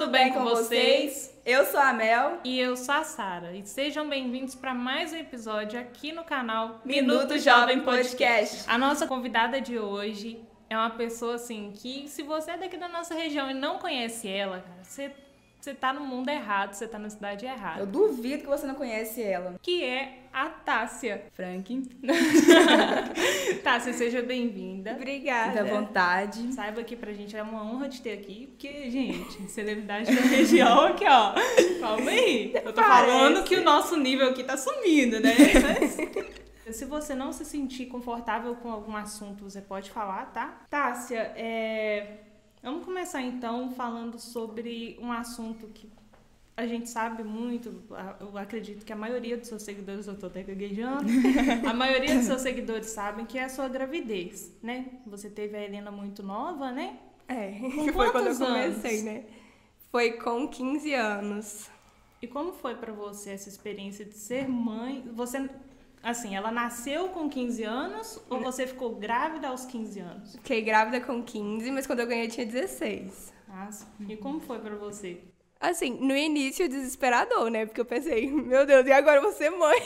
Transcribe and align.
tudo 0.00 0.12
bem 0.12 0.32
com 0.32 0.42
vocês? 0.42 1.38
Eu 1.44 1.66
sou 1.66 1.78
a 1.78 1.92
Mel. 1.92 2.38
E 2.42 2.58
eu 2.58 2.74
sou 2.74 2.94
a 2.94 3.04
Sara. 3.04 3.54
E 3.54 3.66
sejam 3.66 4.08
bem-vindos 4.08 4.54
para 4.54 4.72
mais 4.72 5.12
um 5.12 5.16
episódio 5.16 5.78
aqui 5.78 6.10
no 6.10 6.24
canal 6.24 6.80
Minuto 6.86 7.38
Jovem 7.38 7.80
Podcast. 7.80 8.64
A 8.66 8.78
nossa 8.78 9.06
convidada 9.06 9.60
de 9.60 9.78
hoje 9.78 10.42
é 10.70 10.76
uma 10.76 10.88
pessoa 10.88 11.34
assim 11.34 11.74
que, 11.74 12.08
se 12.08 12.22
você 12.22 12.52
é 12.52 12.56
daqui 12.56 12.78
da 12.78 12.88
nossa 12.88 13.14
região 13.14 13.50
e 13.50 13.52
não 13.52 13.78
conhece 13.78 14.26
ela, 14.26 14.60
cara, 14.60 14.82
você 14.82 15.12
você 15.60 15.74
tá 15.74 15.92
no 15.92 16.00
mundo 16.00 16.30
errado, 16.30 16.72
você 16.72 16.88
tá 16.88 16.98
na 16.98 17.10
cidade 17.10 17.44
errada. 17.44 17.80
Eu 17.80 17.86
duvido 17.86 18.42
que 18.42 18.48
você 18.48 18.66
não 18.66 18.74
conhece 18.74 19.22
ela. 19.22 19.56
Que 19.62 19.84
é 19.84 20.20
a 20.32 20.48
Tássia. 20.48 21.24
Frank. 21.32 21.82
Tássia, 23.62 23.92
seja 23.92 24.22
bem-vinda. 24.22 24.92
Obrigada. 24.92 25.52
Fique 25.52 25.58
à 25.58 25.64
vontade. 25.64 26.52
Saiba 26.54 26.82
que 26.82 26.96
pra 26.96 27.12
gente 27.12 27.36
é 27.36 27.42
uma 27.42 27.62
honra 27.62 27.90
te 27.90 28.00
ter 28.00 28.12
aqui, 28.14 28.46
porque, 28.46 28.90
gente, 28.90 29.50
celebridade 29.50 30.14
da 30.14 30.22
região 30.22 30.86
aqui, 30.86 31.04
ó. 31.06 31.34
Calma 31.78 32.10
aí. 32.10 32.52
Eu 32.54 32.72
tô 32.72 32.80
Parece. 32.80 33.10
falando 33.10 33.44
que 33.44 33.56
o 33.56 33.62
nosso 33.62 33.96
nível 33.96 34.30
aqui 34.30 34.42
tá 34.42 34.56
sumindo, 34.56 35.20
né? 35.20 35.34
Mas... 35.62 35.96
Se 36.74 36.84
você 36.84 37.14
não 37.14 37.32
se 37.32 37.44
sentir 37.44 37.86
confortável 37.86 38.54
com 38.54 38.70
algum 38.70 38.96
assunto, 38.96 39.42
você 39.42 39.60
pode 39.60 39.90
falar, 39.90 40.26
tá? 40.26 40.60
Tássia, 40.70 41.32
é 41.34 42.29
Vamos 42.62 42.84
começar 42.84 43.22
então 43.22 43.70
falando 43.72 44.18
sobre 44.18 44.98
um 45.00 45.10
assunto 45.10 45.66
que 45.68 45.88
a 46.56 46.66
gente 46.66 46.90
sabe 46.90 47.24
muito, 47.24 47.82
eu 48.20 48.36
acredito 48.36 48.84
que 48.84 48.92
a 48.92 48.96
maioria 48.96 49.38
dos 49.38 49.48
seus 49.48 49.62
seguidores, 49.62 50.06
eu 50.06 50.18
tô 50.18 50.26
até 50.26 50.42
gaguejando, 50.42 51.06
a 51.66 51.72
maioria 51.72 52.16
dos 52.16 52.26
seus 52.26 52.42
seguidores 52.42 52.88
sabem 52.88 53.24
que 53.24 53.38
é 53.38 53.44
a 53.44 53.48
sua 53.48 53.66
gravidez, 53.66 54.52
né? 54.62 55.00
Você 55.06 55.30
teve 55.30 55.56
a 55.56 55.62
Helena 55.62 55.90
muito 55.90 56.22
nova, 56.22 56.70
né? 56.70 56.98
É, 57.26 57.52
que 57.52 57.92
foi 57.94 58.10
quando 58.10 58.26
eu 58.26 58.36
comecei, 58.36 58.90
anos? 58.90 59.04
né? 59.04 59.24
Foi 59.90 60.12
com 60.12 60.46
15 60.46 60.92
anos. 60.92 61.70
E 62.20 62.26
como 62.26 62.52
foi 62.52 62.74
para 62.74 62.92
você 62.92 63.30
essa 63.30 63.48
experiência 63.48 64.04
de 64.04 64.14
ser 64.14 64.46
mãe? 64.46 65.02
Você 65.14 65.48
Assim, 66.02 66.34
ela 66.34 66.50
nasceu 66.50 67.08
com 67.08 67.28
15 67.28 67.62
anos 67.62 68.20
ou 68.30 68.40
você 68.40 68.66
ficou 68.66 68.94
grávida 68.94 69.48
aos 69.48 69.66
15 69.66 70.00
anos? 70.00 70.36
Fiquei 70.36 70.62
grávida 70.62 71.00
com 71.00 71.22
15, 71.22 71.70
mas 71.70 71.86
quando 71.86 72.00
eu 72.00 72.06
ganhei 72.06 72.28
tinha 72.28 72.46
16. 72.46 73.34
Nossa, 73.46 73.86
e 74.08 74.16
como 74.16 74.40
foi 74.40 74.58
para 74.60 74.76
você? 74.76 75.20
Assim, 75.60 75.90
no 76.00 76.16
início 76.16 76.66
desesperador, 76.66 77.50
né? 77.50 77.66
Porque 77.66 77.82
eu 77.82 77.84
pensei, 77.84 78.26
meu 78.32 78.64
Deus, 78.64 78.86
e 78.86 78.92
agora 78.92 79.18
eu 79.18 79.22
vou 79.22 79.32
ser 79.32 79.50
mãe? 79.50 79.78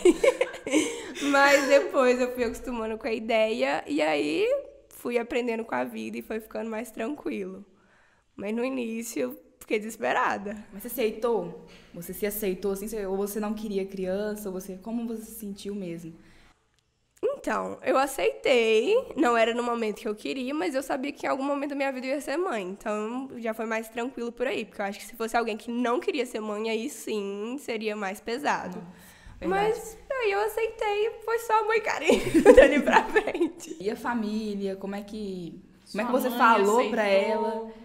mas 1.32 1.66
depois 1.66 2.20
eu 2.20 2.32
fui 2.32 2.44
acostumando 2.44 2.96
com 2.96 3.08
a 3.08 3.12
ideia 3.12 3.82
e 3.86 4.00
aí 4.00 4.46
fui 4.90 5.18
aprendendo 5.18 5.64
com 5.64 5.74
a 5.74 5.82
vida 5.82 6.16
e 6.16 6.22
foi 6.22 6.38
ficando 6.38 6.70
mais 6.70 6.92
tranquilo. 6.92 7.66
Mas 8.36 8.54
no 8.54 8.64
início 8.64 9.36
fiquei 9.64 9.78
desesperada. 9.78 10.56
Mas 10.72 10.82
você 10.82 10.88
aceitou? 10.88 11.64
Você 11.94 12.12
se 12.12 12.26
aceitou 12.26 12.72
assim? 12.72 13.04
Ou 13.06 13.16
você 13.16 13.40
não 13.40 13.54
queria 13.54 13.84
criança? 13.86 14.48
Ou 14.50 14.52
você, 14.60 14.78
como 14.82 15.06
você 15.06 15.24
se 15.24 15.38
sentiu 15.40 15.74
mesmo? 15.74 16.12
Então, 17.22 17.78
eu 17.82 17.96
aceitei. 17.96 18.94
Não 19.16 19.36
era 19.36 19.54
no 19.54 19.62
momento 19.62 20.00
que 20.00 20.08
eu 20.08 20.14
queria, 20.14 20.54
mas 20.54 20.74
eu 20.74 20.82
sabia 20.82 21.12
que 21.12 21.26
em 21.26 21.28
algum 21.28 21.42
momento 21.42 21.70
da 21.70 21.76
minha 21.76 21.90
vida 21.90 22.06
eu 22.06 22.14
ia 22.14 22.20
ser 22.20 22.36
mãe. 22.36 22.62
Então, 22.62 23.30
já 23.38 23.54
foi 23.54 23.64
mais 23.64 23.88
tranquilo 23.88 24.30
por 24.30 24.46
aí. 24.46 24.66
Porque 24.66 24.82
eu 24.82 24.86
acho 24.86 24.98
que 24.98 25.06
se 25.06 25.16
fosse 25.16 25.34
alguém 25.36 25.56
que 25.56 25.70
não 25.70 25.98
queria 25.98 26.26
ser 26.26 26.40
mãe, 26.40 26.68
aí 26.68 26.90
sim 26.90 27.56
seria 27.58 27.96
mais 27.96 28.20
pesado. 28.20 28.78
Hum, 29.40 29.48
mas 29.48 29.98
aí 30.10 30.30
eu 30.30 30.40
aceitei, 30.40 31.10
foi 31.24 31.38
só 31.38 31.66
mãe 31.66 31.80
carinho 31.80 32.20
dali 32.54 32.80
pra 32.82 33.04
frente. 33.04 33.76
E 33.80 33.90
a 33.90 33.96
família, 33.96 34.76
como 34.76 34.94
é 34.94 35.02
que. 35.02 35.58
Como 35.90 36.02
é 36.02 36.04
que 36.06 36.12
você 36.12 36.30
falou 36.30 36.76
aceitou. 36.76 36.90
pra 36.90 37.04
ela? 37.04 37.83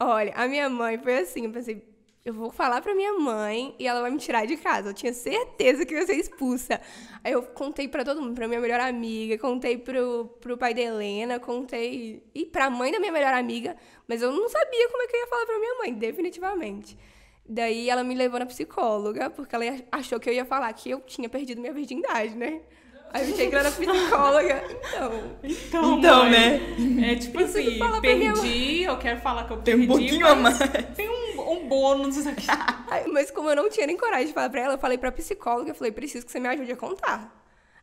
Olha, 0.00 0.32
a 0.36 0.46
minha 0.46 0.68
mãe 0.68 0.96
foi 0.98 1.18
assim, 1.18 1.44
eu 1.46 1.50
pensei, 1.50 1.82
eu 2.24 2.32
vou 2.32 2.50
falar 2.50 2.80
pra 2.80 2.94
minha 2.94 3.14
mãe 3.14 3.74
e 3.80 3.86
ela 3.86 4.00
vai 4.00 4.10
me 4.12 4.18
tirar 4.18 4.46
de 4.46 4.56
casa. 4.56 4.90
Eu 4.90 4.94
tinha 4.94 5.12
certeza 5.12 5.84
que 5.84 5.92
eu 5.94 5.98
ia 5.98 6.06
ser 6.06 6.14
expulsa. 6.14 6.80
Aí 7.24 7.32
eu 7.32 7.42
contei 7.42 7.88
pra 7.88 8.04
todo 8.04 8.20
mundo, 8.22 8.34
pra 8.34 8.46
minha 8.46 8.60
melhor 8.60 8.78
amiga, 8.80 9.36
contei 9.38 9.76
pro, 9.76 10.26
pro 10.40 10.56
pai 10.56 10.72
da 10.72 10.80
Helena, 10.82 11.40
contei. 11.40 12.22
E 12.34 12.46
pra 12.46 12.70
mãe 12.70 12.92
da 12.92 13.00
minha 13.00 13.10
melhor 13.12 13.34
amiga, 13.34 13.76
mas 14.06 14.22
eu 14.22 14.30
não 14.30 14.48
sabia 14.48 14.88
como 14.88 15.02
é 15.02 15.06
que 15.08 15.16
eu 15.16 15.20
ia 15.20 15.26
falar 15.26 15.46
pra 15.46 15.58
minha 15.58 15.74
mãe, 15.78 15.92
definitivamente. 15.94 16.96
Daí 17.44 17.88
ela 17.90 18.04
me 18.04 18.14
levou 18.14 18.38
na 18.38 18.46
psicóloga, 18.46 19.30
porque 19.30 19.54
ela 19.56 19.64
achou 19.90 20.20
que 20.20 20.28
eu 20.28 20.34
ia 20.34 20.44
falar 20.44 20.72
que 20.74 20.90
eu 20.90 21.00
tinha 21.00 21.28
perdido 21.28 21.60
minha 21.60 21.72
virgindade, 21.72 22.36
né? 22.36 22.60
Aí 23.12 23.30
eu 23.30 23.36
cheguei 23.36 23.58
lá 23.58 23.62
na 23.62 23.70
psicóloga. 23.70 24.64
Então. 24.70 25.12
Então, 25.42 25.98
então 25.98 26.30
né? 26.30 26.60
É 27.10 27.16
tipo 27.16 27.38
assim, 27.40 27.78
perdi, 28.00 28.82
eu 28.82 28.98
quero 28.98 29.20
falar 29.20 29.44
que 29.46 29.52
eu 29.52 29.58
perdi. 29.58 29.70
Tem 29.78 29.84
um 29.84 29.86
pouquinho 29.86 30.26
a 30.26 30.34
mais. 30.34 30.58
Tem 30.94 31.08
um, 31.08 31.52
um 31.52 31.68
bônus 31.68 32.26
aqui. 32.26 32.46
mas 33.12 33.30
como 33.30 33.48
eu 33.50 33.56
não 33.56 33.70
tinha 33.70 33.86
nem 33.86 33.96
coragem 33.96 34.28
de 34.28 34.32
falar 34.32 34.50
pra 34.50 34.60
ela, 34.60 34.74
eu 34.74 34.78
falei 34.78 34.98
pra 34.98 35.10
psicóloga, 35.10 35.70
eu 35.70 35.74
falei, 35.74 35.92
preciso 35.92 36.26
que 36.26 36.32
você 36.32 36.38
me 36.38 36.48
ajude 36.48 36.72
a 36.72 36.76
contar. 36.76 37.34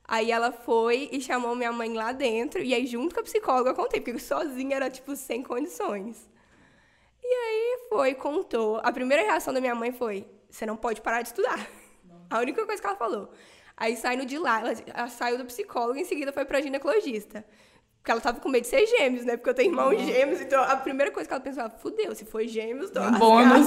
Aí 0.08 0.32
ela 0.32 0.52
foi 0.52 1.10
e 1.12 1.20
chamou 1.20 1.56
minha 1.56 1.72
mãe 1.72 1.92
lá 1.92 2.12
dentro, 2.12 2.62
e 2.62 2.74
aí 2.76 2.86
junto 2.86 3.16
com 3.16 3.22
a 3.22 3.24
psicóloga 3.24 3.72
eu 3.72 3.76
contei, 3.76 4.00
porque 4.00 4.20
sozinha 4.20 4.76
era, 4.76 4.90
tipo, 4.90 5.16
sem 5.16 5.42
condições. 5.42 6.30
E 7.24 7.28
aí 7.28 7.88
foi, 7.90 8.14
contou. 8.14 8.80
A 8.84 8.92
primeira 8.92 9.24
reação 9.24 9.52
da 9.52 9.60
minha 9.60 9.74
mãe 9.74 9.92
foi: 9.92 10.28
você 10.48 10.64
não 10.66 10.78
pode 10.78 11.02
parar 11.02 11.24
de 11.24 11.30
estudar. 11.30 11.68
A 12.30 12.40
única 12.40 12.66
coisa 12.66 12.82
que 12.82 12.88
ela 12.88 12.96
falou. 12.96 13.32
Aí 13.78 13.96
saindo 13.96 14.26
de 14.26 14.38
lá, 14.38 14.60
ela, 14.60 14.74
ela 14.94 15.08
saiu 15.08 15.38
do 15.38 15.46
psicólogo 15.46 15.98
e 15.98 16.02
em 16.02 16.06
seguida 16.06 16.32
foi 16.32 16.46
pra 16.46 16.62
ginecologista. 16.62 17.46
Porque 18.06 18.12
ela 18.12 18.22
tava 18.22 18.40
com 18.40 18.50
medo 18.50 18.62
de 18.62 18.68
ser 18.68 18.86
gêmeos, 18.86 19.26
né? 19.26 19.36
Porque 19.36 19.50
eu 19.50 19.54
tenho 19.56 19.72
irmãos 19.72 20.00
uhum. 20.00 20.06
gêmeos, 20.06 20.40
então 20.40 20.62
a 20.62 20.76
primeira 20.78 21.12
coisa 21.12 21.28
que 21.28 21.34
ela 21.34 21.42
pensou, 21.42 21.68
fudeu, 21.80 22.14
se 22.14 22.24
for 22.24 22.46
gêmeos, 22.46 22.92
tô 22.92 23.02
um 23.02 23.12
bônus. 23.14 23.66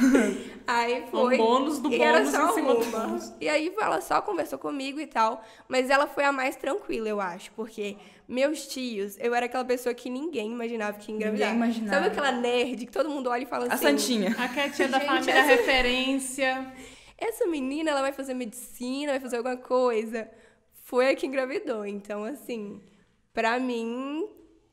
aí 0.66 1.04
foi. 1.08 1.36
Um 1.36 1.38
bônus 1.38 1.78
do 1.78 1.92
e 1.92 1.96
bônus 1.96 2.02
era 2.02 2.26
só 2.26 2.54
uma. 2.56 3.36
E 3.40 3.48
aí 3.48 3.72
ela 3.80 4.00
só 4.00 4.20
conversou 4.20 4.58
comigo 4.58 4.98
e 4.98 5.06
tal, 5.06 5.44
mas 5.68 5.88
ela 5.88 6.08
foi 6.08 6.24
a 6.24 6.32
mais 6.32 6.56
tranquila, 6.56 7.08
eu 7.08 7.20
acho, 7.20 7.52
porque 7.52 7.96
meus 8.26 8.66
tios, 8.66 9.16
eu 9.20 9.32
era 9.36 9.46
aquela 9.46 9.64
pessoa 9.64 9.94
que 9.94 10.10
ninguém 10.10 10.50
imaginava 10.50 10.98
que 10.98 11.12
ia 11.12 11.14
engravidar. 11.14 11.52
Ninguém 11.52 11.68
imaginava. 11.68 11.94
Sabe 11.94 12.06
aquela 12.08 12.32
nerd 12.32 12.86
que 12.86 12.92
todo 12.92 13.08
mundo 13.08 13.30
olha 13.30 13.44
e 13.44 13.46
fala 13.46 13.66
assim? 13.66 13.86
A 13.86 13.90
santinha. 13.90 14.36
A 14.36 14.48
quietinha 14.48 14.88
da 14.88 14.98
família 14.98 15.30
essa... 15.32 15.42
referência 15.42 16.72
essa 17.20 17.46
menina 17.46 17.90
ela 17.90 18.00
vai 18.00 18.12
fazer 18.12 18.34
medicina, 18.34 19.12
vai 19.12 19.20
fazer 19.20 19.36
alguma 19.36 19.56
coisa. 19.56 20.28
Foi 20.82 21.10
a 21.10 21.14
que 21.14 21.26
engravidou. 21.26 21.84
Então, 21.86 22.24
assim, 22.24 22.80
pra 23.32 23.60
mim, 23.60 24.28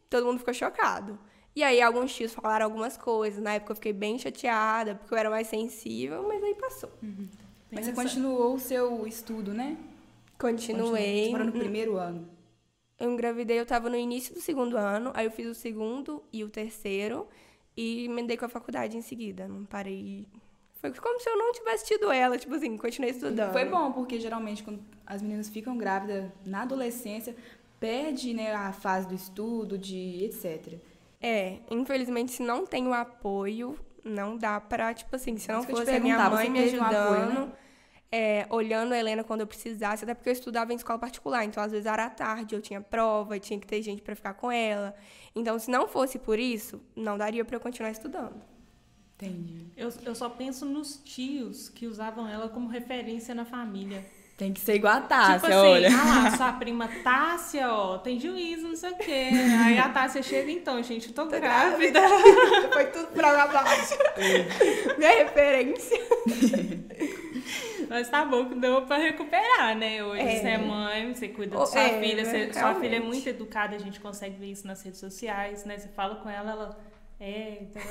todo 0.10 0.26
mundo 0.26 0.40
ficou 0.40 0.54
chocado. 0.54 1.20
E 1.56 1.64
aí, 1.64 1.82
alguns 1.82 2.16
tios 2.16 2.34
falaram 2.34 2.66
algumas 2.66 2.98
coisas. 2.98 3.42
Na 3.44 3.56
época, 3.56 3.74
eu 3.74 3.76
fiquei 3.76 3.94
bem 3.94 4.18
chateada, 4.18 4.96
porque 4.96 5.14
eu 5.14 5.18
era 5.18 5.30
mais 5.30 5.48
sensível, 5.48 6.26
mas 6.28 6.44
aí 6.44 6.56
passou. 6.56 6.92
Uhum. 7.04 7.28
Mas 7.72 7.86
você 7.86 7.94
continuou 7.94 8.54
o 8.54 8.60
seu 8.60 9.06
estudo, 9.06 9.54
né? 9.54 9.78
Continuei. 10.40 11.32
Você 11.32 11.44
no 11.44 11.52
primeiro 11.52 11.98
ano? 11.98 12.30
Eu 13.00 13.12
engravidei, 13.12 13.60
eu 13.60 13.66
tava 13.66 13.90
no 13.90 13.96
início 13.96 14.34
do 14.34 14.40
segundo 14.40 14.78
ano, 14.78 15.12
aí 15.14 15.26
eu 15.26 15.32
fiz 15.32 15.46
o 15.46 15.54
segundo 15.54 16.24
e 16.34 16.44
o 16.44 16.50
terceiro, 16.50 17.28
e 17.76 18.06
emendei 18.06 18.38
com 18.38 18.46
a 18.46 18.50
faculdade 18.50 18.98
em 18.98 19.02
seguida. 19.02 19.48
Não 19.48 19.66
parei 19.66 20.28
foi 20.80 20.92
como 20.94 21.20
se 21.20 21.30
eu 21.30 21.38
não 21.38 21.52
tivesse 21.52 21.86
tido 21.86 22.12
ela, 22.12 22.38
tipo 22.38 22.54
assim, 22.54 22.78
continuei 22.78 23.12
estudando. 23.12 23.52
Foi 23.52 23.66
bom, 23.66 23.92
porque 23.92 24.20
geralmente 24.20 24.64
quando 24.64 24.80
as 25.06 25.22
meninas 25.22 25.50
ficam 25.50 25.78
grávidas 25.78 26.32
na 26.46 26.62
adolescência, 26.62 27.36
perde 27.80 28.34
né, 28.34 28.54
a 28.54 28.72
fase 28.72 29.08
do 29.08 29.16
estudo, 29.16 29.78
de 29.78 30.24
etc. 30.24 30.80
É, 31.22 31.60
infelizmente, 31.72 32.32
se 32.32 32.44
não 32.44 32.66
tem 32.66 32.88
o 32.88 32.94
apoio, 32.94 33.78
não 34.04 34.38
dá 34.38 34.60
pra, 34.60 34.94
tipo 34.94 35.16
assim, 35.16 35.38
se 35.38 35.52
não 35.52 35.64
fosse 35.64 35.90
a 35.90 36.00
minha 36.00 36.30
mãe 36.30 36.50
me 36.50 36.60
ajudando, 36.60 36.96
apoio, 36.96 37.46
né? 37.48 37.52
é, 38.12 38.46
olhando 38.50 38.94
a 38.94 38.98
Helena 38.98 39.24
quando 39.24 39.42
eu 39.42 39.48
precisasse, 39.48 40.04
até 40.04 40.14
porque 40.14 40.30
eu 40.30 40.34
estudava 40.34 40.72
em 40.72 40.76
escola 40.76 41.00
particular, 41.00 41.44
então 41.44 41.62
às 41.62 41.72
vezes 41.72 41.86
era 41.86 42.10
tarde, 42.10 42.56
eu 42.56 42.62
tinha 42.62 42.82
prova, 42.82 43.40
tinha 43.40 43.60
que 43.60 43.68
ter 43.68 43.82
gente 43.82 44.02
para 44.02 44.16
ficar 44.16 44.36
com 44.36 44.52
ela. 44.52 44.94
Então, 45.36 45.58
se 45.58 45.70
não 45.70 45.88
fosse 45.88 46.20
por 46.20 46.38
isso, 46.38 46.82
não 46.96 47.18
daria 47.18 47.44
para 47.44 47.56
eu 47.56 47.60
continuar 47.60 47.92
estudando. 47.92 48.57
Entendi. 49.20 49.66
Eu, 49.76 49.92
eu 50.06 50.14
só 50.14 50.30
penso 50.30 50.64
nos 50.64 51.02
tios 51.04 51.70
que 51.70 51.88
usavam 51.88 52.28
ela 52.28 52.50
como 52.50 52.68
referência 52.70 53.34
na 53.34 53.46
família. 53.46 54.06
Tem 54.38 54.54
que 54.54 54.60
ser 54.60 54.76
igual 54.76 54.98
a 54.98 55.02
Tássia, 55.02 55.34
tipo 55.34 55.48
assim, 55.48 55.56
olha. 55.56 55.90
Ah 55.90 56.24
lá, 56.24 56.38
sua 56.38 56.54
prima 56.62 56.88
Tássia, 57.04 57.74
ó, 57.74 57.98
tem 57.98 58.20
juízo, 58.20 58.68
não 58.68 58.76
sei 58.76 58.92
o 58.92 58.96
quê. 58.96 59.30
Aí 59.66 59.80
a 59.80 59.90
Tássia 59.90 60.22
chega, 60.22 60.52
então, 60.52 60.82
gente, 60.84 61.08
eu 61.08 61.16
tô, 61.16 61.24
tô 61.24 61.32
grávida. 61.32 62.00
grávida. 62.00 62.70
Foi 62.72 62.86
tudo 62.86 63.08
pra 63.08 63.48
baixo. 63.48 63.98
Minha 65.00 65.24
referência. 65.24 65.98
Mas 67.90 68.10
tá 68.10 68.24
bom 68.26 68.50
que 68.50 68.56
deu 68.56 68.84
pra 68.84 68.98
recuperar, 68.98 69.76
né? 69.76 70.04
Hoje 70.04 70.22
é. 70.22 70.40
você 70.40 70.48
é 70.48 70.58
mãe, 70.60 71.16
você 71.16 71.30
cuida 71.30 71.58
da 71.58 71.66
sua 71.66 71.82
é, 71.82 72.00
filha, 72.00 72.24
você, 72.24 72.54
sua 72.54 72.76
filha 72.76 72.98
é 72.98 73.00
muito 73.00 73.28
educada, 73.28 73.76
a 73.76 73.80
gente 73.80 74.00
consegue 74.00 74.38
ver 74.38 74.52
isso 74.52 74.68
nas 74.68 74.84
redes 74.84 75.00
sociais, 75.00 75.66
né? 75.66 75.80
Você 75.80 75.88
fala 75.88 76.18
com 76.18 76.30
ela, 76.30 76.52
ela 76.52 76.78
é, 77.20 77.58
então, 77.64 77.82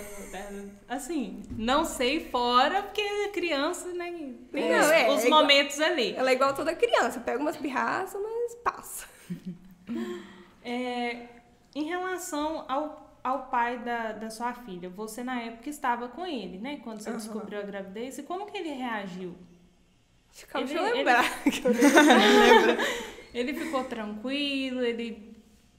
assim, 0.88 1.42
não 1.50 1.84
sei 1.84 2.28
fora, 2.30 2.82
porque 2.82 3.28
criança, 3.30 3.92
né? 3.92 4.34
Tem 4.52 4.68
não, 4.70 4.80
os, 4.80 4.90
é, 4.90 5.10
os 5.10 5.24
é 5.24 5.28
momentos 5.28 5.76
igual, 5.76 5.90
ali. 5.90 6.14
Ela 6.14 6.30
é 6.30 6.34
igual 6.34 6.54
toda 6.54 6.74
criança, 6.76 7.18
pega 7.20 7.38
umas 7.40 7.56
pirraças, 7.56 8.20
mas 8.22 8.54
passa. 8.56 9.06
É, 10.68 11.28
em 11.76 11.84
relação 11.84 12.64
ao, 12.66 13.20
ao 13.22 13.46
pai 13.46 13.78
da, 13.78 14.10
da 14.10 14.28
sua 14.30 14.52
filha. 14.52 14.88
Você, 14.90 15.22
na 15.22 15.40
época, 15.40 15.70
estava 15.70 16.08
com 16.08 16.26
ele, 16.26 16.58
né? 16.58 16.80
Quando 16.82 16.98
você 17.00 17.10
Aham. 17.10 17.18
descobriu 17.18 17.60
a 17.60 17.62
gravidez. 17.62 18.18
E 18.18 18.24
como 18.24 18.46
que 18.46 18.58
ele 18.58 18.70
reagiu? 18.70 19.36
Ele- 20.56 20.74
eu 20.74 20.86
ele- 20.86 20.92
lembrar. 20.96 21.22
lembro. 21.46 22.84
Ele 23.32 23.54
ficou 23.54 23.84
tranquilo, 23.84 24.82
ele, 24.82 25.36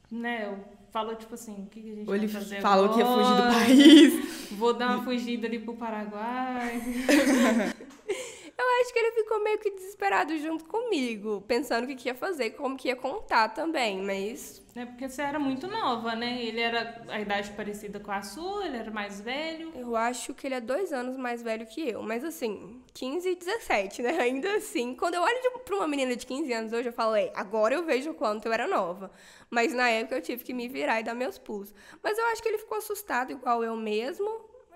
né, 0.09 0.57
falou 0.91 1.15
tipo 1.15 1.33
assim, 1.35 1.53
o 1.53 1.65
que 1.67 1.81
que 1.81 1.91
a 1.91 1.95
gente 1.95 2.07
Ou 2.07 2.15
ele 2.15 2.27
fazer 2.27 2.61
falou 2.61 2.89
que 2.89 2.99
ia 2.99 3.05
fugir 3.05 3.35
do 3.35 3.43
agora? 3.43 3.53
país. 3.53 4.49
Vou 4.57 4.73
dar 4.73 4.95
uma 4.95 5.03
fugida 5.03 5.47
ali 5.47 5.59
pro 5.59 5.73
Paraguai. 5.75 6.81
Eu 8.59 8.65
acho 8.81 8.91
que 8.91 8.97
ele 8.99 9.11
ficou 9.11 9.43
meio 9.43 9.59
que 9.59 9.69
desesperado 9.69 10.35
junto 10.37 10.65
comigo, 10.65 11.41
pensando 11.47 11.83
o 11.83 11.87
que, 11.87 11.95
que 11.95 12.09
ia 12.09 12.15
fazer, 12.15 12.51
como 12.51 12.75
que 12.75 12.87
ia 12.87 12.95
contar 12.95 13.49
também, 13.49 14.01
mas 14.01 14.65
né, 14.73 14.85
porque 14.87 15.07
você 15.07 15.21
era 15.21 15.37
muito 15.39 15.67
nova, 15.67 16.15
né? 16.15 16.43
Ele 16.43 16.59
era 16.59 17.03
a 17.09 17.19
idade 17.19 17.51
parecida 17.51 17.99
com 17.99 18.11
a 18.11 18.21
sua, 18.23 18.65
ele 18.65 18.77
era 18.77 18.89
mais 18.91 19.21
velho. 19.21 19.71
eu 19.75 19.95
acho 19.95 20.33
que 20.33 20.47
ele 20.47 20.55
é 20.55 20.61
dois 20.61 20.91
anos 20.93 21.17
mais 21.17 21.41
velho 21.43 21.65
que 21.67 21.87
eu. 21.89 22.01
Mas 22.01 22.23
assim, 22.23 22.81
15 22.93 23.29
e 23.29 23.35
17, 23.35 24.01
né? 24.01 24.17
Ainda 24.21 24.51
assim, 24.55 24.95
quando 24.95 25.15
eu 25.15 25.21
olho 25.21 25.41
de- 25.41 25.59
pra 25.63 25.75
uma 25.75 25.87
menina 25.87 26.15
de 26.15 26.25
15 26.25 26.51
anos 26.53 26.73
hoje, 26.73 26.89
eu 26.89 26.93
falo, 26.93 27.15
"Ei, 27.15 27.31
agora 27.35 27.75
eu 27.75 27.83
vejo 27.83 28.11
o 28.11 28.13
quanto 28.15 28.45
eu 28.47 28.53
era 28.53 28.67
nova. 28.67 29.11
Mas 29.49 29.73
na 29.73 29.87
época 29.89 30.15
eu 30.15 30.21
tive 30.21 30.43
que 30.43 30.53
me 30.53 30.67
virar 30.67 30.99
e 30.99 31.03
dar 31.03 31.13
meus 31.15 31.37
pulos. 31.39 31.73
Mas 32.03 32.17
eu 32.17 32.25
acho 32.27 32.41
que 32.41 32.49
ele 32.49 32.57
ficou 32.59 32.77
assustado 32.77 33.31
igual 33.31 33.63
eu 33.63 33.75
mesmo 33.75 34.27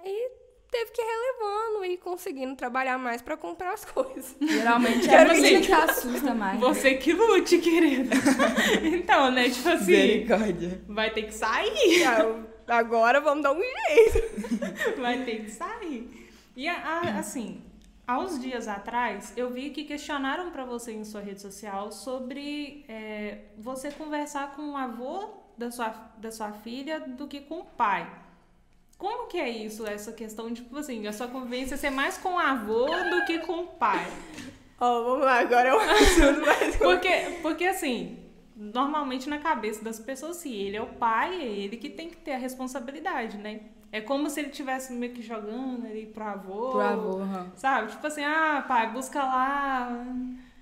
e 0.03 0.40
teve 0.71 0.91
que 0.91 1.01
ir 1.01 1.05
relevando 1.05 1.85
e 1.85 1.97
conseguindo 1.97 2.55
trabalhar 2.55 2.97
mais 2.97 3.21
pra 3.21 3.35
comprar 3.37 3.73
as 3.73 3.83
coisas. 3.85 4.35
Geralmente 4.41 5.07
é 5.11 5.21
assim. 5.23 5.61
que 5.61 5.71
assusta 5.71 6.33
mais. 6.33 6.59
Você 6.59 6.95
que 6.95 7.11
lute, 7.13 7.57
querida. 7.59 8.15
então, 8.81 9.29
né, 9.31 9.49
tipo 9.49 9.67
assim, 9.69 9.91
Misericórdia. 9.91 10.81
vai 10.87 11.11
ter 11.11 11.23
que 11.23 11.33
sair. 11.33 12.03
Agora 12.67 13.19
vamos 13.19 13.43
dar 13.43 13.51
um 13.53 13.59
jeito. 13.61 14.31
Vai 15.01 15.25
ter 15.25 15.43
que 15.43 15.51
sair. 15.51 16.29
E 16.55 16.67
a- 16.69 16.73
a- 17.01 17.19
assim, 17.19 17.61
há 18.07 18.17
uns 18.19 18.39
dias 18.39 18.67
atrás, 18.67 19.33
eu 19.35 19.49
vi 19.49 19.71
que 19.71 19.83
questionaram 19.83 20.51
pra 20.51 20.63
você 20.63 20.93
em 20.93 21.03
sua 21.03 21.19
rede 21.21 21.41
social 21.41 21.91
sobre 21.91 22.85
é, 22.87 23.39
você 23.57 23.91
conversar 23.91 24.55
com 24.55 24.71
o 24.71 24.77
avô 24.77 25.29
da 25.57 25.69
sua, 25.69 25.89
da 26.17 26.31
sua 26.31 26.51
filha 26.53 26.99
do 27.01 27.27
que 27.27 27.41
com 27.41 27.59
o 27.59 27.65
pai. 27.65 28.09
Como 29.01 29.25
que 29.25 29.39
é 29.39 29.49
isso, 29.49 29.87
essa 29.87 30.11
questão 30.11 30.47
de, 30.49 30.61
tipo 30.61 30.77
assim, 30.77 31.07
a 31.07 31.11
sua 31.11 31.27
convivência 31.27 31.75
ser 31.75 31.89
mais 31.89 32.19
com 32.19 32.35
o 32.35 32.37
avô 32.37 32.85
do 32.85 33.25
que 33.25 33.39
com 33.39 33.61
o 33.61 33.65
pai? 33.65 34.05
Ó, 34.79 35.03
vamos 35.03 35.25
lá, 35.25 35.39
agora 35.39 35.69
é 35.69 35.75
um 35.75 35.79
assunto 35.79 36.41
mais. 36.45 36.75
Porque, 36.75 37.39
porque 37.41 37.65
assim, 37.65 38.19
normalmente 38.55 39.27
na 39.27 39.39
cabeça 39.39 39.83
das 39.83 39.99
pessoas, 39.99 40.37
se 40.37 40.53
ele 40.53 40.77
é 40.77 40.81
o 40.83 40.85
pai, 40.85 41.33
é 41.41 41.45
ele 41.45 41.77
que 41.77 41.89
tem 41.89 42.11
que 42.11 42.17
ter 42.17 42.33
a 42.33 42.37
responsabilidade, 42.37 43.39
né? 43.39 43.61
É 43.91 44.01
como 44.01 44.29
se 44.29 44.39
ele 44.39 44.49
estivesse 44.49 44.93
meio 44.93 45.13
que 45.13 45.23
jogando 45.23 45.87
ali 45.87 46.05
pro 46.05 46.23
avô. 46.23 46.69
Pro 46.69 46.81
avô, 46.81 47.17
aham. 47.21 47.51
Sabe? 47.55 47.91
Tipo 47.93 48.05
assim, 48.05 48.23
ah, 48.23 48.63
pai, 48.67 48.91
busca 48.91 49.17
lá. 49.17 50.05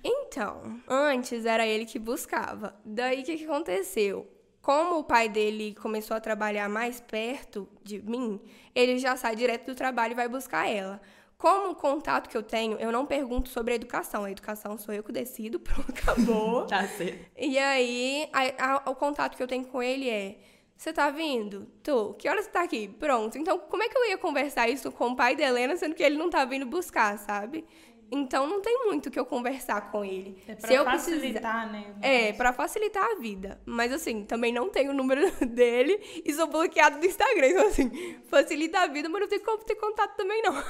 Então, 0.02 0.80
antes 0.88 1.44
era 1.44 1.66
ele 1.66 1.84
que 1.84 1.98
buscava. 1.98 2.74
Daí 2.86 3.20
o 3.20 3.22
que, 3.22 3.36
que 3.36 3.44
aconteceu? 3.44 4.26
Como 4.70 5.00
o 5.00 5.02
pai 5.04 5.28
dele 5.28 5.74
começou 5.82 6.16
a 6.16 6.20
trabalhar 6.20 6.68
mais 6.68 7.00
perto 7.00 7.68
de 7.82 8.00
mim, 8.00 8.40
ele 8.72 8.98
já 8.98 9.16
sai 9.16 9.34
direto 9.34 9.66
do 9.66 9.74
trabalho 9.74 10.12
e 10.12 10.14
vai 10.14 10.28
buscar 10.28 10.68
ela. 10.70 11.00
Como 11.36 11.72
o 11.72 11.74
contato 11.74 12.28
que 12.28 12.36
eu 12.36 12.42
tenho, 12.42 12.76
eu 12.78 12.92
não 12.92 13.04
pergunto 13.04 13.48
sobre 13.48 13.72
a 13.72 13.74
educação. 13.74 14.24
A 14.24 14.30
educação 14.30 14.78
sou 14.78 14.94
eu 14.94 15.02
que 15.02 15.10
decido, 15.10 15.58
pronto, 15.60 15.90
acabou. 15.90 16.66
Tá 16.70 16.86
certo. 16.86 17.18
E 17.36 17.58
aí, 17.58 18.28
a- 18.32 18.82
a- 18.86 18.90
o 18.90 18.94
contato 18.94 19.36
que 19.36 19.42
eu 19.42 19.48
tenho 19.48 19.64
com 19.64 19.82
ele 19.82 20.08
é: 20.08 20.38
Você 20.76 20.92
tá 20.92 21.10
vindo? 21.10 21.66
Tô. 21.82 22.14
Que 22.14 22.28
horas 22.28 22.44
você 22.44 22.50
tá 22.52 22.62
aqui? 22.62 22.86
Pronto. 22.86 23.36
Então, 23.38 23.58
como 23.58 23.82
é 23.82 23.88
que 23.88 23.98
eu 23.98 24.08
ia 24.08 24.18
conversar 24.18 24.68
isso 24.68 24.92
com 24.92 25.08
o 25.08 25.16
pai 25.16 25.34
da 25.34 25.42
Helena, 25.42 25.76
sendo 25.76 25.96
que 25.96 26.02
ele 26.04 26.16
não 26.16 26.30
tá 26.30 26.44
vindo 26.44 26.64
buscar, 26.64 27.18
sabe? 27.18 27.64
Então, 28.12 28.46
não 28.46 28.60
tem 28.60 28.86
muito 28.86 29.06
o 29.06 29.10
que 29.10 29.18
eu 29.20 29.24
conversar 29.24 29.90
com 29.92 30.04
ele. 30.04 30.42
É 30.48 30.54
pra 30.56 30.68
Se 30.68 30.74
eu 30.74 30.84
precisar- 30.84 31.14
facilitar, 31.14 31.72
né? 31.72 31.94
o 31.96 32.04
É, 32.04 32.32
pra 32.32 32.52
facilitar 32.52 33.04
a 33.04 33.14
vida. 33.20 33.60
Mas 33.64 33.92
assim, 33.92 34.24
também 34.24 34.52
não 34.52 34.68
tenho 34.68 34.90
o 34.90 34.94
número 34.94 35.20
dele 35.46 36.00
e 36.24 36.32
sou 36.34 36.46
bloqueado 36.48 36.98
do 36.98 37.06
Instagram. 37.06 37.46
Então, 37.48 37.66
assim, 37.68 38.16
facilita 38.28 38.80
a 38.80 38.86
vida, 38.88 39.08
mas 39.08 39.20
não 39.20 39.28
tem 39.28 39.38
como 39.40 39.58
ter 39.64 39.76
contato 39.76 40.16
também, 40.16 40.42
não. 40.42 40.60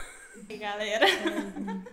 E 0.48 0.56
galera. 0.56 1.06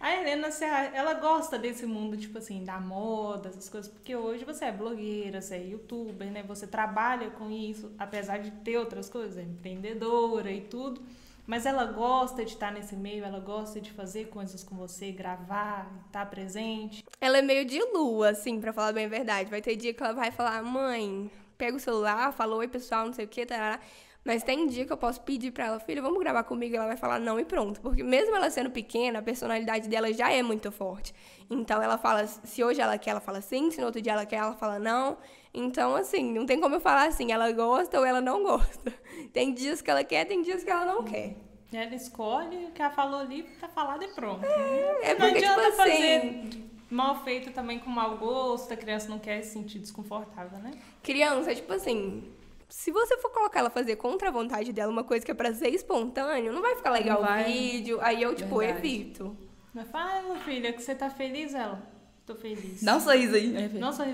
A 0.00 0.16
Helena, 0.16 0.48
ela 0.94 1.12
gosta 1.12 1.58
desse 1.58 1.84
mundo, 1.84 2.16
tipo 2.16 2.38
assim, 2.38 2.64
da 2.64 2.80
moda, 2.80 3.50
essas 3.50 3.68
coisas, 3.68 3.90
porque 3.92 4.16
hoje 4.16 4.46
você 4.46 4.64
é 4.64 4.72
blogueira, 4.72 5.42
você 5.42 5.56
é 5.56 5.62
youtuber, 5.66 6.30
né? 6.32 6.42
Você 6.44 6.66
trabalha 6.66 7.28
com 7.32 7.50
isso, 7.50 7.92
apesar 7.98 8.38
de 8.38 8.50
ter 8.50 8.78
outras 8.78 9.10
coisas, 9.10 9.36
é 9.36 9.42
empreendedora 9.42 10.50
e 10.50 10.62
tudo. 10.62 11.02
Mas 11.50 11.66
ela 11.66 11.84
gosta 11.84 12.44
de 12.44 12.52
estar 12.52 12.70
nesse 12.70 12.94
meio, 12.94 13.24
ela 13.24 13.40
gosta 13.40 13.80
de 13.80 13.90
fazer 13.90 14.28
coisas 14.28 14.62
com 14.62 14.76
você, 14.76 15.10
gravar, 15.10 15.90
estar 16.06 16.24
presente. 16.26 17.04
Ela 17.20 17.38
é 17.38 17.42
meio 17.42 17.64
de 17.64 17.82
lua, 17.92 18.28
assim, 18.30 18.60
pra 18.60 18.72
falar 18.72 18.92
bem 18.92 19.06
a 19.06 19.08
verdade. 19.08 19.50
Vai 19.50 19.60
ter 19.60 19.74
dia 19.74 19.92
que 19.92 20.00
ela 20.00 20.12
vai 20.12 20.30
falar, 20.30 20.62
mãe, 20.62 21.28
pega 21.58 21.76
o 21.76 21.80
celular, 21.80 22.32
fala 22.32 22.54
oi 22.54 22.68
pessoal, 22.68 23.06
não 23.06 23.12
sei 23.12 23.24
o 23.24 23.28
que, 23.28 23.44
tarará. 23.44 23.80
Mas 24.24 24.42
tem 24.42 24.66
dia 24.66 24.84
que 24.84 24.92
eu 24.92 24.96
posso 24.96 25.20
pedir 25.22 25.50
pra 25.50 25.66
ela, 25.66 25.80
filha, 25.80 26.02
vamos 26.02 26.18
gravar 26.18 26.44
comigo, 26.44 26.74
e 26.74 26.76
ela 26.76 26.86
vai 26.86 26.96
falar 26.96 27.18
não 27.18 27.40
e 27.40 27.44
pronto. 27.44 27.80
Porque 27.80 28.02
mesmo 28.02 28.36
ela 28.36 28.50
sendo 28.50 28.70
pequena, 28.70 29.20
a 29.20 29.22
personalidade 29.22 29.88
dela 29.88 30.12
já 30.12 30.30
é 30.30 30.42
muito 30.42 30.70
forte. 30.70 31.14
Então 31.48 31.82
ela 31.82 31.96
fala, 31.96 32.26
se 32.26 32.62
hoje 32.62 32.80
ela 32.80 32.98
quer, 32.98 33.10
ela 33.12 33.20
fala 33.20 33.40
sim, 33.40 33.70
se 33.70 33.80
no 33.80 33.86
outro 33.86 34.00
dia 34.00 34.12
ela 34.12 34.26
quer, 34.26 34.36
ela 34.36 34.54
fala 34.54 34.78
não. 34.78 35.16
Então, 35.52 35.96
assim, 35.96 36.32
não 36.32 36.44
tem 36.44 36.60
como 36.60 36.76
eu 36.76 36.80
falar 36.80 37.08
assim, 37.08 37.32
ela 37.32 37.50
gosta 37.50 37.98
ou 37.98 38.04
ela 38.04 38.20
não 38.20 38.42
gosta. 38.44 38.92
Tem 39.32 39.54
dias 39.54 39.80
que 39.80 39.90
ela 39.90 40.04
quer, 40.04 40.26
tem 40.26 40.42
dias 40.42 40.62
que 40.62 40.70
ela 40.70 40.84
não 40.84 41.02
quer. 41.02 41.36
Ela 41.72 41.94
escolhe 41.94 42.66
o 42.66 42.72
que 42.72 42.82
ela 42.82 42.90
falou 42.90 43.20
ali, 43.20 43.44
tá 43.60 43.68
falado 43.68 44.02
e 44.02 44.08
pronto. 44.08 44.44
É 44.44 45.14
não 45.14 45.28
porque, 45.28 45.40
tipo 45.40 45.50
adianta 45.52 45.68
assim, 45.68 45.76
fazer 45.76 46.70
mal 46.90 47.22
feito 47.22 47.52
também 47.52 47.78
com 47.78 47.88
mau 47.88 48.18
gosto, 48.18 48.74
a 48.74 48.76
criança 48.76 49.08
não 49.08 49.18
quer 49.18 49.40
se 49.42 49.52
sentir 49.52 49.78
desconfortável, 49.78 50.58
né? 50.58 50.72
Criança, 51.02 51.54
tipo 51.54 51.72
assim, 51.72 52.24
se 52.70 52.90
você 52.90 53.18
for 53.18 53.30
colocar 53.30 53.60
ela 53.60 53.70
fazer 53.70 53.96
contra 53.96 54.28
a 54.28 54.30
vontade 54.32 54.72
dela 54.72 54.90
uma 54.90 55.04
coisa 55.04 55.24
que 55.24 55.30
é 55.30 55.34
pra 55.34 55.52
ser 55.52 55.68
espontâneo, 55.68 56.52
não 56.52 56.62
vai 56.62 56.76
ficar 56.76 56.90
legal 56.90 57.20
Não 57.20 57.28
vai. 57.28 57.42
o 57.42 57.46
vídeo. 57.46 57.98
Aí 58.00 58.22
eu, 58.22 58.34
tipo, 58.34 58.58
Verdade. 58.58 58.78
evito. 58.86 59.36
Mas 59.74 59.88
fala, 59.90 60.38
filha, 60.38 60.72
que 60.72 60.82
você 60.82 60.94
tá 60.94 61.10
feliz, 61.10 61.54
ela. 61.54 61.82
Tô 62.24 62.34
feliz. 62.34 62.82
Dá 62.82 62.96
um 62.96 63.00
sorriso 63.00 63.34
aí. 63.34 63.68
Nossa, 63.78 64.06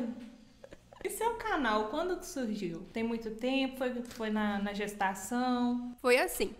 e 1.05 1.11
seu 1.11 1.35
canal, 1.35 1.88
quando 1.88 2.19
que 2.19 2.26
surgiu? 2.26 2.82
Tem 2.93 3.03
muito 3.05 3.31
tempo? 3.36 3.77
Foi, 3.79 3.94
foi 4.03 4.31
na, 4.31 4.58
na 4.58 4.72
gestação? 4.72 5.94
Foi 6.01 6.19
assim. 6.19 6.55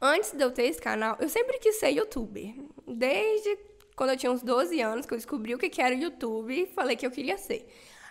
Antes 0.00 0.32
de 0.32 0.42
eu 0.42 0.50
ter 0.50 0.64
esse 0.64 0.80
canal, 0.80 1.16
eu 1.20 1.28
sempre 1.28 1.58
quis 1.58 1.76
ser 1.76 1.90
youtuber. 1.90 2.54
Desde 2.86 3.56
quando 3.94 4.10
eu 4.10 4.16
tinha 4.16 4.32
uns 4.32 4.42
12 4.42 4.80
anos, 4.80 5.06
que 5.06 5.12
eu 5.12 5.18
descobri 5.18 5.54
o 5.54 5.58
que 5.58 5.68
que 5.68 5.82
era 5.82 5.94
YouTube 5.94 6.52
e 6.52 6.66
falei 6.66 6.96
que 6.96 7.06
eu 7.06 7.10
queria 7.10 7.36
ser. 7.36 7.68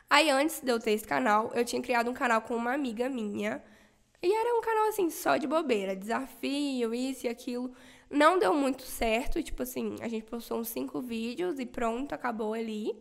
Aí, 0.09 0.29
antes 0.29 0.61
de 0.61 0.71
eu 0.71 0.79
ter 0.79 0.91
esse 0.91 1.05
canal, 1.05 1.51
eu 1.53 1.65
tinha 1.65 1.81
criado 1.81 2.09
um 2.09 2.13
canal 2.13 2.41
com 2.41 2.55
uma 2.55 2.73
amiga 2.73 3.09
minha. 3.09 3.63
E 4.21 4.33
era 4.33 4.57
um 4.57 4.61
canal, 4.61 4.87
assim, 4.89 5.09
só 5.09 5.37
de 5.37 5.47
bobeira. 5.47 5.95
Desafio, 5.95 6.93
isso 6.93 7.25
e 7.25 7.29
aquilo. 7.29 7.71
Não 8.09 8.39
deu 8.39 8.53
muito 8.53 8.83
certo. 8.83 9.43
Tipo 9.43 9.63
assim, 9.63 9.95
a 10.01 10.07
gente 10.07 10.25
postou 10.25 10.59
uns 10.59 10.69
cinco 10.69 11.01
vídeos 11.01 11.59
e 11.59 11.65
pronto, 11.65 12.13
acabou 12.13 12.53
ali. 12.53 12.95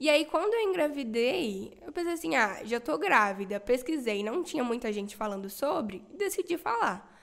E 0.00 0.08
aí, 0.08 0.24
quando 0.24 0.54
eu 0.54 0.60
engravidei, 0.60 1.76
eu 1.84 1.92
pensei 1.92 2.12
assim, 2.12 2.36
ah, 2.36 2.60
já 2.64 2.80
tô 2.80 2.96
grávida. 2.98 3.60
Pesquisei, 3.60 4.22
não 4.22 4.42
tinha 4.42 4.64
muita 4.64 4.92
gente 4.92 5.16
falando 5.16 5.50
sobre, 5.50 6.04
decidi 6.16 6.56
falar. 6.56 7.14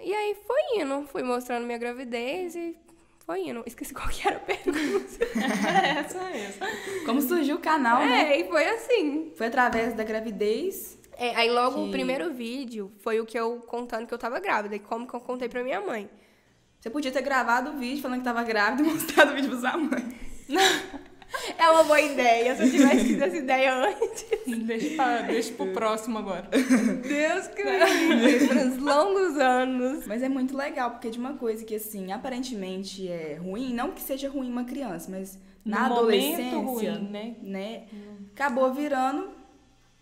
E 0.00 0.12
aí 0.14 0.34
foi 0.46 0.80
indo, 0.80 1.06
fui 1.06 1.22
mostrando 1.22 1.64
minha 1.64 1.78
gravidez 1.78 2.54
e 2.54 2.76
foi 3.26 3.40
indo. 3.48 3.62
Esqueci 3.66 3.92
qual 3.94 4.08
que 4.08 4.26
era 4.26 4.36
a 4.36 4.40
pergunta. 4.40 5.24
É 5.84 5.98
essa 5.98 6.22
mesmo. 6.30 7.04
Como 7.04 7.20
surgiu 7.20 7.56
o 7.56 7.58
canal, 7.58 7.98
né? 7.98 8.32
É, 8.32 8.40
e 8.40 8.48
foi 8.48 8.64
assim. 8.68 9.32
Foi 9.36 9.48
através 9.48 9.92
da 9.94 10.04
gravidez. 10.04 10.96
É, 11.18 11.34
aí 11.34 11.50
logo 11.50 11.80
o 11.80 11.84
Que- 11.86 11.92
primeiro 11.92 12.32
vídeo 12.32 12.92
foi 13.00 13.18
o 13.20 13.26
que 13.26 13.38
eu 13.38 13.56
contando 13.66 14.06
que 14.06 14.14
eu 14.14 14.18
tava 14.18 14.38
grávida 14.38 14.76
e 14.76 14.78
como 14.78 15.06
que 15.06 15.14
eu 15.14 15.20
contei 15.20 15.48
pra 15.48 15.64
minha 15.64 15.80
mãe. 15.80 16.08
Você 16.78 16.90
podia 16.90 17.10
ter 17.10 17.22
gravado 17.22 17.70
o 17.70 17.78
vídeo 17.78 18.00
falando 18.02 18.18
que 18.18 18.24
tava 18.24 18.42
grávida 18.42 18.82
e 18.82 18.84
mostrado 18.92 19.32
o 19.32 19.34
vídeo 19.34 19.50
pra 19.50 19.58
sua 19.70 19.76
mãe. 19.78 20.16
É 21.58 21.70
uma 21.70 21.84
boa 21.84 22.00
ideia, 22.00 22.54
se 22.56 22.62
eu 22.62 22.70
tivesse 22.70 23.06
tido 23.06 23.22
essa 23.22 23.36
ideia 23.36 23.74
antes. 23.74 24.26
Deixa, 24.64 24.96
pra, 24.96 25.22
deixa 25.22 25.52
pro 25.54 25.72
próximo 25.72 26.18
agora. 26.18 26.48
Deus 26.50 27.48
que 27.48 27.64
me 27.64 28.14
livre, 28.14 28.46
por 28.48 28.56
uns 28.56 28.78
longos 28.78 29.38
anos. 29.38 30.06
Mas 30.06 30.22
é 30.22 30.28
muito 30.28 30.56
legal, 30.56 30.90
porque 30.92 31.10
de 31.10 31.18
uma 31.18 31.34
coisa 31.34 31.64
que, 31.64 31.74
assim, 31.74 32.12
aparentemente 32.12 33.08
é 33.08 33.34
ruim, 33.40 33.74
não 33.74 33.92
que 33.92 34.00
seja 34.00 34.28
ruim 34.28 34.50
uma 34.50 34.64
criança, 34.64 35.10
mas 35.10 35.38
na 35.64 35.88
No 35.88 35.96
adolescência, 35.96 36.58
ruim, 36.58 37.08
né? 37.10 37.36
né, 37.42 37.84
acabou 38.32 38.72
virando, 38.72 39.30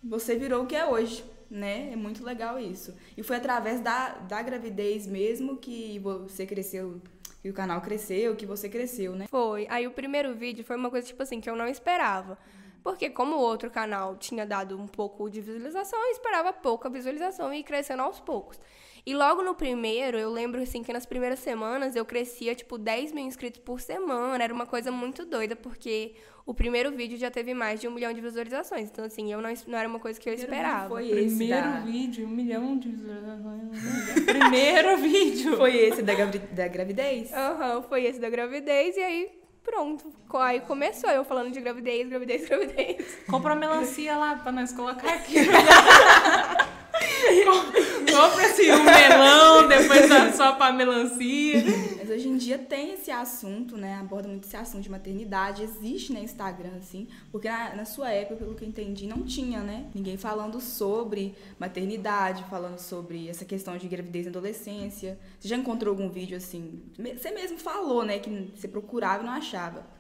você 0.03 0.37
virou 0.37 0.65
o 0.65 0.67
que 0.67 0.77
é 0.77 0.85
hoje, 0.87 1.25
né? 1.51 1.91
É 1.93 1.97
muito 1.97 2.23
legal 2.23 2.59
isso. 2.59 2.95
E 3.17 3.23
foi 3.23 3.37
através 3.37 3.81
da, 3.81 4.11
da 4.11 4.43
gravidez 4.43 5.07
mesmo 5.07 5.57
que 5.57 5.99
você 6.01 6.45
cresceu, 6.45 7.01
que 7.45 7.51
o 7.51 7.53
canal 7.53 7.79
cresceu, 7.83 8.35
que 8.35 8.47
você 8.47 8.71
cresceu, 8.71 9.15
né? 9.15 9.27
Foi. 9.29 9.67
Aí 9.69 9.87
o 9.87 9.91
primeiro 9.91 10.35
vídeo 10.35 10.65
foi 10.65 10.77
uma 10.77 10.89
coisa, 10.89 11.07
tipo 11.07 11.23
assim, 11.23 11.43
que 11.43 11.51
eu 11.51 11.55
não 11.55 11.67
esperava. 11.67 12.39
Porque 12.83 13.11
como 13.11 13.37
o 13.37 13.39
outro 13.39 13.71
canal 13.71 14.17
tinha 14.17 14.47
dado 14.47 14.81
um 14.81 14.87
pouco 14.87 15.29
de 15.29 15.43
visualização, 15.43 16.01
eu 16.07 16.13
esperava 16.13 16.55
pouca 16.55 16.89
visualização 16.89 17.53
e 17.53 17.63
crescendo 17.63 18.01
aos 18.01 18.19
poucos. 18.19 18.59
E 19.07 19.15
logo 19.15 19.43
no 19.43 19.55
primeiro, 19.55 20.17
eu 20.19 20.31
lembro 20.33 20.63
assim 20.63 20.83
que 20.83 20.91
nas 20.93 21.05
primeiras 21.05 21.39
semanas 21.39 21.95
eu 21.95 22.05
crescia 22.07 22.55
tipo 22.55 22.79
10 22.79 23.13
mil 23.13 23.25
inscritos 23.27 23.61
por 23.61 23.79
semana. 23.81 24.43
Era 24.43 24.53
uma 24.55 24.65
coisa 24.67 24.91
muito 24.91 25.27
doida, 25.27 25.55
porque 25.55 26.15
o 26.47 26.55
primeiro 26.55 26.91
vídeo 26.91 27.19
já 27.19 27.31
teve 27.31 27.53
mais 27.53 27.81
de 27.83 27.87
um 27.87 27.91
milhão 27.91 28.15
de 28.15 28.23
visualizações. 28.23 28.89
Então, 28.91 29.05
assim, 29.05 29.31
eu 29.31 29.43
não, 29.43 29.53
não 29.67 29.79
era 29.79 29.87
uma 29.87 29.99
coisa 29.99 30.19
que 30.19 30.29
eu 30.29 30.33
esperava. 30.33 30.89
Foi 30.89 31.05
Primeiro 31.09 31.27
esse 31.27 31.49
da... 31.49 31.81
vídeo, 31.81 32.27
um 32.27 32.31
milhão 32.31 32.79
de 32.79 32.89
visualizações. 32.89 34.25
Primeiro 34.25 34.97
vídeo. 34.97 35.57
Foi 35.59 35.77
esse 35.77 36.03
da, 36.03 36.15
gravi- 36.15 36.39
da 36.39 36.67
gravidez? 36.69 37.31
Aham, 37.33 37.83
foi 37.83 38.05
esse 38.05 38.19
da 38.19 38.31
gravidez, 38.31 38.97
e 38.97 39.01
aí 39.01 39.31
pronto. 39.63 40.11
Aí 40.35 40.61
começou 40.61 41.11
eu 41.11 41.25
falando 41.25 41.51
de 41.53 41.61
gravidez, 41.61 42.09
gravidez, 42.09 42.45
gravidez. 42.49 43.19
Compra 43.31 43.53
uma 43.53 43.61
melancia 43.61 44.17
lá 44.17 44.37
pra 44.37 44.51
nós 44.51 44.73
colocar 44.73 45.13
aqui. 45.13 45.37
Compra-se 48.15 48.71
um 48.71 48.85
melão, 48.85 49.69
depois 49.69 50.37
só 50.37 50.53
pra 50.53 50.73
melancia. 50.73 51.63
Mas 51.99 52.11
hoje 52.11 52.29
em 52.29 52.37
dia 52.37 52.59
tem 52.59 52.93
esse 52.93 53.11
assunto, 53.11 53.77
né? 53.77 53.97
Aborda 53.97 54.29
muito 54.29 54.47
esse 54.47 54.57
assunto 54.57 54.83
de 54.83 54.91
maternidade. 54.91 55.63
Existe 55.63 56.13
no 56.13 56.19
Instagram, 56.19 56.77
assim. 56.79 57.09
Porque 57.33 57.49
na, 57.49 57.75
na 57.75 57.85
sua 57.85 58.11
época, 58.11 58.37
pelo 58.37 58.55
que 58.55 58.65
eu 58.65 58.69
entendi, 58.69 59.07
não 59.07 59.23
tinha, 59.23 59.61
né? 59.61 59.87
Ninguém 59.95 60.17
falando 60.17 60.61
sobre 60.61 61.35
maternidade, 61.59 62.45
falando 62.49 62.79
sobre 62.79 63.29
essa 63.29 63.45
questão 63.45 63.77
de 63.77 63.89
gravidez 63.89 64.27
na 64.27 64.31
adolescência. 64.31 65.19
Você 65.41 65.49
já 65.49 65.57
encontrou 65.57 65.93
algum 65.93 66.09
vídeo 66.09 66.37
assim? 66.37 66.83
Você 66.99 67.31
mesmo 67.31 67.59
falou, 67.59 68.05
né? 68.05 68.19
Que 68.19 68.53
você 68.55 68.69
procurava 68.69 69.23
e 69.23 69.27
não 69.27 69.33
achava. 69.33 69.94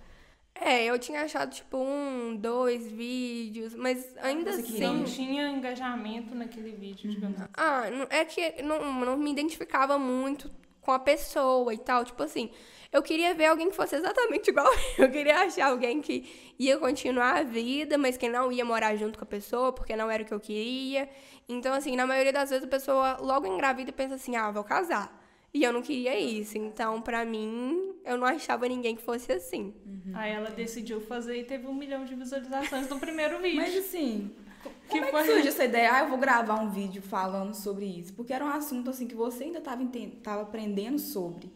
É, 0.55 0.85
eu 0.85 0.99
tinha 0.99 1.23
achado 1.23 1.53
tipo 1.53 1.77
um, 1.77 2.37
dois 2.37 2.91
vídeos, 2.91 3.75
mas 3.75 4.17
ainda 4.19 4.53
Você 4.53 4.61
assim. 4.61 4.81
Não 4.81 5.05
tinha 5.05 5.49
engajamento 5.49 6.35
naquele 6.35 6.73
vídeo, 6.73 7.11
digamos 7.11 7.41
assim. 7.41 7.51
Ah, 7.57 7.83
é 8.09 8.25
que 8.25 8.63
não, 8.63 9.05
não 9.05 9.17
me 9.17 9.33
identificava 9.33 9.99
muito 9.99 10.51
com 10.81 10.93
a 10.93 10.99
pessoa 10.99 11.75
e 11.75 11.79
tal. 11.79 12.05
Tipo 12.05 12.23
assim, 12.23 12.51
eu 12.93 13.03
queria 13.03 13.35
ver 13.35 13.47
alguém 13.47 13.69
que 13.69 13.75
fosse 13.75 13.97
exatamente 13.97 14.51
igual 14.51 14.73
eu. 14.73 14.79
Eu 15.05 15.11
queria 15.11 15.41
achar 15.41 15.71
alguém 15.71 16.01
que 16.01 16.55
ia 16.57 16.79
continuar 16.79 17.39
a 17.39 17.43
vida, 17.43 17.99
mas 17.99 18.17
que 18.17 18.29
não 18.29 18.53
ia 18.53 18.65
morar 18.65 18.95
junto 18.95 19.19
com 19.19 19.25
a 19.25 19.29
pessoa, 19.29 19.73
porque 19.73 19.97
não 19.97 20.09
era 20.09 20.23
o 20.23 20.27
que 20.27 20.33
eu 20.33 20.39
queria. 20.39 21.09
Então, 21.49 21.75
assim, 21.75 21.97
na 21.97 22.07
maioria 22.07 22.33
das 22.33 22.51
vezes 22.51 22.65
a 22.65 22.69
pessoa 22.69 23.17
logo 23.21 23.47
engravida 23.47 23.91
e 23.91 23.93
pensa 23.93 24.15
assim, 24.15 24.37
ah, 24.37 24.51
vou 24.53 24.63
casar. 24.63 25.24
E 25.55 25.63
eu 25.63 25.73
não 25.73 25.81
queria 25.83 26.19
isso. 26.19 26.59
Então, 26.59 27.01
pra 27.01 27.25
mim, 27.25 27.95
eu 28.05 28.19
não 28.19 28.27
achava 28.27 28.67
ninguém 28.69 28.97
que 28.97 29.03
fosse 29.03 29.31
assim. 29.33 29.73
Aí 30.13 30.33
ela 30.33 30.51
decidiu 30.51 31.01
fazer 31.01 31.39
e 31.39 31.45
teve 31.45 31.67
um 31.69 31.75
milhão 31.75 32.05
de 32.05 32.15
visualizações 32.17 32.89
no 32.89 32.99
primeiro 32.99 33.41
vídeo. 33.41 33.59
Mas 33.59 33.77
assim, 33.77 34.33
que 34.65 34.69
como 34.89 35.05
é 35.05 35.11
foi- 35.13 35.23
que 35.23 35.33
surge 35.33 35.49
essa 35.49 35.65
ideia? 35.65 35.93
Ah, 35.95 36.01
eu 36.01 36.09
vou 36.09 36.19
gravar 36.19 36.61
um 36.61 36.71
vídeo 36.71 37.01
falando 37.01 37.55
sobre 37.55 37.85
isso. 37.87 38.13
Porque 38.15 38.33
era 38.33 38.45
um 38.45 38.49
assunto 38.49 38.91
assim 38.91 39.07
que 39.07 39.15
você 39.15 39.45
ainda 39.45 39.59
estava 39.59 39.83
tava 40.23 40.43
aprendendo 40.43 40.99
sobre. 40.99 41.49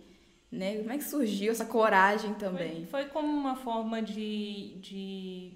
Né? 0.50 0.78
Como 0.78 0.93
é 0.93 0.97
que 0.97 1.05
surgiu 1.05 1.50
essa 1.50 1.64
coragem 1.67 2.35
também? 2.35 2.87
Foi, 2.87 3.02
foi 3.02 3.11
como 3.11 3.26
uma 3.26 3.57
forma 3.57 4.00
de, 4.00 4.76
de 4.81 5.52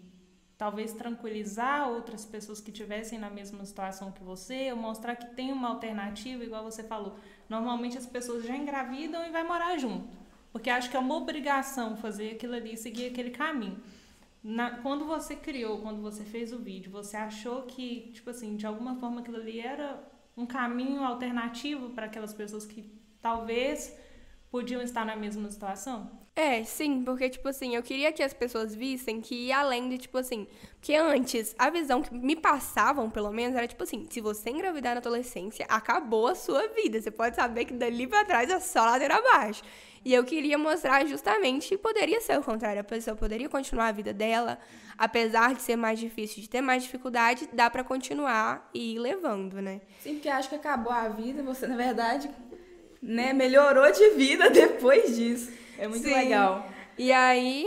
talvez 0.62 0.92
tranquilizar 0.92 1.88
outras 1.90 2.24
pessoas 2.24 2.60
que 2.60 2.70
tivessem 2.70 3.18
na 3.18 3.28
mesma 3.28 3.64
situação 3.64 4.12
que 4.12 4.22
você, 4.22 4.70
ou 4.70 4.78
mostrar 4.78 5.16
que 5.16 5.34
tem 5.34 5.50
uma 5.50 5.70
alternativa, 5.70 6.44
igual 6.44 6.62
você 6.62 6.84
falou. 6.84 7.16
Normalmente 7.48 7.98
as 7.98 8.06
pessoas 8.06 8.46
já 8.46 8.56
engravidam 8.56 9.26
e 9.26 9.30
vai 9.30 9.42
morar 9.42 9.76
junto. 9.76 10.16
Porque 10.52 10.70
acho 10.70 10.88
que 10.88 10.96
é 10.96 11.00
uma 11.00 11.16
obrigação 11.16 11.96
fazer 11.96 12.30
aquilo 12.36 12.54
ali, 12.54 12.76
seguir 12.76 13.06
aquele 13.08 13.32
caminho. 13.32 13.82
Na- 14.40 14.76
quando 14.84 15.04
você 15.04 15.34
criou, 15.34 15.80
quando 15.80 16.00
você 16.00 16.22
fez 16.22 16.52
o 16.52 16.60
vídeo, 16.60 16.92
você 16.92 17.16
achou 17.16 17.62
que, 17.62 18.12
tipo 18.14 18.30
assim, 18.30 18.54
de 18.54 18.64
alguma 18.64 18.94
forma 18.94 19.20
aquilo 19.20 19.38
ali 19.38 19.58
era 19.58 20.00
um 20.36 20.46
caminho 20.46 21.02
alternativo 21.02 21.90
para 21.90 22.06
aquelas 22.06 22.32
pessoas 22.32 22.64
que 22.64 22.88
talvez 23.20 23.98
podiam 24.52 24.82
estar 24.82 25.06
na 25.06 25.16
mesma 25.16 25.50
situação? 25.50 26.20
É, 26.34 26.64
sim, 26.64 27.02
porque, 27.04 27.28
tipo 27.28 27.46
assim, 27.48 27.74
eu 27.74 27.82
queria 27.82 28.10
que 28.10 28.22
as 28.22 28.32
pessoas 28.32 28.74
vissem 28.74 29.20
que 29.20 29.34
ia 29.34 29.58
além 29.58 29.88
de, 29.88 29.98
tipo 29.98 30.16
assim. 30.16 30.46
Porque 30.72 30.94
antes, 30.94 31.54
a 31.58 31.68
visão 31.68 32.00
que 32.02 32.14
me 32.14 32.36
passavam, 32.36 33.10
pelo 33.10 33.30
menos, 33.30 33.54
era 33.54 33.66
tipo 33.66 33.82
assim: 33.82 34.06
se 34.08 34.20
você 34.20 34.48
engravidar 34.48 34.94
na 34.94 35.00
adolescência, 35.00 35.66
acabou 35.68 36.28
a 36.28 36.34
sua 36.34 36.68
vida. 36.68 37.00
Você 37.00 37.10
pode 37.10 37.36
saber 37.36 37.66
que 37.66 37.74
dali 37.74 38.06
pra 38.06 38.24
trás 38.24 38.48
é 38.48 38.60
só 38.60 38.84
ladeira 38.84 39.16
abaixo. 39.16 39.62
E 40.04 40.12
eu 40.12 40.24
queria 40.24 40.56
mostrar 40.56 41.06
justamente 41.06 41.68
que 41.68 41.78
poderia 41.78 42.20
ser 42.20 42.38
o 42.38 42.42
contrário. 42.42 42.80
A 42.80 42.84
pessoa 42.84 43.14
poderia 43.14 43.48
continuar 43.48 43.88
a 43.88 43.92
vida 43.92 44.12
dela, 44.12 44.58
apesar 44.96 45.54
de 45.54 45.60
ser 45.62 45.76
mais 45.76 45.98
difícil, 45.98 46.42
de 46.42 46.48
ter 46.48 46.62
mais 46.62 46.82
dificuldade, 46.82 47.48
dá 47.52 47.68
pra 47.68 47.84
continuar 47.84 48.68
e 48.72 48.94
ir 48.94 48.98
levando, 48.98 49.60
né? 49.60 49.82
Sim, 50.00 50.14
porque 50.14 50.30
acho 50.30 50.48
que 50.48 50.56
acabou 50.56 50.92
a 50.92 51.08
vida, 51.08 51.42
você, 51.42 51.66
na 51.66 51.76
verdade, 51.76 52.28
né, 53.02 53.32
melhorou 53.32 53.90
de 53.90 54.10
vida 54.10 54.48
depois 54.50 55.16
disso. 55.16 55.52
É 55.78 55.88
muito 55.88 56.06
Sim. 56.06 56.14
legal. 56.14 56.66
E 56.96 57.10
aí, 57.10 57.66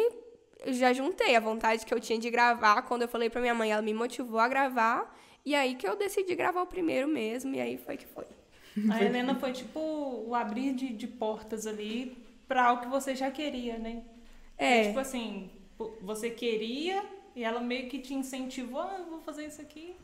eu 0.65 0.73
já 0.73 0.93
juntei 0.93 1.35
a 1.35 1.39
vontade 1.39 1.85
que 1.85 1.93
eu 1.93 1.99
tinha 1.99 2.17
de 2.17 2.29
gravar. 2.29 2.81
Quando 2.83 3.01
eu 3.01 3.07
falei 3.07 3.29
pra 3.29 3.41
minha 3.41 3.53
mãe, 3.53 3.71
ela 3.71 3.81
me 3.81 3.93
motivou 3.93 4.39
a 4.39 4.47
gravar. 4.47 5.13
E 5.45 5.53
aí 5.53 5.75
que 5.75 5.87
eu 5.87 5.95
decidi 5.95 6.33
gravar 6.33 6.61
o 6.61 6.67
primeiro 6.67 7.07
mesmo. 7.07 7.53
E 7.53 7.59
aí 7.59 7.77
foi 7.77 7.97
que 7.97 8.05
foi. 8.05 8.25
A 8.91 9.03
Helena 9.03 9.35
foi 9.35 9.53
tipo 9.53 9.79
o 9.79 10.33
abrir 10.33 10.73
de, 10.73 10.89
de 10.91 11.07
portas 11.07 11.65
ali 11.67 12.17
para 12.47 12.65
algo 12.65 12.81
que 12.83 12.87
você 12.87 13.15
já 13.15 13.31
queria, 13.31 13.77
né? 13.77 14.03
É. 14.57 14.87
Tipo 14.87 14.99
assim, 14.99 15.49
você 16.01 16.29
queria 16.29 17.03
e 17.35 17.43
ela 17.43 17.59
meio 17.59 17.89
que 17.89 17.99
te 17.99 18.13
incentivou, 18.13 18.81
ah, 18.81 18.97
eu 18.99 19.05
vou 19.05 19.21
fazer 19.21 19.45
isso 19.45 19.61
aqui. 19.61 19.95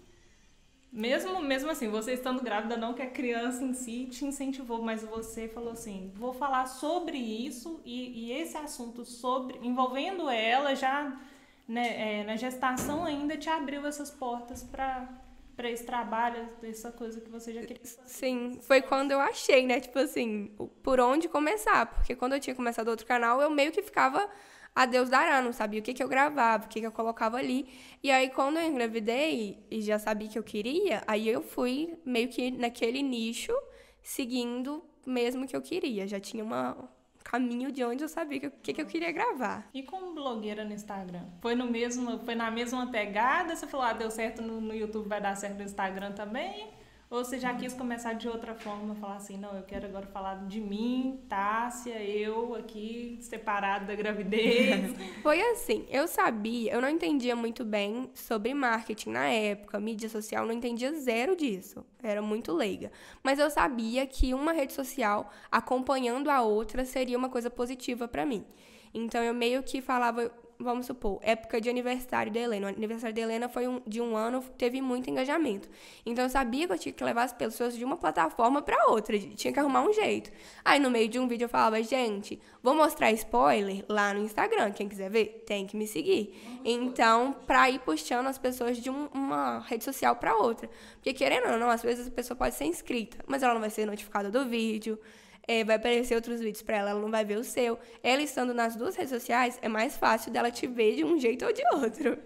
Mesmo, 0.91 1.41
mesmo 1.41 1.71
assim, 1.71 1.87
você 1.87 2.13
estando 2.13 2.43
grávida, 2.43 2.75
não 2.75 2.93
que 2.93 3.01
a 3.01 3.09
criança 3.09 3.63
em 3.63 3.73
si 3.73 4.07
te 4.07 4.25
incentivou, 4.25 4.81
mas 4.81 5.01
você 5.03 5.47
falou 5.47 5.71
assim, 5.71 6.11
vou 6.15 6.33
falar 6.33 6.65
sobre 6.65 7.17
isso 7.17 7.79
e, 7.85 8.27
e 8.27 8.31
esse 8.33 8.57
assunto 8.57 9.05
sobre 9.05 9.57
envolvendo 9.61 10.29
ela 10.29 10.75
já 10.75 11.17
né, 11.65 12.19
é, 12.19 12.23
na 12.25 12.35
gestação 12.35 13.05
ainda 13.05 13.37
te 13.37 13.49
abriu 13.49 13.87
essas 13.87 14.11
portas 14.11 14.63
para 14.63 15.07
para 15.55 15.69
esse 15.69 15.85
trabalho, 15.85 16.49
essa 16.63 16.91
coisa 16.91 17.21
que 17.21 17.29
você 17.29 17.53
já 17.53 17.61
queria 17.61 17.85
fazer. 17.85 18.01
Sim, 18.07 18.57
foi 18.61 18.81
quando 18.81 19.11
eu 19.11 19.19
achei, 19.19 19.67
né? 19.67 19.79
Tipo 19.79 19.99
assim, 19.99 20.49
por 20.81 20.99
onde 20.99 21.27
começar. 21.29 21.85
Porque 21.85 22.15
quando 22.15 22.33
eu 22.33 22.39
tinha 22.39 22.55
começado 22.55 22.87
outro 22.87 23.05
canal, 23.05 23.39
eu 23.41 23.49
meio 23.51 23.71
que 23.71 23.83
ficava 23.83 24.27
a 24.73 24.85
Deus 24.85 25.09
dará, 25.09 25.41
não 25.41 25.51
sabia 25.51 25.79
o 25.79 25.83
que, 25.83 25.93
que 25.93 26.01
eu 26.01 26.07
gravava, 26.07 26.65
o 26.65 26.67
que, 26.69 26.79
que 26.79 26.85
eu 26.85 26.91
colocava 26.91 27.37
ali. 27.37 27.67
E 28.01 28.09
aí, 28.09 28.29
quando 28.29 28.57
eu 28.57 28.65
engravidei 28.65 29.65
e 29.69 29.81
já 29.81 29.99
sabia 29.99 30.29
que 30.29 30.39
eu 30.39 30.43
queria, 30.43 31.03
aí 31.05 31.27
eu 31.27 31.41
fui 31.41 31.97
meio 32.05 32.29
que 32.29 32.49
naquele 32.51 33.01
nicho, 33.03 33.53
seguindo 34.01 34.83
mesmo 35.05 35.45
que 35.45 35.55
eu 35.55 35.61
queria. 35.61 36.07
Já 36.07 36.19
tinha 36.19 36.43
uma, 36.43 36.71
um 36.73 36.87
caminho 37.23 37.71
de 37.71 37.83
onde 37.83 38.03
eu 38.03 38.09
sabia 38.09 38.47
o 38.47 38.51
que, 38.51 38.73
que 38.73 38.81
eu 38.81 38.85
queria 38.85 39.11
gravar. 39.11 39.69
E 39.73 39.83
como 39.83 40.13
blogueira 40.13 40.63
no 40.63 40.73
Instagram? 40.73 41.25
Foi 41.41 41.53
no 41.53 41.65
mesmo, 41.65 42.19
foi 42.19 42.35
na 42.35 42.49
mesma 42.49 42.89
pegada? 42.89 43.55
Você 43.55 43.67
falou, 43.67 43.85
ah, 43.85 43.93
deu 43.93 44.09
certo 44.09 44.41
no, 44.41 44.61
no 44.61 44.73
YouTube, 44.73 45.07
vai 45.09 45.19
dar 45.19 45.35
certo 45.35 45.57
no 45.57 45.63
Instagram 45.63 46.13
também? 46.13 46.71
Ou 47.11 47.25
você 47.25 47.37
já 47.37 47.53
quis 47.53 47.73
começar 47.73 48.13
de 48.13 48.29
outra 48.29 48.55
forma, 48.55 48.95
falar 48.95 49.17
assim, 49.17 49.37
não, 49.37 49.53
eu 49.53 49.63
quero 49.63 49.85
agora 49.85 50.07
falar 50.07 50.47
de 50.47 50.61
mim, 50.61 51.19
Tássia, 51.27 52.01
eu 52.01 52.55
aqui, 52.55 53.17
separado 53.19 53.85
da 53.85 53.93
gravidez. 53.93 54.95
Foi 55.21 55.41
assim, 55.51 55.85
eu 55.89 56.07
sabia, 56.07 56.71
eu 56.71 56.79
não 56.79 56.87
entendia 56.87 57.35
muito 57.35 57.65
bem 57.65 58.09
sobre 58.13 58.53
marketing 58.53 59.09
na 59.09 59.27
época, 59.27 59.77
mídia 59.77 60.07
social, 60.07 60.45
não 60.45 60.53
entendia 60.53 60.93
zero 60.93 61.35
disso. 61.35 61.85
Era 62.01 62.21
muito 62.21 62.53
leiga. 62.53 62.89
Mas 63.21 63.39
eu 63.39 63.49
sabia 63.49 64.07
que 64.07 64.33
uma 64.33 64.53
rede 64.53 64.71
social 64.71 65.29
acompanhando 65.51 66.29
a 66.29 66.41
outra 66.41 66.85
seria 66.85 67.17
uma 67.17 67.29
coisa 67.29 67.49
positiva 67.49 68.07
pra 68.07 68.25
mim. 68.25 68.45
Então 68.93 69.21
eu 69.21 69.33
meio 69.33 69.61
que 69.63 69.81
falava, 69.81 70.31
vamos 70.63 70.85
supor, 70.85 71.19
época 71.21 71.59
de 71.59 71.69
aniversário 71.69 72.31
da 72.31 72.39
Helena. 72.39 72.67
O 72.67 72.69
aniversário 72.69 73.15
da 73.15 73.21
Helena 73.21 73.49
foi 73.49 73.67
um- 73.67 73.81
de 73.85 73.99
um 74.01 74.15
ano, 74.15 74.43
teve 74.57 74.81
muito 74.81 75.09
engajamento. 75.09 75.69
Então 76.05 76.23
eu 76.25 76.29
sabia 76.29 76.67
que 76.67 76.73
eu 76.73 76.77
tinha 76.77 76.93
que 76.93 77.03
levar 77.03 77.23
as 77.23 77.33
pessoas 77.33 77.75
de 77.75 77.83
uma 77.83 77.97
plataforma 77.97 78.61
pra 78.61 78.87
outra, 78.87 79.17
tinha 79.19 79.53
que 79.53 79.59
arrumar 79.59 79.81
um 79.81 79.93
jeito. 79.93 80.31
Aí 80.63 80.79
no 80.79 80.89
meio 80.89 81.07
de 81.07 81.19
um 81.19 81.27
vídeo 81.27 81.45
eu 81.45 81.49
falava, 81.49 81.81
gente, 81.83 82.39
vou 82.61 82.75
mostrar 82.75 83.11
spoiler 83.11 83.83
lá 83.89 84.13
no 84.13 84.21
Instagram, 84.21 84.71
quem 84.71 84.87
quiser 84.87 85.09
ver, 85.09 85.43
tem 85.45 85.65
que 85.65 85.75
me 85.75 85.87
seguir. 85.87 86.33
Então, 86.63 87.33
pra 87.45 87.69
ir 87.69 87.79
puxando 87.79 88.27
as 88.27 88.37
pessoas 88.37 88.77
de 88.77 88.89
um- 88.89 89.07
uma 89.13 89.59
rede 89.59 89.83
social 89.83 90.15
pra 90.15 90.35
outra. 90.35 90.69
Porque 90.95 91.13
querendo 91.13 91.51
ou 91.51 91.57
não, 91.57 91.69
às 91.69 91.81
vezes 91.81 92.07
a 92.07 92.11
pessoa 92.11 92.37
pode 92.37 92.55
ser 92.55 92.65
inscrita, 92.65 93.17
mas 93.27 93.43
ela 93.43 93.53
não 93.53 93.61
vai 93.61 93.69
ser 93.69 93.85
notificada 93.85 94.29
do 94.29 94.45
vídeo. 94.45 94.99
É, 95.47 95.63
vai 95.63 95.75
aparecer 95.75 96.15
outros 96.15 96.39
vídeos 96.39 96.61
pra 96.61 96.77
ela, 96.77 96.89
ela 96.91 96.99
não 97.01 97.11
vai 97.11 97.25
ver 97.25 97.37
o 97.37 97.43
seu. 97.43 97.77
Ela 98.03 98.21
estando 98.21 98.53
nas 98.53 98.75
duas 98.75 98.95
redes 98.95 99.11
sociais, 99.11 99.57
é 99.61 99.67
mais 99.67 99.97
fácil 99.97 100.31
dela 100.31 100.51
te 100.51 100.67
ver 100.67 100.95
de 100.95 101.03
um 101.03 101.19
jeito 101.19 101.45
ou 101.45 101.53
de 101.53 101.61
outro. 101.73 102.17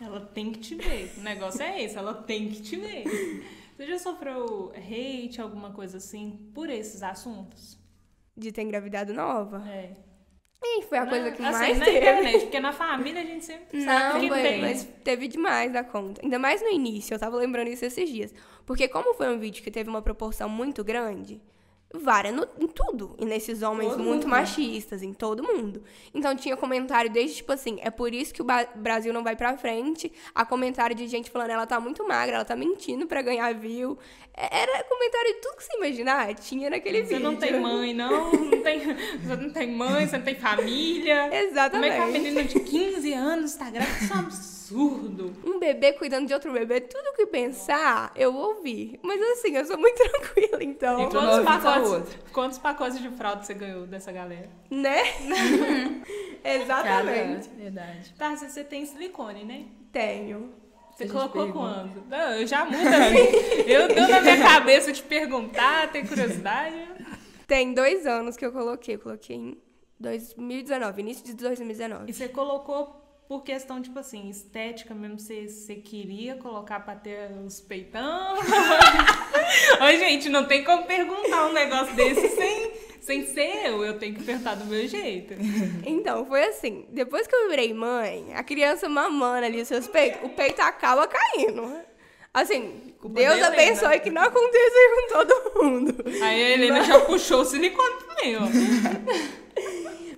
ela 0.00 0.20
tem 0.20 0.52
que 0.52 0.58
te 0.60 0.74
ver. 0.74 1.12
O 1.18 1.20
negócio 1.20 1.62
é 1.62 1.82
esse, 1.82 1.96
ela 1.96 2.14
tem 2.14 2.48
que 2.48 2.62
te 2.62 2.76
ver. 2.76 3.04
Você 3.76 3.86
já 3.86 3.98
sofreu 3.98 4.72
hate, 4.76 5.40
alguma 5.40 5.72
coisa 5.72 5.96
assim, 5.98 6.50
por 6.54 6.70
esses 6.70 7.02
assuntos? 7.02 7.78
De 8.36 8.52
ter 8.52 8.62
engravidado 8.62 9.12
nova. 9.12 9.62
É. 9.68 9.92
E 10.66 10.82
foi 10.82 10.96
a 10.96 11.06
coisa 11.06 11.30
que 11.30 11.42
assim, 11.42 11.52
mais 11.52 11.78
na 11.78 11.84
teve. 11.84 11.98
internet, 11.98 12.40
porque 12.40 12.60
na 12.60 12.72
família 12.72 13.20
a 13.20 13.24
gente 13.24 13.44
sempre 13.44 13.82
sabe 13.82 14.14
Não, 14.14 14.20
que 14.20 14.28
foi, 14.28 14.42
tem. 14.42 14.60
mas 14.62 14.84
teve 15.04 15.28
demais 15.28 15.70
da 15.72 15.84
conta. 15.84 16.22
Ainda 16.24 16.38
mais 16.38 16.62
no 16.62 16.68
início, 16.70 17.14
eu 17.14 17.18
tava 17.18 17.36
lembrando 17.36 17.68
isso 17.68 17.84
esses 17.84 18.08
dias. 18.08 18.32
Porque 18.64 18.88
como 18.88 19.12
foi 19.14 19.28
um 19.28 19.38
vídeo 19.38 19.62
que 19.62 19.70
teve 19.70 19.90
uma 19.90 20.00
proporção 20.00 20.48
muito 20.48 20.82
grande, 20.82 21.42
várias 21.94 22.34
no- 22.34 22.46
em 22.58 22.66
tudo. 22.66 23.14
E 23.18 23.24
nesses 23.24 23.62
homens 23.62 23.90
Todo 23.90 24.02
muito 24.02 24.24
mundo. 24.24 24.30
machistas, 24.30 25.02
em 25.02 25.12
todo 25.12 25.42
mundo. 25.42 25.82
Então 26.12 26.34
tinha 26.34 26.56
comentário 26.56 27.10
desde, 27.10 27.36
tipo 27.36 27.52
assim, 27.52 27.78
é 27.82 27.90
por 27.90 28.12
isso 28.12 28.34
que 28.34 28.42
o 28.42 28.46
Brasil 28.76 29.12
não 29.12 29.22
vai 29.22 29.36
pra 29.36 29.56
frente. 29.56 30.12
A 30.34 30.44
comentário 30.44 30.94
de 30.96 31.06
gente 31.06 31.30
falando, 31.30 31.50
ela 31.50 31.66
tá 31.66 31.78
muito 31.78 32.06
magra, 32.06 32.36
ela 32.36 32.44
tá 32.44 32.56
mentindo 32.56 33.06
pra 33.06 33.22
ganhar 33.22 33.52
view. 33.54 33.96
É- 34.36 34.62
Era 34.62 34.82
comentário 34.84 35.34
de 35.34 35.40
tudo 35.40 35.56
que 35.56 35.64
você 35.64 35.76
imaginar, 35.76 36.34
tinha 36.34 36.68
naquele 36.68 37.02
Você 37.04 37.14
vídeo. 37.14 37.20
não 37.30 37.36
tem 37.36 37.60
mãe, 37.60 37.94
não, 37.94 38.32
não 38.32 38.62
tem, 38.62 38.80
você 38.80 39.36
não 39.36 39.50
tem 39.50 39.70
mãe, 39.72 40.06
você 40.08 40.16
não 40.18 40.24
tem 40.24 40.34
família. 40.34 41.44
Exatamente. 41.44 41.92
Como 41.96 42.02
é 42.06 42.10
que 42.10 42.16
a 42.16 42.20
menina 42.20 42.42
de 42.44 42.58
15 42.60 43.12
anos 43.12 43.54
tá 43.54 43.70
grávida? 43.70 43.96
Isso 44.04 44.12
é 44.12 44.16
um 44.16 44.20
absurdo. 44.20 45.32
um 45.44 45.58
bebê 45.58 45.92
cuidando 45.92 46.26
de 46.26 46.32
outro 46.34 46.50
bebê, 46.50 46.80
tudo 46.80 47.14
que 47.14 47.26
pensar, 47.26 48.10
eu 48.16 48.34
ouvi. 48.34 48.98
Mas 49.02 49.20
assim, 49.20 49.54
eu 49.56 49.64
sou 49.66 49.76
muito 49.78 49.96
tranquila, 50.02 50.64
então, 50.64 51.00
E 51.00 51.02
Então, 51.04 51.20
com 51.20 51.28
a 51.28 51.42
pacotes, 51.84 52.14
outra. 52.14 52.32
quantos 52.32 52.58
pacotes 52.58 52.98
de 53.00 53.08
fralda 53.10 53.42
você 53.42 53.54
ganhou 53.54 53.86
dessa 53.86 54.10
galera? 54.12 54.48
né? 54.70 54.98
Exatamente. 56.44 57.48
Cara, 57.48 57.56
verdade. 57.56 58.14
Tá, 58.18 58.34
você- 58.36 58.64
tem 58.64 58.84
silicone, 58.84 59.44
né? 59.44 59.64
Tenho. 59.92 60.52
Você 60.96 61.08
colocou 61.08 61.44
pergunta. 61.44 61.58
quando? 61.58 62.08
Não, 62.08 62.32
eu 62.34 62.46
já 62.46 62.64
mudo 62.64 62.76
assim. 62.76 63.62
Eu 63.66 63.88
deu 63.88 64.08
na 64.08 64.20
minha 64.20 64.40
cabeça 64.40 64.92
te 64.92 65.02
perguntar, 65.02 65.90
tem 65.90 66.06
curiosidade. 66.06 66.76
Tem 67.48 67.74
dois 67.74 68.06
anos 68.06 68.36
que 68.36 68.46
eu 68.46 68.52
coloquei. 68.52 68.96
Coloquei 68.96 69.36
em 69.36 69.58
2019, 69.98 71.00
início 71.02 71.24
de 71.24 71.34
2019. 71.34 72.04
E 72.08 72.12
você 72.14 72.28
colocou 72.28 73.00
por 73.26 73.42
questão, 73.42 73.80
tipo 73.82 73.98
assim, 73.98 74.28
estética 74.28 74.94
mesmo, 74.94 75.18
você, 75.18 75.48
você 75.48 75.74
queria 75.76 76.36
colocar 76.36 76.78
pra 76.80 76.94
ter 76.94 77.30
os 77.44 77.60
peitão? 77.60 78.36
Oi, 79.80 79.98
gente, 79.98 80.28
não 80.28 80.44
tem 80.44 80.64
como 80.64 80.84
perguntar 80.84 81.46
um 81.46 81.52
negócio 81.52 81.94
desse 81.94 82.28
sem, 82.28 82.72
sem 83.00 83.26
ser 83.26 83.66
eu. 83.66 83.84
Eu 83.84 83.98
tenho 83.98 84.14
que 84.14 84.22
perguntar 84.22 84.54
do 84.54 84.64
meu 84.66 84.86
jeito. 84.86 85.34
Então, 85.84 86.24
foi 86.26 86.44
assim. 86.44 86.86
Depois 86.90 87.26
que 87.26 87.34
eu 87.34 87.48
virei 87.48 87.72
mãe, 87.72 88.32
a 88.34 88.42
criança 88.42 88.88
mamando 88.88 89.46
ali 89.46 89.60
os 89.60 89.68
seus 89.68 89.86
peitos, 89.86 90.22
o 90.24 90.30
peito 90.30 90.60
acaba 90.60 91.06
caindo. 91.06 91.76
Assim, 92.32 92.94
Culpa 92.98 93.20
Deus 93.20 93.34
Helena. 93.34 93.46
abençoe 93.48 94.00
que 94.00 94.10
não 94.10 94.22
aconteça 94.22 94.74
com 94.94 95.24
todo 95.24 95.62
mundo. 95.62 96.04
Aí 96.20 96.42
a 96.42 96.50
Helena 96.50 96.82
já 96.82 96.98
puxou 97.00 97.42
o 97.42 97.44
silicone 97.44 97.94
também, 98.08 98.36
ó. 98.36 98.40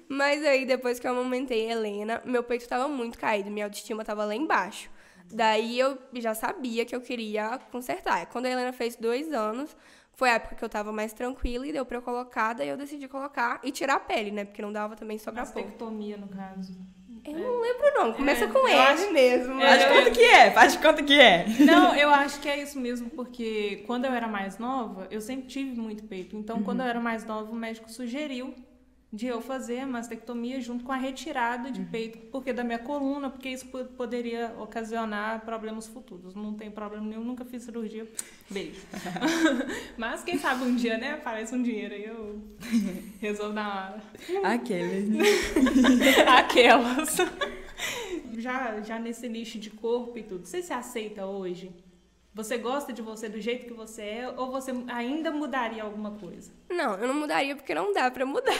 Mas 0.08 0.44
aí, 0.44 0.64
depois 0.64 0.98
que 0.98 1.06
eu 1.06 1.10
amamentei 1.10 1.68
a 1.68 1.72
Helena, 1.72 2.22
meu 2.24 2.42
peito 2.42 2.66
tava 2.68 2.88
muito 2.88 3.18
caído, 3.18 3.50
minha 3.50 3.66
autoestima 3.66 4.04
tava 4.04 4.24
lá 4.24 4.34
embaixo. 4.34 4.88
Daí 5.32 5.78
eu 5.78 5.98
já 6.14 6.34
sabia 6.34 6.84
que 6.84 6.94
eu 6.94 7.00
queria 7.00 7.58
consertar. 7.70 8.26
Quando 8.26 8.46
a 8.46 8.50
Helena 8.50 8.72
fez 8.72 8.96
dois 8.96 9.32
anos, 9.32 9.76
foi 10.12 10.30
a 10.30 10.34
época 10.34 10.54
que 10.54 10.64
eu 10.64 10.68
tava 10.68 10.92
mais 10.92 11.12
tranquila 11.12 11.66
e 11.66 11.72
deu 11.72 11.84
pra 11.84 11.98
eu 11.98 12.02
colocar, 12.02 12.52
daí 12.54 12.68
eu 12.68 12.76
decidi 12.76 13.06
colocar 13.08 13.60
e 13.62 13.70
tirar 13.70 13.94
a 13.96 14.00
pele, 14.00 14.30
né? 14.30 14.44
Porque 14.44 14.62
não 14.62 14.72
dava 14.72 14.96
também 14.96 15.18
só 15.18 15.30
pra 15.32 15.44
pôr. 15.44 15.62
Mastectomia, 15.62 16.16
no 16.16 16.28
caso. 16.28 16.76
Eu 17.24 17.32
não 17.38 17.60
lembro 17.60 17.92
não, 17.96 18.12
começa 18.12 18.44
É, 18.44 18.48
com 18.48 18.66
acho- 18.66 19.12
mesmo. 19.12 19.60
É, 19.60 19.66
Faz 19.66 19.82
de 19.82 19.88
conta 19.98 20.10
que 20.12 20.22
é, 20.22 20.50
faz 20.52 20.72
de 20.74 20.78
conta 20.78 21.02
que 21.02 21.20
é. 21.20 21.44
Não, 21.66 21.94
eu 21.96 22.08
acho 22.10 22.40
que 22.40 22.48
é 22.48 22.62
isso 22.62 22.78
mesmo, 22.78 23.10
porque 23.10 23.82
quando 23.84 24.04
eu 24.04 24.12
era 24.12 24.28
mais 24.28 24.58
nova, 24.58 25.08
eu 25.10 25.20
sempre 25.20 25.48
tive 25.48 25.76
muito 25.78 26.04
peito. 26.04 26.36
Então, 26.36 26.62
quando 26.62 26.80
eu 26.82 26.86
era 26.86 27.00
mais 27.00 27.24
nova, 27.24 27.50
o 27.50 27.54
médico 27.54 27.90
sugeriu 27.90 28.54
de 29.12 29.26
eu 29.26 29.40
fazer 29.40 29.78
a 29.80 29.86
mastectomia 29.86 30.60
junto 30.60 30.84
com 30.84 30.92
a 30.92 30.96
retirada 30.96 31.70
de 31.70 31.80
peito, 31.82 32.18
porque 32.30 32.52
da 32.52 32.62
minha 32.64 32.78
coluna, 32.78 33.30
porque 33.30 33.48
isso 33.48 33.66
po- 33.66 33.84
poderia 33.84 34.52
ocasionar 34.58 35.42
problemas 35.44 35.86
futuros. 35.86 36.34
Não 36.34 36.52
tem 36.54 36.70
problema 36.70 37.06
nenhum, 37.06 37.24
nunca 37.24 37.44
fiz 37.44 37.62
cirurgia. 37.62 38.06
Beijo. 38.50 38.80
Mas 39.96 40.22
quem 40.24 40.36
sabe 40.38 40.64
um 40.64 40.74
dia, 40.74 40.98
né? 40.98 41.12
Aparece 41.12 41.54
um 41.54 41.62
dinheiro 41.62 41.94
aí, 41.94 42.04
eu 42.04 42.42
resolvo 43.20 43.54
dar 43.54 44.02
uma 44.28 44.42
Aquele. 44.52 45.18
Aquelas. 46.26 47.16
Já, 48.38 48.80
já 48.80 48.98
nesse 48.98 49.28
lixo 49.28 49.58
de 49.58 49.70
corpo 49.70 50.18
e 50.18 50.22
tudo, 50.22 50.44
você 50.46 50.62
se 50.62 50.72
aceita 50.72 51.26
hoje? 51.26 51.70
Você 52.36 52.58
gosta 52.58 52.92
de 52.92 53.00
você 53.00 53.30
do 53.30 53.40
jeito 53.40 53.64
que 53.64 53.72
você 53.72 54.02
é 54.02 54.34
ou 54.36 54.50
você 54.50 54.70
ainda 54.88 55.30
mudaria 55.30 55.82
alguma 55.82 56.10
coisa? 56.10 56.52
Não, 56.68 56.92
eu 56.96 57.08
não 57.08 57.14
mudaria 57.14 57.56
porque 57.56 57.74
não 57.74 57.94
dá 57.94 58.10
pra 58.10 58.26
mudar. 58.26 58.52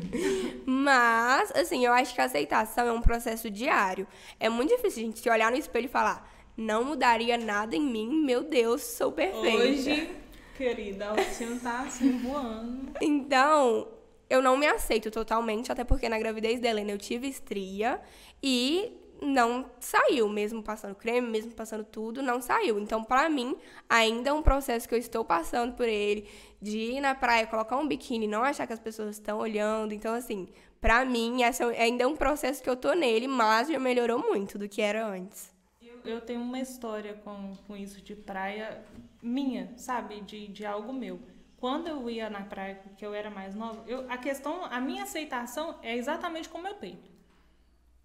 Mas, 0.66 1.50
assim, 1.52 1.82
eu 1.82 1.94
acho 1.94 2.14
que 2.14 2.20
aceitar 2.20 2.66
sabe, 2.66 2.90
é 2.90 2.92
um 2.92 3.00
processo 3.00 3.50
diário. 3.50 4.06
É 4.38 4.50
muito 4.50 4.76
difícil 4.76 5.02
a 5.02 5.06
gente 5.06 5.20
se 5.20 5.30
olhar 5.30 5.50
no 5.50 5.56
espelho 5.56 5.86
e 5.86 5.88
falar, 5.88 6.30
não 6.58 6.84
mudaria 6.84 7.38
nada 7.38 7.74
em 7.74 7.80
mim, 7.80 8.22
meu 8.22 8.42
Deus, 8.42 8.82
sou 8.82 9.10
perfeita. 9.10 9.64
Hoje, 9.64 10.10
querida, 10.54 11.06
a 11.06 11.10
autoestima 11.12 11.58
tá 11.58 11.84
assim 11.84 12.18
voando. 12.18 12.92
Então, 13.00 13.88
eu 14.28 14.42
não 14.42 14.58
me 14.58 14.66
aceito 14.66 15.10
totalmente, 15.10 15.72
até 15.72 15.84
porque 15.84 16.06
na 16.06 16.18
gravidez 16.18 16.60
da 16.60 16.68
Helena 16.68 16.90
eu 16.90 16.98
tive 16.98 17.28
estria 17.28 17.98
e 18.42 18.92
não 19.22 19.70
saiu, 19.80 20.28
mesmo 20.28 20.62
passando 20.62 20.94
creme, 20.94 21.28
mesmo 21.28 21.52
passando 21.52 21.84
tudo, 21.84 22.22
não 22.22 22.40
saiu. 22.40 22.78
Então, 22.78 23.02
pra 23.02 23.28
mim, 23.28 23.56
ainda 23.88 24.30
é 24.30 24.32
um 24.32 24.42
processo 24.42 24.88
que 24.88 24.94
eu 24.94 24.98
estou 24.98 25.24
passando 25.24 25.74
por 25.74 25.88
ele, 25.88 26.28
de 26.60 26.78
ir 26.78 27.00
na 27.00 27.14
praia, 27.14 27.46
colocar 27.46 27.76
um 27.76 27.86
biquíni, 27.86 28.26
não 28.26 28.42
achar 28.42 28.66
que 28.66 28.72
as 28.72 28.80
pessoas 28.80 29.10
estão 29.16 29.38
olhando. 29.38 29.92
Então, 29.92 30.14
assim, 30.14 30.48
pra 30.80 31.04
mim, 31.04 31.42
essa 31.42 31.64
é- 31.72 31.82
ainda 31.82 32.04
é 32.04 32.06
um 32.06 32.16
processo 32.16 32.62
que 32.62 32.68
eu 32.70 32.76
tô 32.76 32.92
nele, 32.92 33.26
mas 33.28 33.68
já 33.68 33.78
melhorou 33.78 34.18
muito 34.18 34.58
do 34.58 34.68
que 34.68 34.80
era 34.82 35.06
antes. 35.06 35.54
Eu, 35.80 35.98
eu 36.04 36.20
tenho 36.20 36.40
uma 36.40 36.58
história 36.60 37.14
com, 37.24 37.54
com 37.66 37.76
isso 37.76 38.00
de 38.00 38.14
praia 38.14 38.84
minha, 39.22 39.72
sabe? 39.76 40.20
De, 40.20 40.48
de 40.48 40.64
algo 40.66 40.92
meu. 40.92 41.20
Quando 41.58 41.88
eu 41.88 42.08
ia 42.10 42.28
na 42.28 42.42
praia, 42.42 42.80
que 42.96 43.04
eu 43.04 43.14
era 43.14 43.30
mais 43.30 43.54
nova, 43.54 43.82
eu, 43.88 44.04
a 44.10 44.18
questão, 44.18 44.64
a 44.66 44.78
minha 44.78 45.04
aceitação 45.04 45.78
é 45.82 45.96
exatamente 45.96 46.48
com 46.50 46.58
o 46.58 46.62
meu 46.62 46.74
peito. 46.74 47.15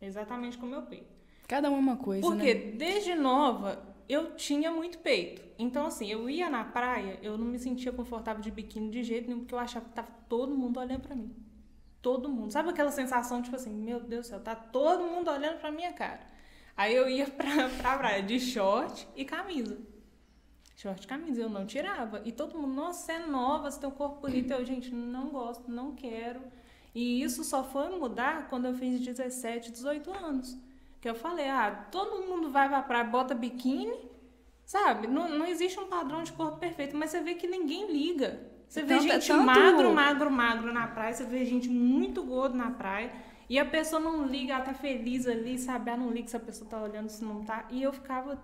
Exatamente 0.02 0.58
com 0.58 0.66
o 0.66 0.70
meu 0.70 0.82
peito. 0.82 1.22
Cada 1.48 1.70
um 1.70 1.76
é 1.76 1.80
uma 1.80 1.98
coisa, 1.98 2.22
Porque 2.22 2.54
né? 2.54 2.72
desde 2.72 3.14
nova 3.14 3.84
eu 4.10 4.36
tinha 4.36 4.72
muito 4.72 4.98
peito. 5.00 5.42
Então, 5.58 5.86
assim, 5.86 6.12
eu 6.12 6.30
ia 6.30 6.50
na 6.50 6.64
praia, 6.64 7.20
eu 7.22 7.38
não 7.38 7.46
me 7.46 7.60
sentia 7.60 7.92
confortável 7.92 8.42
de 8.42 8.50
biquíni 8.50 8.90
de 8.90 9.04
jeito 9.04 9.28
nenhum, 9.28 9.42
porque 9.42 9.54
eu 9.54 9.60
achava 9.60 9.86
que 9.86 9.94
tava 9.94 10.10
todo 10.28 10.56
mundo 10.56 10.80
olhando 10.80 11.02
pra 11.02 11.16
mim. 11.16 11.34
Todo 12.02 12.28
mundo. 12.28 12.52
Sabe 12.52 12.70
aquela 12.70 12.92
sensação, 12.92 13.42
tipo 13.42 13.56
assim, 13.56 13.70
meu 13.70 14.00
Deus 14.00 14.26
do 14.26 14.30
céu, 14.30 14.40
tá 14.40 14.56
todo 14.56 15.04
mundo 15.04 15.30
olhando 15.30 15.60
pra 15.60 15.72
minha 15.72 15.94
cara. 15.94 16.22
Aí 16.76 16.96
eu 16.96 17.08
ia 17.08 17.28
pra, 17.32 17.70
pra 17.70 17.98
praia 17.98 18.24
de 18.24 18.40
short 18.40 19.08
e 19.16 19.24
camisa. 19.24 19.78
Short 20.76 21.04
e 21.04 21.08
camisa, 21.08 21.42
eu 21.42 21.50
não 21.50 21.66
tirava. 21.66 22.22
E 22.26 22.32
todo 22.32 22.58
mundo, 22.58 22.74
nossa, 22.74 23.06
você 23.06 23.12
é 23.14 23.20
nova, 23.28 23.70
você 23.70 23.80
tem 23.80 23.88
um 23.88 23.94
corpo 23.94 24.22
bonito. 24.22 24.52
Eu, 24.52 24.66
gente, 24.66 24.94
não 24.94 25.30
gosto, 25.30 25.70
não 25.70 25.94
quero. 25.94 26.42
E 26.94 27.22
isso 27.24 27.44
só 27.44 27.64
foi 27.64 27.90
mudar 27.98 28.48
quando 28.50 28.66
eu 28.66 28.74
fiz 28.74 29.00
17, 29.00 29.72
18 29.72 30.12
anos. 30.12 30.58
Que 31.00 31.10
eu 31.10 31.16
falei, 31.16 31.50
ah, 31.50 31.88
todo 31.92 32.28
mundo 32.28 32.50
vai 32.52 32.68
pra 32.70 32.82
praia, 32.82 33.04
bota 33.04 33.34
biquíni, 33.34 33.94
sabe? 34.66 35.08
Não, 35.08 35.28
não 35.30 35.46
existe 35.48 35.80
um 35.80 35.88
padrão 35.88 36.22
de 36.24 36.32
corpo 36.34 36.58
perfeito, 36.58 36.96
mas 36.96 37.10
você 37.12 37.22
vê 37.22 37.34
que 37.36 37.48
ninguém 37.48 37.92
liga. 37.92 38.40
Você 38.68 38.84
vê 38.84 38.96
Tanto- 38.96 39.04
gente 39.08 39.28
tanto- 39.28 39.44
magro, 39.44 39.94
magro, 39.94 40.32
magro 40.32 40.74
na 40.74 40.88
praia, 40.88 41.14
você 41.14 41.26
vê 41.26 41.44
gente 41.46 41.68
muito 41.70 42.24
gordo 42.24 42.56
na 42.56 42.72
praia. 42.72 43.12
E 43.50 43.60
a 43.60 43.66
pessoa 43.66 44.00
não 44.02 44.26
liga, 44.26 44.54
ela 44.54 44.64
tá 44.64 44.74
feliz 44.74 45.28
ali, 45.28 45.58
sabe? 45.60 45.90
Ela 45.90 46.00
não 46.00 46.10
liga 46.12 46.28
se 46.30 46.38
a 46.38 46.40
pessoa 46.40 46.70
tá 46.70 46.82
olhando, 46.82 47.10
se 47.10 47.22
não 47.24 47.44
tá. 47.44 47.66
E 47.70 47.84
eu 47.84 47.92
ficava. 47.92 48.42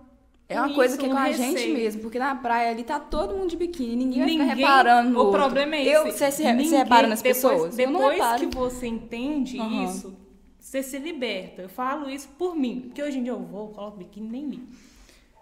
É 0.48 0.58
uma 0.58 0.74
coisa 0.74 0.94
isso, 0.94 0.98
que 0.98 1.06
é 1.06 1.08
um 1.10 1.12
com 1.12 1.18
a 1.18 1.30
gente 1.30 1.68
mesmo, 1.72 2.00
porque 2.00 2.18
na 2.18 2.34
praia 2.34 2.70
ali 2.70 2.82
tá 2.82 2.98
todo 2.98 3.36
mundo 3.36 3.50
de 3.50 3.56
biquíni, 3.56 3.96
ninguém, 4.06 4.18
vai 4.20 4.28
Ninguém, 4.28 4.46
ficar 4.46 4.54
reparando 4.54 5.18
O 5.18 5.24
outro. 5.26 5.40
problema 5.40 5.76
é 5.76 5.82
Eu, 5.86 6.06
esse. 6.06 6.16
você, 6.18 6.30
se, 6.30 6.42
você 6.42 6.52
Ninguém- 6.54 6.70
repara 6.78 7.06
nas 7.06 7.20
depois- 7.20 7.42
pessoas? 7.42 7.78
eu 7.78 7.86
Depois 7.86 8.40
que 8.40 8.46
você 8.56 8.86
entende 8.86 9.60
Aham. 9.60 9.84
isso, 9.84 10.16
você 10.58 10.82
se 10.82 10.98
liberta. 10.98 11.62
Eu 11.62 11.68
falo 11.68 12.08
isso 12.08 12.28
por 12.38 12.56
mim, 12.56 12.80
porque 12.86 13.02
hoje 13.02 13.18
em 13.18 13.22
dia 13.24 13.32
eu 13.32 13.38
vou, 13.40 13.68
coloco 13.68 13.98
biquíni 13.98 14.28
nem 14.30 14.46
li. 14.46 14.62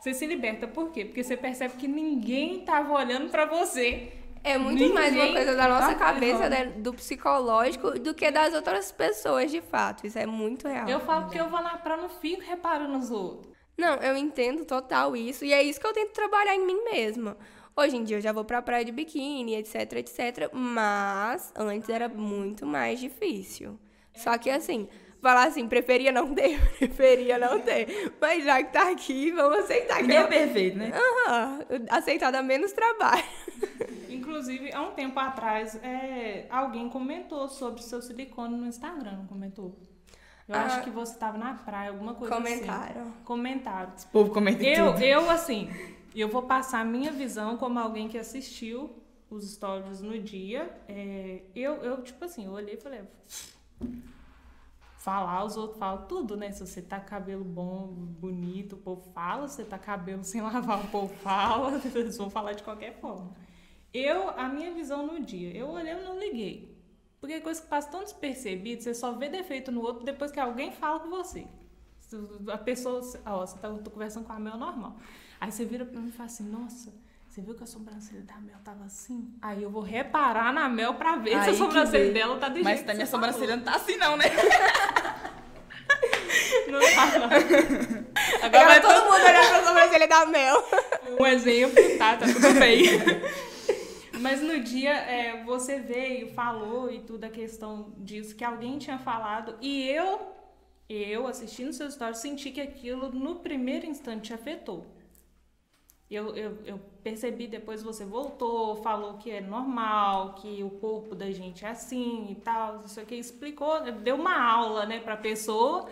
Você 0.00 0.12
se 0.12 0.26
liberta 0.26 0.66
por 0.66 0.90
quê? 0.90 1.04
Porque 1.04 1.22
você 1.22 1.36
percebe 1.36 1.74
que 1.76 1.86
ninguém 1.86 2.60
tava 2.60 2.92
olhando 2.92 3.28
pra 3.30 3.44
você. 3.46 4.12
É 4.42 4.56
muito 4.58 4.78
Ninguém 4.78 4.92
mais 4.94 5.14
uma 5.14 5.26
coisa 5.32 5.54
da 5.56 5.66
nossa 5.68 5.88
tá 5.88 5.94
cabeça, 5.94 6.48
né, 6.48 6.66
do 6.66 6.92
psicológico, 6.94 7.98
do 7.98 8.14
que 8.14 8.30
das 8.30 8.54
outras 8.54 8.92
pessoas, 8.92 9.50
de 9.50 9.60
fato. 9.60 10.06
Isso 10.06 10.18
é 10.18 10.26
muito 10.26 10.66
real. 10.68 10.88
Eu 10.88 11.00
falo 11.00 11.28
que 11.28 11.38
eu 11.38 11.48
vou 11.48 11.60
na 11.62 11.76
praia, 11.78 12.02
não 12.02 12.08
fico 12.08 12.42
reparando 12.42 12.96
os 12.98 13.10
outros. 13.10 13.55
Não, 13.76 13.96
eu 13.96 14.16
entendo 14.16 14.64
total 14.64 15.14
isso. 15.16 15.44
E 15.44 15.52
é 15.52 15.62
isso 15.62 15.80
que 15.80 15.86
eu 15.86 15.92
tento 15.92 16.12
trabalhar 16.12 16.54
em 16.54 16.64
mim 16.66 16.82
mesma. 16.84 17.36
Hoje 17.76 17.96
em 17.96 18.04
dia 18.04 18.16
eu 18.16 18.20
já 18.22 18.32
vou 18.32 18.44
pra 18.44 18.62
praia 18.62 18.84
de 18.84 18.90
biquíni, 18.90 19.54
etc, 19.54 19.92
etc. 19.94 20.50
Mas 20.52 21.52
antes 21.54 21.88
era 21.90 22.08
muito 22.08 22.64
mais 22.64 22.98
difícil. 22.98 23.78
Só 24.14 24.38
que 24.38 24.48
assim, 24.48 24.88
falar 25.20 25.48
assim, 25.48 25.68
preferia 25.68 26.10
não 26.10 26.34
ter, 26.34 26.58
preferia 26.78 27.38
não 27.38 27.60
ter. 27.60 28.14
Mas 28.18 28.44
já 28.44 28.62
que 28.62 28.72
tá 28.72 28.90
aqui, 28.90 29.30
vamos 29.30 29.58
aceitar 29.58 30.02
que 30.02 30.10
é 30.10 30.22
eu... 30.22 30.28
perfeito, 30.28 30.78
né? 30.78 30.90
Aham, 30.94 31.66
aceitar 31.90 32.30
dá 32.30 32.42
menos 32.42 32.72
trabalho. 32.72 33.24
Inclusive, 34.08 34.72
há 34.72 34.80
um 34.80 34.92
tempo 34.92 35.18
atrás, 35.20 35.74
é, 35.82 36.46
alguém 36.48 36.88
comentou 36.88 37.46
sobre 37.48 37.82
seu 37.82 38.00
silicone 38.00 38.56
no 38.56 38.66
Instagram, 38.66 39.18
não 39.18 39.26
comentou? 39.26 39.76
Eu 40.48 40.54
Ah, 40.54 40.64
acho 40.66 40.82
que 40.84 40.90
você 40.90 41.12
estava 41.12 41.36
na 41.36 41.54
praia, 41.54 41.90
alguma 41.90 42.14
coisa 42.14 42.34
assim. 42.36 42.44
Comentaram. 42.60 43.12
Comentaram. 43.24 43.92
O 44.04 44.06
povo 44.08 44.30
comenta 44.32 44.62
Eu, 44.62 44.92
tudo. 44.92 45.02
eu, 45.04 45.28
assim, 45.30 45.68
eu 46.14 46.28
vou 46.28 46.42
passar 46.42 46.80
a 46.80 46.84
minha 46.84 47.10
visão 47.10 47.56
como 47.56 47.78
alguém 47.78 48.08
que 48.08 48.16
assistiu 48.16 49.02
os 49.28 49.50
stories 49.54 50.00
no 50.00 50.16
dia. 50.20 50.70
É, 50.88 51.42
eu, 51.54 51.74
eu, 51.82 52.02
tipo 52.02 52.24
assim, 52.24 52.44
eu 52.46 52.52
olhei 52.52 52.74
e 52.74 52.80
falei. 52.80 53.00
Falar, 54.98 55.44
os 55.44 55.56
outros 55.56 55.78
falam 55.78 56.06
tudo, 56.06 56.36
né? 56.36 56.50
Se 56.50 56.66
você 56.66 56.82
tá 56.82 56.98
com 56.98 57.06
cabelo 57.06 57.44
bom, 57.44 57.86
bonito, 57.88 58.74
o 58.74 58.78
povo 58.78 59.02
fala. 59.12 59.46
Se 59.48 59.56
você 59.56 59.64
tá 59.64 59.78
com 59.78 59.84
cabelo 59.84 60.24
sem 60.24 60.40
lavar, 60.42 60.84
o 60.84 60.88
povo 60.88 61.14
fala. 61.16 61.80
Eles 61.94 62.16
vão 62.16 62.28
falar 62.30 62.52
de 62.54 62.62
qualquer 62.62 62.98
forma. 63.00 63.32
Eu, 63.94 64.30
a 64.30 64.48
minha 64.48 64.72
visão 64.72 65.06
no 65.06 65.20
dia, 65.20 65.56
eu 65.56 65.68
olhei 65.68 65.92
e 65.92 66.04
não 66.04 66.18
liguei. 66.18 66.75
Porque 67.26 67.38
é 67.38 67.40
coisa 67.40 67.60
que 67.60 67.66
passa 67.66 67.88
tão 67.90 68.04
despercebido, 68.04 68.84
você 68.84 68.94
só 68.94 69.10
vê 69.10 69.28
defeito 69.28 69.72
no 69.72 69.80
outro 69.82 70.04
depois 70.04 70.30
que 70.30 70.38
alguém 70.38 70.70
fala 70.70 71.00
com 71.00 71.10
você. 71.10 71.44
A 72.52 72.56
pessoa, 72.56 73.00
ó, 73.26 73.44
você 73.44 73.58
tá 73.58 73.68
tô 73.82 73.90
conversando 73.90 74.24
com 74.24 74.32
a 74.32 74.38
Mel 74.38 74.56
normal. 74.56 74.96
Aí 75.40 75.50
você 75.50 75.64
vira 75.64 75.84
pra 75.84 76.00
mim 76.00 76.10
e 76.10 76.12
fala 76.12 76.28
assim, 76.28 76.48
nossa, 76.48 76.94
você 77.28 77.40
viu 77.40 77.56
que 77.56 77.64
a 77.64 77.66
sobrancelha 77.66 78.22
da 78.22 78.36
Mel 78.36 78.58
tava 78.62 78.84
assim? 78.84 79.34
Aí 79.42 79.60
eu 79.60 79.68
vou 79.68 79.82
reparar 79.82 80.52
na 80.52 80.68
Mel 80.68 80.94
pra 80.94 81.16
ver 81.16 81.30
se 81.30 81.36
Aí 81.36 81.40
a 81.40 81.46
que 81.46 81.54
sobrancelha 81.54 82.12
dela 82.12 82.38
tá 82.38 82.48
do 82.48 82.62
Mas 82.62 82.74
jeito 82.76 82.86
tá 82.86 82.92
que 82.92 82.96
minha 82.98 83.06
falou. 83.08 83.26
sobrancelha 83.26 83.56
não 83.56 83.64
tá 83.64 83.74
assim, 83.74 83.96
não, 83.96 84.16
né? 84.16 84.26
Não 86.68 86.80
tá, 86.80 87.18
não. 87.18 87.24
Agora 87.26 88.06
Agora 88.42 88.66
vai 88.66 88.80
todo 88.80 89.04
mundo 89.04 89.24
olhando 89.24 89.48
pra 89.48 89.64
sobrancelha 89.64 90.08
da 90.08 90.26
Mel. 90.26 90.64
um 91.20 91.26
exemplo, 91.26 91.98
tá? 91.98 92.16
Tá 92.16 92.26
tudo 92.26 92.54
bem. 92.58 92.84
Mas 94.20 94.40
no 94.40 94.60
dia, 94.60 94.92
é, 94.92 95.44
você 95.44 95.78
veio, 95.78 96.32
falou 96.32 96.90
e 96.90 97.00
tudo 97.00 97.24
a 97.24 97.28
questão 97.28 97.92
disso, 97.98 98.34
que 98.34 98.44
alguém 98.44 98.78
tinha 98.78 98.98
falado, 98.98 99.56
e 99.60 99.82
eu, 99.88 100.32
eu 100.88 101.26
assistindo 101.26 101.72
seus 101.72 101.94
stories, 101.94 102.18
senti 102.18 102.50
que 102.50 102.60
aquilo 102.60 103.10
no 103.12 103.36
primeiro 103.36 103.86
instante 103.86 104.26
te 104.26 104.34
afetou. 104.34 104.86
Eu, 106.08 106.36
eu, 106.36 106.58
eu 106.64 106.80
percebi 107.02 107.48
depois 107.48 107.82
você 107.82 108.04
voltou, 108.04 108.76
falou 108.76 109.18
que 109.18 109.30
é 109.30 109.40
normal, 109.40 110.34
que 110.34 110.62
o 110.62 110.70
corpo 110.70 111.14
da 111.14 111.30
gente 111.32 111.64
é 111.64 111.68
assim 111.68 112.28
e 112.30 112.36
tal, 112.36 112.84
isso 112.84 113.00
aqui, 113.00 113.16
explicou, 113.16 113.80
deu 113.92 114.14
uma 114.14 114.40
aula, 114.40 114.86
né, 114.86 115.00
pra 115.00 115.16
pessoa, 115.16 115.88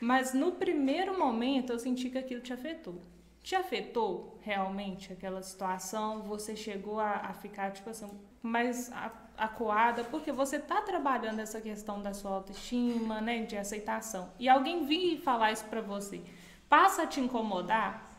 mas 0.00 0.34
no 0.34 0.52
primeiro 0.52 1.18
momento 1.18 1.72
eu 1.72 1.78
senti 1.78 2.10
que 2.10 2.18
aquilo 2.18 2.40
te 2.40 2.52
afetou. 2.52 3.00
Te 3.44 3.54
afetou 3.54 4.38
realmente 4.40 5.12
aquela 5.12 5.42
situação? 5.42 6.22
Você 6.22 6.56
chegou 6.56 6.98
a, 6.98 7.10
a 7.16 7.34
ficar, 7.34 7.72
tipo 7.72 7.90
assim, 7.90 8.10
mais 8.42 8.90
acuada? 9.36 10.02
Porque 10.02 10.32
você 10.32 10.58
tá 10.58 10.80
trabalhando 10.80 11.40
essa 11.40 11.60
questão 11.60 12.00
da 12.00 12.14
sua 12.14 12.30
autoestima, 12.30 13.20
né? 13.20 13.42
De 13.42 13.54
aceitação. 13.54 14.32
E 14.38 14.48
alguém 14.48 14.86
vir 14.86 15.20
falar 15.20 15.52
isso 15.52 15.66
pra 15.66 15.82
você. 15.82 16.22
Passa 16.70 17.02
a 17.02 17.06
te 17.06 17.20
incomodar? 17.20 18.10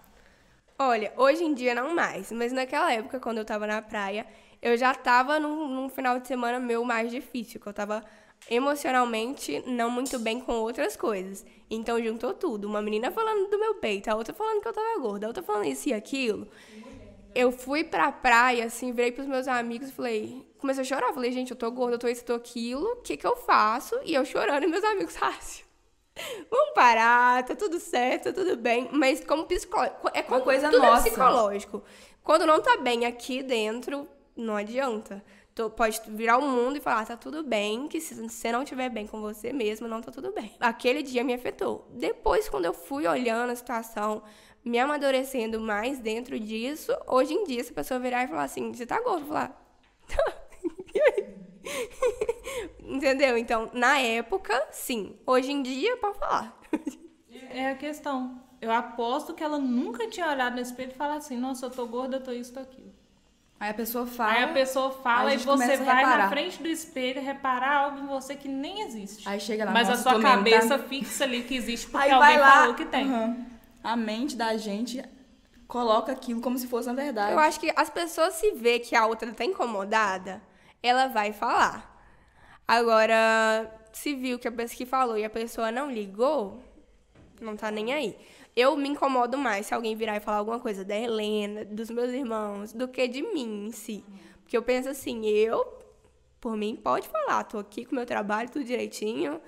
Olha, 0.78 1.12
hoje 1.18 1.44
em 1.44 1.56
dia 1.56 1.74
não 1.74 1.96
mais, 1.96 2.32
mas 2.32 2.54
naquela 2.54 2.94
época, 2.94 3.20
quando 3.20 3.40
eu 3.40 3.46
tava 3.46 3.66
na 3.66 3.82
praia, 3.82 4.28
eu 4.62 4.78
já 4.78 4.94
tava 4.94 5.40
num, 5.40 5.68
num 5.68 5.90
final 5.90 6.20
de 6.20 6.28
semana 6.28 6.60
meu 6.60 6.84
mais 6.86 7.10
difícil, 7.10 7.60
que 7.60 7.66
eu 7.66 7.74
tava 7.74 8.06
emocionalmente 8.50 9.64
não 9.66 9.90
muito 9.90 10.20
bem 10.20 10.40
com 10.40 10.54
outras 10.54 10.96
coisas. 10.96 11.46
Então 11.70 12.02
juntou 12.02 12.34
tudo. 12.34 12.68
Uma 12.68 12.82
menina 12.82 13.12
falando 13.12 13.50
do 13.50 13.60
meu 13.60 13.76
peito, 13.76 14.10
a 14.10 14.16
outra 14.16 14.34
falando 14.34 14.62
que 14.62 14.68
eu 14.68 14.74
tava 14.74 15.00
gorda, 15.00 15.26
a 15.26 15.30
outra 15.30 15.44
falando 15.44 15.66
isso 15.66 15.90
e 15.90 15.94
aquilo. 15.94 16.48
Eu 17.34 17.52
fui 17.52 17.84
pra 17.84 18.12
praia, 18.12 18.66
assim, 18.66 18.94
virei 18.94 19.12
pros 19.12 19.28
meus 19.28 19.48
amigos 19.48 19.90
e 19.90 19.92
falei. 19.92 20.46
Comecei 20.58 20.82
a 20.84 20.86
chorar. 20.86 21.14
Falei, 21.14 21.32
gente, 21.32 21.52
eu 21.52 21.58
tô 21.58 21.70
gorda, 21.70 21.96
eu 21.96 22.00
tô 22.00 22.08
isso, 22.08 22.22
eu 22.22 22.26
tô 22.28 22.34
aquilo, 22.34 22.94
o 22.94 22.96
que 22.98 23.18
que 23.18 23.28
eu 23.28 23.36
faço? 23.36 23.96
E 24.06 24.14
eu 24.14 24.24
chorando 24.24 24.64
e 24.64 24.68
meus 24.68 24.84
amigos, 24.84 25.16
Rácio. 25.16 25.66
Vamos 26.50 26.74
parar, 26.74 27.44
tá 27.44 27.54
tudo 27.56 27.78
certo, 27.78 28.26
tá 28.26 28.34
tudo 28.34 28.56
bem. 28.56 28.88
Mas 28.92 29.24
como 29.26 29.46
psicológico. 29.46 30.10
É 30.14 30.22
como 30.22 30.42
coisa 30.42 30.70
tudo 30.70 30.82
nossa. 30.82 31.08
é 31.08 31.10
psicológico. 31.10 31.84
Quando 32.24 32.46
não 32.46 32.62
tá 32.62 32.78
bem 32.78 33.06
aqui 33.06 33.44
dentro, 33.44 34.08
não 34.36 34.56
adianta. 34.56 35.22
Tu 35.56 35.70
pode 35.70 36.02
virar 36.10 36.38
o 36.38 36.42
mundo 36.42 36.76
e 36.76 36.82
falar, 36.82 37.06
tá 37.06 37.16
tudo 37.16 37.42
bem, 37.42 37.88
que 37.88 38.02
se 38.02 38.14
você 38.14 38.52
não 38.52 38.64
estiver 38.64 38.90
bem 38.90 39.08
com 39.08 39.22
você 39.22 39.54
mesmo, 39.54 39.88
não 39.88 40.02
tá 40.02 40.12
tudo 40.12 40.34
bem. 40.34 40.54
Aquele 40.60 41.02
dia 41.02 41.24
me 41.24 41.34
afetou. 41.34 41.88
Depois, 41.92 42.50
quando 42.50 42.66
eu 42.66 42.74
fui 42.74 43.08
olhando 43.08 43.52
a 43.52 43.56
situação, 43.56 44.22
me 44.66 44.78
amadurecendo 44.78 45.58
mais 45.58 45.98
dentro 45.98 46.38
disso, 46.38 46.92
hoje 47.08 47.34
em 47.34 47.46
dia, 47.46 47.64
se 47.64 47.72
a 47.72 47.74
pessoa 47.74 48.02
virar 48.02 48.26
e 48.26 48.28
falar 48.28 48.44
assim, 48.44 48.74
você 48.74 48.86
tá 48.86 49.00
gordo, 49.00 49.22
eu 49.22 49.28
falar. 49.28 49.66
Entendeu? 52.84 53.38
Então, 53.38 53.72
na 53.74 53.98
época, 53.98 54.62
sim. 54.72 55.18
Hoje 55.26 55.54
em 55.54 55.62
dia, 55.62 55.96
pode 55.96 56.20
falar. 56.20 56.60
É 57.50 57.70
a 57.70 57.76
questão. 57.76 58.44
Eu 58.60 58.74
aposto 58.74 59.34
que 59.34 59.44
ela 59.44 59.58
nunca 59.58 60.10
tinha 60.10 60.30
olhado 60.30 60.56
no 60.56 60.62
espelho 60.62 60.92
e 60.92 60.96
falado 60.96 61.20
assim, 61.20 61.38
nossa, 61.38 61.68
eu 61.68 61.70
tô 61.70 61.88
gorda, 61.88 62.18
eu 62.18 62.24
tô 62.24 62.34
isso, 62.34 62.54
tô 62.54 62.60
aquilo. 62.60 62.94
Aí 63.60 63.70
a 63.70 63.74
pessoa 63.74 64.06
fala. 64.06 64.34
Aí 64.34 64.44
a 64.44 64.48
pessoa 64.50 64.92
fala 64.92 65.30
a 65.30 65.34
e 65.34 65.38
você 65.38 65.78
vai 65.78 66.06
na 66.06 66.30
frente 66.30 66.62
do 66.62 66.68
espelho 66.68 67.22
reparar 67.22 67.78
algo 67.78 68.00
em 68.00 68.06
você 68.06 68.36
que 68.36 68.48
nem 68.48 68.82
existe. 68.82 69.28
Aí 69.28 69.40
chega 69.40 69.66
lá, 69.66 69.72
Mas 69.72 69.90
a 69.90 69.96
sua 69.96 70.22
cabeça 70.22 70.78
tá? 70.78 70.84
fixa 70.84 71.24
ali 71.24 71.44
que 71.44 71.56
existe 71.56 71.88
porque 71.88 72.06
Aí 72.06 72.12
alguém 72.12 72.38
lá. 72.38 72.52
falou 72.52 72.74
que 72.76 72.86
tem. 72.86 73.10
Aham. 73.10 73.46
A 73.84 73.96
mente 73.96 74.36
da 74.36 74.58
gente 74.58 75.04
coloca 75.68 76.12
aquilo 76.12 76.42
como 76.42 76.58
se 76.58 76.68
fosse 76.68 76.90
uma 76.90 76.96
verdade. 76.96 77.32
Eu 77.32 77.40
acho 77.40 77.60
que 77.60 77.72
as 77.76 77.90
pessoas 77.90 78.34
se 78.34 78.52
vê 78.52 78.80
que 78.80 78.96
a 78.96 79.06
outra 79.06 79.32
tá 79.32 79.46
incomodada, 79.46 80.42
ela 80.84 81.08
vai 81.08 81.32
falar. 81.32 81.94
Agora, 82.68 83.72
se 83.94 84.14
viu 84.16 84.38
que 84.38 84.48
a 84.48 84.52
pessoa 84.52 84.78
que 84.78 84.86
falou 84.86 85.18
e 85.18 85.24
a 85.24 85.30
pessoa 85.30 85.72
não 85.72 85.90
ligou, 85.90 86.62
não 87.40 87.56
tá 87.56 87.72
nem 87.72 87.94
aí. 87.94 88.18
Eu 88.56 88.78
me 88.78 88.88
incomodo 88.88 89.38
mais 89.38 89.66
se 89.66 89.74
alguém 89.74 89.96
virar 89.98 90.16
e 90.16 90.22
falar 90.22 90.38
alguma 90.38 90.60
coisa 90.60 90.86
da 90.86 90.96
Helena, 90.96 91.66
dos 91.66 91.90
meus 91.90 92.12
irmãos, 92.12 92.72
do 92.72 92.88
que 92.88 93.06
de 93.06 93.22
mim 93.22 93.68
em 93.68 93.72
si. 93.72 94.04
Porque 94.42 94.56
eu 94.56 94.64
penso 94.64 94.88
assim, 94.88 95.26
eu, 95.26 95.78
por 96.40 96.56
mim, 96.56 96.76
pode 96.76 97.08
falar, 97.10 97.44
tô 97.44 97.58
aqui 97.58 97.84
com 97.84 97.92
o 97.92 97.96
meu 97.96 98.06
trabalho, 98.06 98.50
tudo 98.50 98.64
direitinho. 98.64 99.42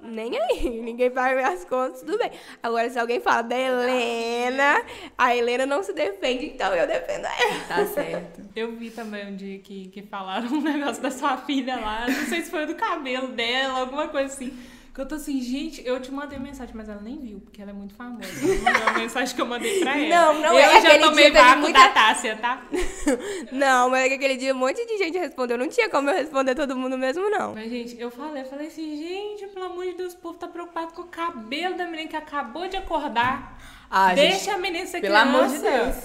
Nem 0.00 0.38
aí, 0.38 0.68
ninguém 0.80 1.10
paga 1.10 1.34
minhas 1.34 1.64
contas, 1.64 2.02
tudo 2.02 2.16
bem. 2.18 2.30
Agora, 2.62 2.88
se 2.88 2.98
alguém 2.98 3.18
fala 3.18 3.42
da 3.42 3.58
Helena, 3.58 4.84
a 5.16 5.34
Helena 5.34 5.66
não 5.66 5.82
se 5.82 5.92
defende, 5.92 6.46
então 6.46 6.72
eu 6.72 6.86
defendo 6.86 7.24
ela. 7.24 7.64
Tá 7.66 7.86
certo. 7.86 8.42
Eu 8.54 8.76
vi 8.76 8.90
também 8.90 9.26
um 9.26 9.36
dia 9.36 9.58
que, 9.60 9.88
que 9.88 10.02
falaram 10.02 10.48
um 10.48 10.60
negócio 10.60 11.02
da 11.02 11.10
sua 11.10 11.36
filha 11.38 11.76
lá. 11.76 12.06
Não 12.08 12.26
sei 12.26 12.42
se 12.42 12.50
foi 12.50 12.66
do 12.66 12.74
cabelo 12.74 13.28
dela, 13.28 13.80
alguma 13.80 14.08
coisa 14.08 14.32
assim. 14.32 14.56
Que 14.98 15.02
eu 15.02 15.06
tô 15.06 15.14
assim, 15.14 15.40
gente, 15.40 15.80
eu 15.86 16.00
te 16.00 16.10
mandei 16.10 16.40
mensagem, 16.40 16.74
mas 16.74 16.88
ela 16.88 17.00
nem 17.00 17.16
viu, 17.20 17.38
porque 17.38 17.62
ela 17.62 17.70
é 17.70 17.72
muito 17.72 17.94
famosa. 17.94 18.24
Ela 18.42 18.72
mandou 18.72 18.88
a 18.88 18.98
mensagem 18.98 19.32
que 19.32 19.40
eu 19.40 19.46
mandei 19.46 19.78
pra 19.78 19.94
ela. 19.96 20.08
Não, 20.08 20.40
não 20.42 20.52
eu 20.54 20.58
é. 20.58 20.80
já 20.82 20.88
Aquele 20.88 21.04
tomei 21.04 21.30
vácuo 21.30 21.60
muita- 21.60 21.78
da 21.78 21.88
Tássia, 21.90 22.34
tá? 22.36 22.62
Não, 23.52 23.90
mas 23.90 24.12
aquele 24.12 24.36
dia 24.36 24.52
um 24.52 24.58
monte 24.58 24.84
de 24.84 24.98
gente 24.98 25.16
respondeu. 25.16 25.56
Não 25.56 25.68
tinha 25.68 25.88
como 25.88 26.10
eu 26.10 26.16
responder 26.16 26.56
todo 26.56 26.76
mundo 26.76 26.98
mesmo, 26.98 27.30
não. 27.30 27.54
Mas, 27.54 27.70
gente, 27.70 27.96
eu 28.00 28.10
falei, 28.10 28.42
eu 28.42 28.46
falei 28.46 28.66
assim, 28.66 28.96
gente, 28.96 29.46
pelo 29.52 29.66
amor 29.66 29.84
de 29.86 29.92
Deus, 29.92 30.14
o 30.14 30.16
povo 30.18 30.36
tá 30.36 30.48
preocupado 30.48 30.92
com 30.92 31.02
o 31.02 31.06
cabelo 31.06 31.76
da 31.76 31.84
menina 31.86 32.08
que 32.08 32.16
acabou 32.16 32.66
de 32.66 32.76
acordar. 32.76 33.56
Ah, 33.88 34.12
Deixa 34.14 34.36
gente, 34.36 34.50
a 34.50 34.58
menina 34.58 34.84
ser 34.84 35.00
pelo 35.00 35.14
criança. 35.14 35.38
amor 35.38 35.46
de 35.48 35.58
Deus. 35.60 35.96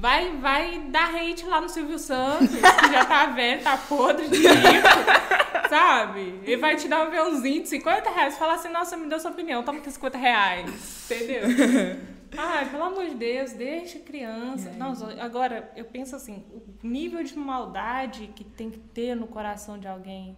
Vai, 0.00 0.36
vai 0.36 0.78
dar 0.90 1.12
hate 1.12 1.44
lá 1.44 1.60
no 1.60 1.68
Silvio 1.68 1.98
Santos, 1.98 2.48
que 2.54 2.92
já 2.92 3.04
tá 3.04 3.26
velho, 3.26 3.60
tá 3.64 3.76
podre 3.76 4.28
de 4.28 4.36
rico, 4.46 4.88
sabe? 5.68 6.40
E 6.46 6.56
vai 6.56 6.76
te 6.76 6.86
dar 6.86 7.00
um 7.00 7.08
aviãozinho 7.08 7.62
de 7.62 7.68
50 7.68 8.08
reais. 8.08 8.38
Fala 8.38 8.54
assim, 8.54 8.68
nossa, 8.68 8.96
me 8.96 9.08
deu 9.08 9.18
sua 9.18 9.32
opinião, 9.32 9.64
toma 9.64 9.78
aqui 9.80 9.90
50 9.90 10.16
reais. 10.16 11.04
Entendeu? 11.10 11.42
Ai, 12.38 12.68
pelo 12.70 12.84
amor 12.84 13.06
de 13.06 13.14
Deus, 13.16 13.52
deixa 13.52 13.98
criança. 13.98 14.70
Nossa, 14.72 15.20
agora, 15.20 15.72
eu 15.74 15.84
penso 15.86 16.14
assim, 16.14 16.44
o 16.52 16.62
nível 16.86 17.24
de 17.24 17.36
maldade 17.36 18.28
que 18.36 18.44
tem 18.44 18.70
que 18.70 18.78
ter 18.78 19.16
no 19.16 19.26
coração 19.26 19.78
de 19.78 19.88
alguém. 19.88 20.36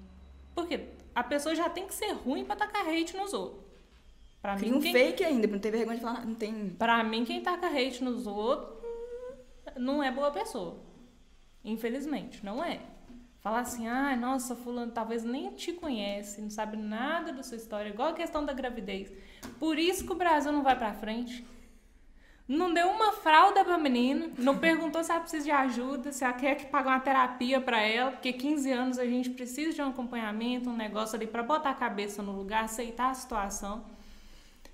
Porque 0.55 0.81
a 1.15 1.23
pessoa 1.23 1.55
já 1.55 1.69
tem 1.69 1.87
que 1.87 1.93
ser 1.95 2.13
ruim 2.13 2.47
pra 2.47 2.57
tacar 2.57 2.89
hate 2.89 3.15
nos 3.15 3.35
outros. 3.35 3.61
Pra 4.41 4.57
Cria 4.57 4.71
mim, 4.73 4.79
um 4.79 4.81
quem- 4.81 4.93
fake 4.93 5.23
ainda, 5.23 5.47
não 5.49 5.59
tem 5.59 5.71
vergonha 5.71 5.97
de 5.99 6.03
falar. 6.03 6.25
Não 6.25 6.35
tem. 6.35 6.71
Pra 6.79 7.05
mim, 7.05 7.27
quem 7.27 7.43
taca 7.43 7.67
hate 7.67 8.03
nos 8.03 8.27
outros 8.27 8.80
não 9.77 10.03
é 10.03 10.11
boa 10.11 10.31
pessoa. 10.31 10.79
Infelizmente, 11.65 12.45
não 12.45 12.63
é. 12.65 12.81
Falar 13.41 13.61
assim, 13.61 13.89
ah, 13.89 14.15
nossa, 14.17 14.55
fulano 14.55 14.93
talvez 14.93 15.25
nem 15.25 15.51
te 15.53 15.73
conhece, 15.73 16.43
não 16.43 16.51
sabe 16.51 16.77
nada 16.77 17.33
da 17.33 17.43
sua 17.43 17.57
história, 17.57 17.89
igual 17.89 18.11
a 18.11 18.15
questão 18.15 18.45
da 18.45 18.53
gravidez. 18.53 19.11
Por 19.59 19.79
isso 19.79 20.05
que 20.05 20.13
o 20.13 20.17
Brasil 20.17 20.53
não 20.53 20.63
vai 20.63 20.77
pra 20.77 20.93
frente. 20.93 21.45
Não 22.47 22.75
deu 22.75 22.89
uma 22.89 23.13
fralda 23.13 23.65
pra 23.65 23.79
menina, 23.79 24.29
não 24.37 24.59
perguntou 24.59 25.03
se 25.05 25.11
ela 25.13 25.21
precisa 25.21 25.45
de 25.45 25.51
ajuda, 25.53 26.13
se 26.13 26.25
ela 26.25 26.33
quer 26.33 26.57
que 26.57 26.67
pague 26.67 26.89
uma 26.89 26.99
terapia 26.99 27.61
pra 27.61 27.81
ela, 27.81 28.11
porque 28.11 28.33
15 28.33 28.73
anos 28.73 28.99
a 28.99 29.07
gente 29.07 29.31
precisa 29.31 29.73
de 29.73 29.81
um 29.81 29.89
acompanhamento, 29.89 30.69
um 30.69 30.77
negócio 30.77 31.17
ali 31.17 31.29
pra 31.29 31.45
botar 31.45 31.71
a 31.71 31.75
cabeça 31.75 32.23
no 32.23 32.33
lugar, 32.33 32.65
aceitar 32.65 33.11
a 33.11 33.15
situação. 33.15 33.85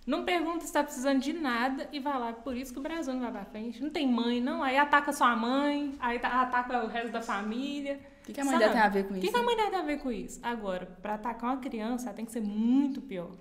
Não 0.06 0.24
pergunta 0.24 0.64
se 0.64 0.72
tá 0.72 0.84
precisando 0.84 1.20
de 1.20 1.32
nada 1.32 1.88
e 1.92 1.98
vai 1.98 2.16
lá. 2.18 2.32
Por 2.32 2.56
isso 2.56 2.72
que 2.72 2.78
o 2.78 2.82
Brasil 2.82 3.12
não 3.12 3.20
vai 3.22 3.32
pra 3.32 3.44
frente. 3.44 3.82
Não 3.82 3.90
tem 3.90 4.06
mãe, 4.06 4.40
não. 4.40 4.62
Aí 4.62 4.76
ataca 4.78 5.12
sua 5.12 5.34
mãe, 5.34 5.96
aí 5.98 6.18
tá- 6.20 6.42
ataca 6.42 6.84
o 6.84 6.86
resto 6.86 7.10
da 7.10 7.20
família. 7.20 7.98
O 8.22 8.26
que, 8.26 8.32
que 8.32 8.40
a 8.40 8.44
mãe 8.44 8.56
dela 8.58 8.72
tem 8.72 8.80
a 8.82 8.88
ver 8.88 9.04
com 9.08 9.14
O 9.14 9.16
isso? 9.16 9.26
que, 9.26 9.32
que 9.32 9.36
a 9.36 9.42
mãe 9.42 9.56
dela 9.56 9.70
tem 9.70 9.78
a 9.80 9.82
ver 9.82 9.98
com 9.98 10.12
isso? 10.12 10.38
Agora, 10.44 10.86
pra 11.02 11.14
atacar 11.14 11.50
uma 11.54 11.60
criança, 11.60 12.06
ela 12.06 12.14
tem 12.14 12.24
que 12.24 12.30
ser 12.32 12.40
muito 12.40 13.00
pior. 13.00 13.32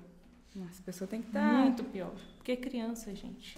Nossa, 0.55 0.81
a 0.81 0.85
pessoa 0.85 1.07
tem 1.07 1.21
que 1.21 1.27
estar. 1.27 1.53
Muito 1.53 1.83
pior. 1.83 2.13
Porque 2.37 2.53
é 2.53 2.55
criança, 2.55 3.13
gente. 3.13 3.57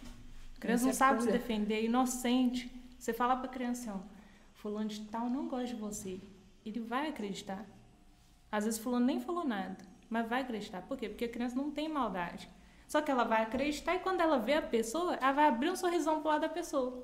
Criança 0.60 0.84
não 0.84 0.89
é 0.91 0.93
sabe 0.93 1.24
se 1.24 1.32
defender, 1.32 1.76
é 1.76 1.84
inocente. 1.86 2.70
Você 2.98 3.13
fala 3.13 3.36
pra 3.38 3.48
criança, 3.48 3.93
ó, 3.93 4.00
fulano 4.56 4.89
de 4.89 5.02
tal 5.06 5.30
não 5.30 5.48
gosta 5.48 5.67
de 5.67 5.76
você. 5.76 6.20
Ele 6.65 6.80
vai 6.82 7.08
acreditar. 7.10 7.63
Às 8.52 8.65
vezes 8.65 8.80
fulano 8.80 9.06
nem 9.06 9.20
falou 9.22 9.46
nada, 9.46 9.78
mas 10.10 10.28
vai 10.28 10.41
acreditar. 10.41 10.82
Por 10.82 10.98
quê? 10.98 11.08
Porque 11.08 11.26
a 11.26 11.30
criança 11.30 11.56
não 11.56 11.70
tem 11.72 11.88
maldade. 11.88 12.50
Só 12.88 13.02
que 13.02 13.12
ela 13.12 13.26
vai 13.26 13.43
acreditar 13.43 13.95
e 13.95 14.00
quando 14.00 14.21
ela 14.21 14.39
vê 14.39 14.54
a 14.54 14.62
pessoa, 14.62 15.15
ela 15.21 15.34
vai 15.34 15.47
abrir 15.47 15.69
um 15.69 15.76
sorrisão 15.76 16.21
pro 16.21 16.30
lado 16.30 16.41
da 16.41 16.50
pessoa. 16.50 17.04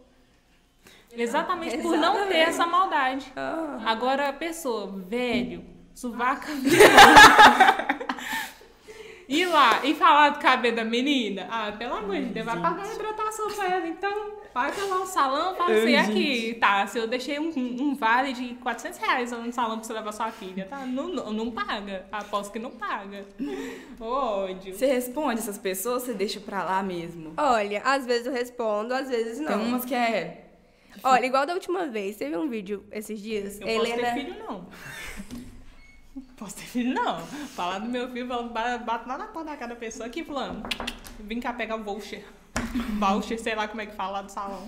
Exatamente 1.12 1.78
por 1.78 1.98
não 1.98 2.14
ter 2.14 2.20
Exatamente. 2.20 2.50
essa 2.50 2.66
maldade. 2.66 3.34
Ah. 3.36 3.80
Agora 3.86 4.30
a 4.30 4.34
pessoa, 4.34 4.88
velho, 4.88 5.64
sovaca. 5.94 6.48
Ir 9.28 9.46
lá 9.46 9.86
e 9.86 9.96
falar 9.96 10.30
do 10.30 10.40
cabelo 10.40 10.76
da 10.76 10.84
menina, 10.84 11.48
ah, 11.50 11.72
pelo 11.72 11.96
amor 11.96 12.16
de 12.16 12.26
Deus, 12.26 12.46
vai 12.46 12.60
pagar 12.60 12.84
a 12.84 12.94
hidratação 12.94 13.48
pra 13.52 13.66
ela. 13.74 13.88
Então, 13.88 14.34
paga 14.54 14.84
lá 14.86 15.02
o 15.02 15.06
salão, 15.06 15.56
fala 15.56 15.74
assim, 15.74 15.96
aqui, 15.96 16.58
tá, 16.60 16.86
se 16.88 16.98
eu 16.98 17.08
deixei 17.08 17.40
um, 17.40 17.50
um 17.56 17.96
vale 17.96 18.34
de 18.34 18.56
400 18.56 19.00
reais 19.00 19.32
no 19.32 19.52
salão 19.54 19.78
pra 19.78 19.88
você 19.88 19.94
levar 19.94 20.12
sua 20.12 20.32
filha, 20.32 20.66
tá? 20.70 20.86
Não, 20.86 21.08
não, 21.08 21.32
não 21.32 21.52
paga, 21.52 22.06
aposto 22.12 22.52
que 22.52 22.60
não 22.60 22.72
paga. 22.72 23.26
Ô, 24.00 24.06
ódio. 24.06 24.76
Você 24.76 24.86
responde 24.86 25.40
essas 25.40 25.58
pessoas, 25.58 26.04
você 26.04 26.14
deixa 26.14 26.40
pra 26.40 26.64
lá 26.64 26.84
mesmo. 26.84 27.34
Olha, 27.38 27.82
às 27.84 28.06
vezes 28.06 28.26
eu 28.28 28.34
respondo, 28.34 28.94
às 28.94 29.10
vezes 29.10 29.38
Tem 29.38 29.46
não. 29.58 29.64
umas 29.64 29.86
que 29.86 29.96
é. 29.96 30.42
Olha, 31.04 31.26
igual 31.26 31.46
da 31.46 31.54
última 31.54 31.88
vez, 31.88 32.18
teve 32.18 32.38
um 32.38 32.48
vídeo 32.48 32.84
esses 32.92 33.20
dias. 33.20 33.60
Eu 33.60 33.68
posso 33.68 33.92
Helena. 33.92 34.14
ter 34.14 34.14
filho, 34.14 34.36
não. 34.48 34.68
Posso 36.38 36.56
ter 36.56 36.64
filho, 36.64 36.94
não. 36.94 37.20
Falar 37.56 37.80
do 37.80 37.90
meu 37.90 38.10
filho, 38.10 38.28
bato 38.28 39.08
lá 39.08 39.18
na 39.18 39.28
porta 39.28 39.52
da 39.52 39.58
cara 39.58 39.74
da 39.74 39.80
pessoa 39.80 40.08
aqui, 40.08 40.24
fulano. 40.24 40.64
Vim 41.20 41.40
cá 41.40 41.54
pegar 41.54 41.76
o 41.76 41.84
voucher. 41.84 42.26
Voucher, 43.00 43.40
sei 43.40 43.56
lá 43.56 43.68
como 43.68 43.82
é 43.82 43.86
que 43.86 43.96
fala 43.96 44.14
lá 44.14 44.22
do 44.24 44.32
salão. 44.32 44.68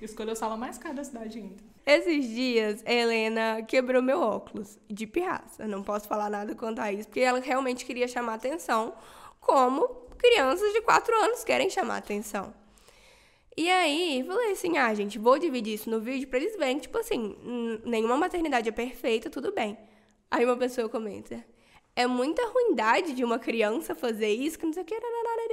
Escolheu 0.00 0.34
o 0.34 0.36
salão 0.36 0.58
mais 0.58 0.76
caro 0.76 0.94
da 0.94 1.04
cidade 1.04 1.38
ainda. 1.38 1.56
Esses 1.86 2.28
dias, 2.28 2.82
a 2.84 2.92
Helena 2.92 3.62
quebrou 3.62 4.02
meu 4.02 4.20
óculos 4.20 4.78
de 4.90 5.06
pirraça. 5.06 5.66
Não 5.66 5.82
posso 5.82 6.08
falar 6.08 6.28
nada 6.28 6.54
quanto 6.54 6.80
a 6.80 6.92
isso, 6.92 7.08
porque 7.08 7.20
ela 7.20 7.38
realmente 7.40 7.84
queria 7.84 8.08
chamar 8.08 8.34
atenção, 8.34 8.92
como 9.40 9.86
crianças 10.18 10.72
de 10.72 10.82
4 10.82 11.14
anos 11.14 11.44
querem 11.44 11.70
chamar 11.70 11.98
atenção. 11.98 12.52
E 13.56 13.70
aí, 13.70 14.22
falei 14.26 14.50
assim: 14.50 14.76
ah, 14.76 14.92
gente, 14.92 15.18
vou 15.18 15.38
dividir 15.38 15.74
isso 15.74 15.88
no 15.88 16.00
vídeo 16.00 16.28
pra 16.28 16.38
eles 16.38 16.56
verem, 16.56 16.78
tipo 16.78 16.98
assim, 16.98 17.36
hum, 17.42 17.80
nenhuma 17.84 18.16
maternidade 18.16 18.68
é 18.68 18.72
perfeita, 18.72 19.30
tudo 19.30 19.52
bem. 19.52 19.78
Aí 20.30 20.44
uma 20.44 20.56
pessoa 20.56 20.88
comenta: 20.88 21.44
é 21.94 22.06
muita 22.06 22.46
ruindade 22.48 23.12
de 23.14 23.24
uma 23.24 23.38
criança 23.38 23.94
fazer 23.94 24.28
isso, 24.28 24.58
que 24.58 24.66
não 24.66 24.72
sei 24.72 24.82
o 24.82 24.86
que. 24.86 24.96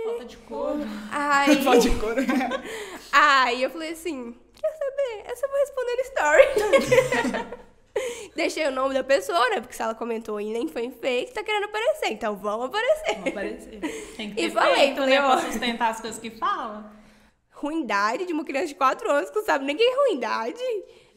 Falta 0.03 0.25
de 0.25 0.37
cor. 0.37 0.75
Aí. 1.11 1.55
Pode 1.63 1.89
cor. 1.99 2.15
Aí 3.11 3.63
eu 3.63 3.69
falei 3.69 3.91
assim, 3.91 4.35
quer 4.53 4.71
saber? 4.73 5.31
Essa 5.31 5.45
eu 5.45 5.49
vou 5.49 5.59
responder 5.59 5.95
no 5.95 6.01
story. 6.01 7.53
Deixei 8.35 8.65
o 8.67 8.71
nome 8.71 8.93
da 8.95 9.03
pessoa, 9.03 9.49
né? 9.51 9.61
Porque 9.61 9.75
se 9.75 9.81
ela 9.81 9.93
comentou 9.93 10.41
e 10.41 10.51
nem 10.51 10.67
foi 10.67 10.89
fake, 10.89 11.31
tá 11.33 11.43
querendo 11.43 11.65
aparecer. 11.65 12.07
Então 12.11 12.35
vamos 12.35 12.65
aparecer. 12.65 13.19
Vão 13.19 13.27
aparecer. 13.29 13.79
Tem 14.17 14.33
que 14.33 14.41
E 14.41 14.47
ter 14.47 14.51
falei, 14.51 14.75
peito, 14.75 14.95
falei, 14.97 15.19
né? 15.19 15.23
ó. 15.23 15.37
Pra 15.37 15.51
sustentar 15.51 15.91
as 15.91 16.01
coisas 16.01 16.19
que 16.19 16.31
fala. 16.31 16.91
Ruindade 17.51 18.25
de 18.25 18.33
uma 18.33 18.43
criança 18.43 18.67
de 18.67 18.75
4 18.75 19.09
anos 19.11 19.29
que 19.29 19.35
não 19.35 19.45
sabe 19.45 19.63
nem 19.65 19.77
que 19.77 19.83
é 19.83 19.95
ruindade. 19.95 20.59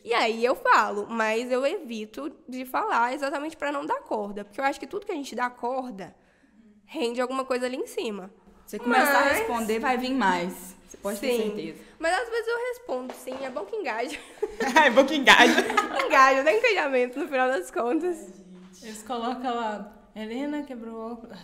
E 0.07 0.15
aí 0.15 0.45
eu 0.45 0.55
falo, 0.55 1.09
mas 1.11 1.51
eu 1.51 1.67
evito 1.67 2.31
de 2.49 2.65
falar 2.65 3.13
exatamente 3.13 3.57
pra 3.57 3.73
não 3.73 3.85
dar 3.85 4.01
corda. 4.03 4.45
Porque 4.45 4.61
eu 4.61 4.65
acho 4.65 4.79
que 4.79 4.87
tudo 4.87 5.05
que 5.05 5.11
a 5.11 5.17
gente 5.17 5.35
dá 5.35 5.51
corda 5.51 6.15
rende 6.85 7.21
alguma 7.21 7.45
coisa 7.45 7.67
ali 7.67 7.77
em 7.77 7.89
cima. 7.89 8.31
Você 8.65 8.79
começar 8.79 9.19
a 9.19 9.25
Mas- 9.25 9.39
responder, 9.39 9.81
vai 9.81 9.99
vir 9.99 10.15
mais. 10.15 10.77
Você 10.87 10.97
pode 10.99 11.19
ter 11.19 11.33
Sim. 11.33 11.43
certeza. 11.57 11.83
Mas 11.99 12.15
às 12.21 12.29
vezes 12.31 12.47
eu 12.47 12.57
respondo, 12.69 13.13
sim, 13.15 13.35
é 13.45 13.51
bom 13.51 13.65
que 13.65 13.75
engaja. 13.75 14.17
é 14.87 14.91
bom 14.91 15.05
que 15.05 15.17
engaja. 15.17 15.57
engaja, 16.07 16.45
dá 16.45 16.53
engajamento 16.53 17.19
no 17.19 17.27
final 17.27 17.49
das 17.49 17.69
contas. 17.73 18.33
Eles 18.81 19.03
colocam 19.03 19.57
lá, 19.57 19.93
Helena 20.15 20.63
quebrou 20.63 21.15
óculos. 21.15 21.37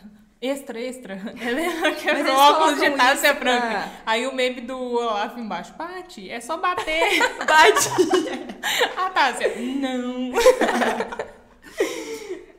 Extra, 0.42 0.80
extra. 0.80 1.14
Helena 1.40 1.86
eles 1.86 2.02
quebrou 2.02 2.34
óculos 2.36 2.80
de 2.80 2.90
Tássia 2.90 3.30
isso 3.30 3.38
Franca. 3.40 3.66
pra- 3.68 3.90
Aí 4.04 4.26
o 4.26 4.34
meme 4.34 4.60
do 4.62 4.76
Olaf 4.76 5.38
embaixo. 5.38 5.72
Pati, 5.74 6.28
é 6.28 6.40
só 6.40 6.56
bater. 6.56 7.20
Bate. 7.46 7.88
A 8.96 9.08
Tássia, 9.10 9.54
não. 9.56 10.32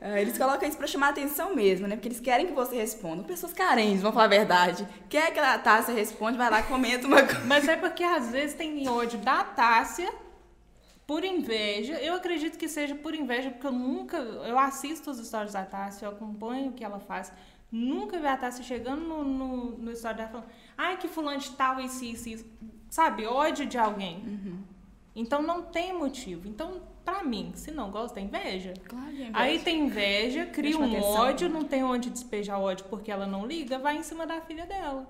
É, 0.00 0.20
Eles 0.20 0.36
colocam 0.36 0.68
isso 0.68 0.76
pra 0.76 0.86
chamar 0.86 1.08
atenção 1.10 1.54
mesmo, 1.54 1.86
né? 1.86 1.96
Porque 1.96 2.08
eles 2.08 2.20
querem 2.20 2.46
que 2.46 2.52
você 2.52 2.76
responda. 2.76 3.22
Pessoas 3.22 3.52
carentes, 3.52 4.00
vamos 4.02 4.14
falar 4.14 4.26
a 4.26 4.28
verdade. 4.28 4.86
Quer 5.08 5.32
que 5.32 5.40
a 5.40 5.58
Tássia 5.58 5.94
responde, 5.94 6.36
vai 6.36 6.50
lá 6.50 6.62
comenta 6.62 7.06
uma 7.06 7.22
coisa. 7.22 7.40
Mas 7.44 7.66
é 7.68 7.76
porque 7.76 8.04
às 8.04 8.30
vezes 8.30 8.54
tem 8.54 8.86
ódio 8.88 9.18
da 9.20 9.44
Tássia 9.44 10.10
por 11.06 11.24
inveja. 11.24 11.94
Eu 11.94 12.14
acredito 12.14 12.58
que 12.58 12.68
seja 12.68 12.94
por 12.94 13.14
inveja, 13.14 13.50
porque 13.50 13.66
eu 13.66 13.72
nunca. 13.72 14.16
Eu 14.18 14.58
assisto 14.58 15.10
as 15.10 15.18
histórias 15.18 15.52
da 15.52 15.64
Tássia, 15.64 16.04
eu 16.06 16.10
acompanho 16.10 16.68
o 16.68 16.72
que 16.72 16.84
ela 16.84 16.98
faz. 17.00 17.32
Nunca 17.76 18.18
vi 18.20 18.26
a 18.26 18.36
Tássia 18.36 18.62
chegando 18.62 19.00
no, 19.02 19.24
no, 19.24 19.56
no 19.78 19.90
história 19.90 20.16
dela 20.18 20.28
falando, 20.30 20.46
ai, 20.78 20.96
que 20.96 21.08
fulano 21.08 21.38
de 21.38 21.50
tal, 21.50 21.80
isso, 21.80 22.04
isso, 22.04 22.28
isso. 22.28 22.46
Sabe, 22.88 23.26
ódio 23.26 23.66
de 23.66 23.76
alguém. 23.76 24.22
Então 25.16 25.42
não 25.42 25.62
tem 25.62 25.92
motivo. 25.92 26.46
Então, 26.48 26.82
pra 27.04 27.24
mim, 27.24 27.50
se 27.56 27.70
não 27.72 27.90
gosta, 27.90 28.20
inveja. 28.20 28.74
Claro, 28.88 29.10
gente. 29.14 29.30
Aí 29.32 29.58
tem 29.58 29.80
inveja, 29.86 30.46
cria 30.46 30.78
um 30.78 30.84
atenção. 30.84 31.10
ódio, 31.22 31.48
não 31.48 31.64
tem 31.64 31.82
onde 31.82 32.10
despejar 32.10 32.60
ódio 32.60 32.84
porque 32.88 33.10
ela 33.10 33.26
não 33.26 33.44
liga, 33.46 33.78
vai 33.78 33.96
em 33.96 34.02
cima 34.04 34.24
da 34.26 34.40
filha 34.40 34.66
dela. 34.66 35.06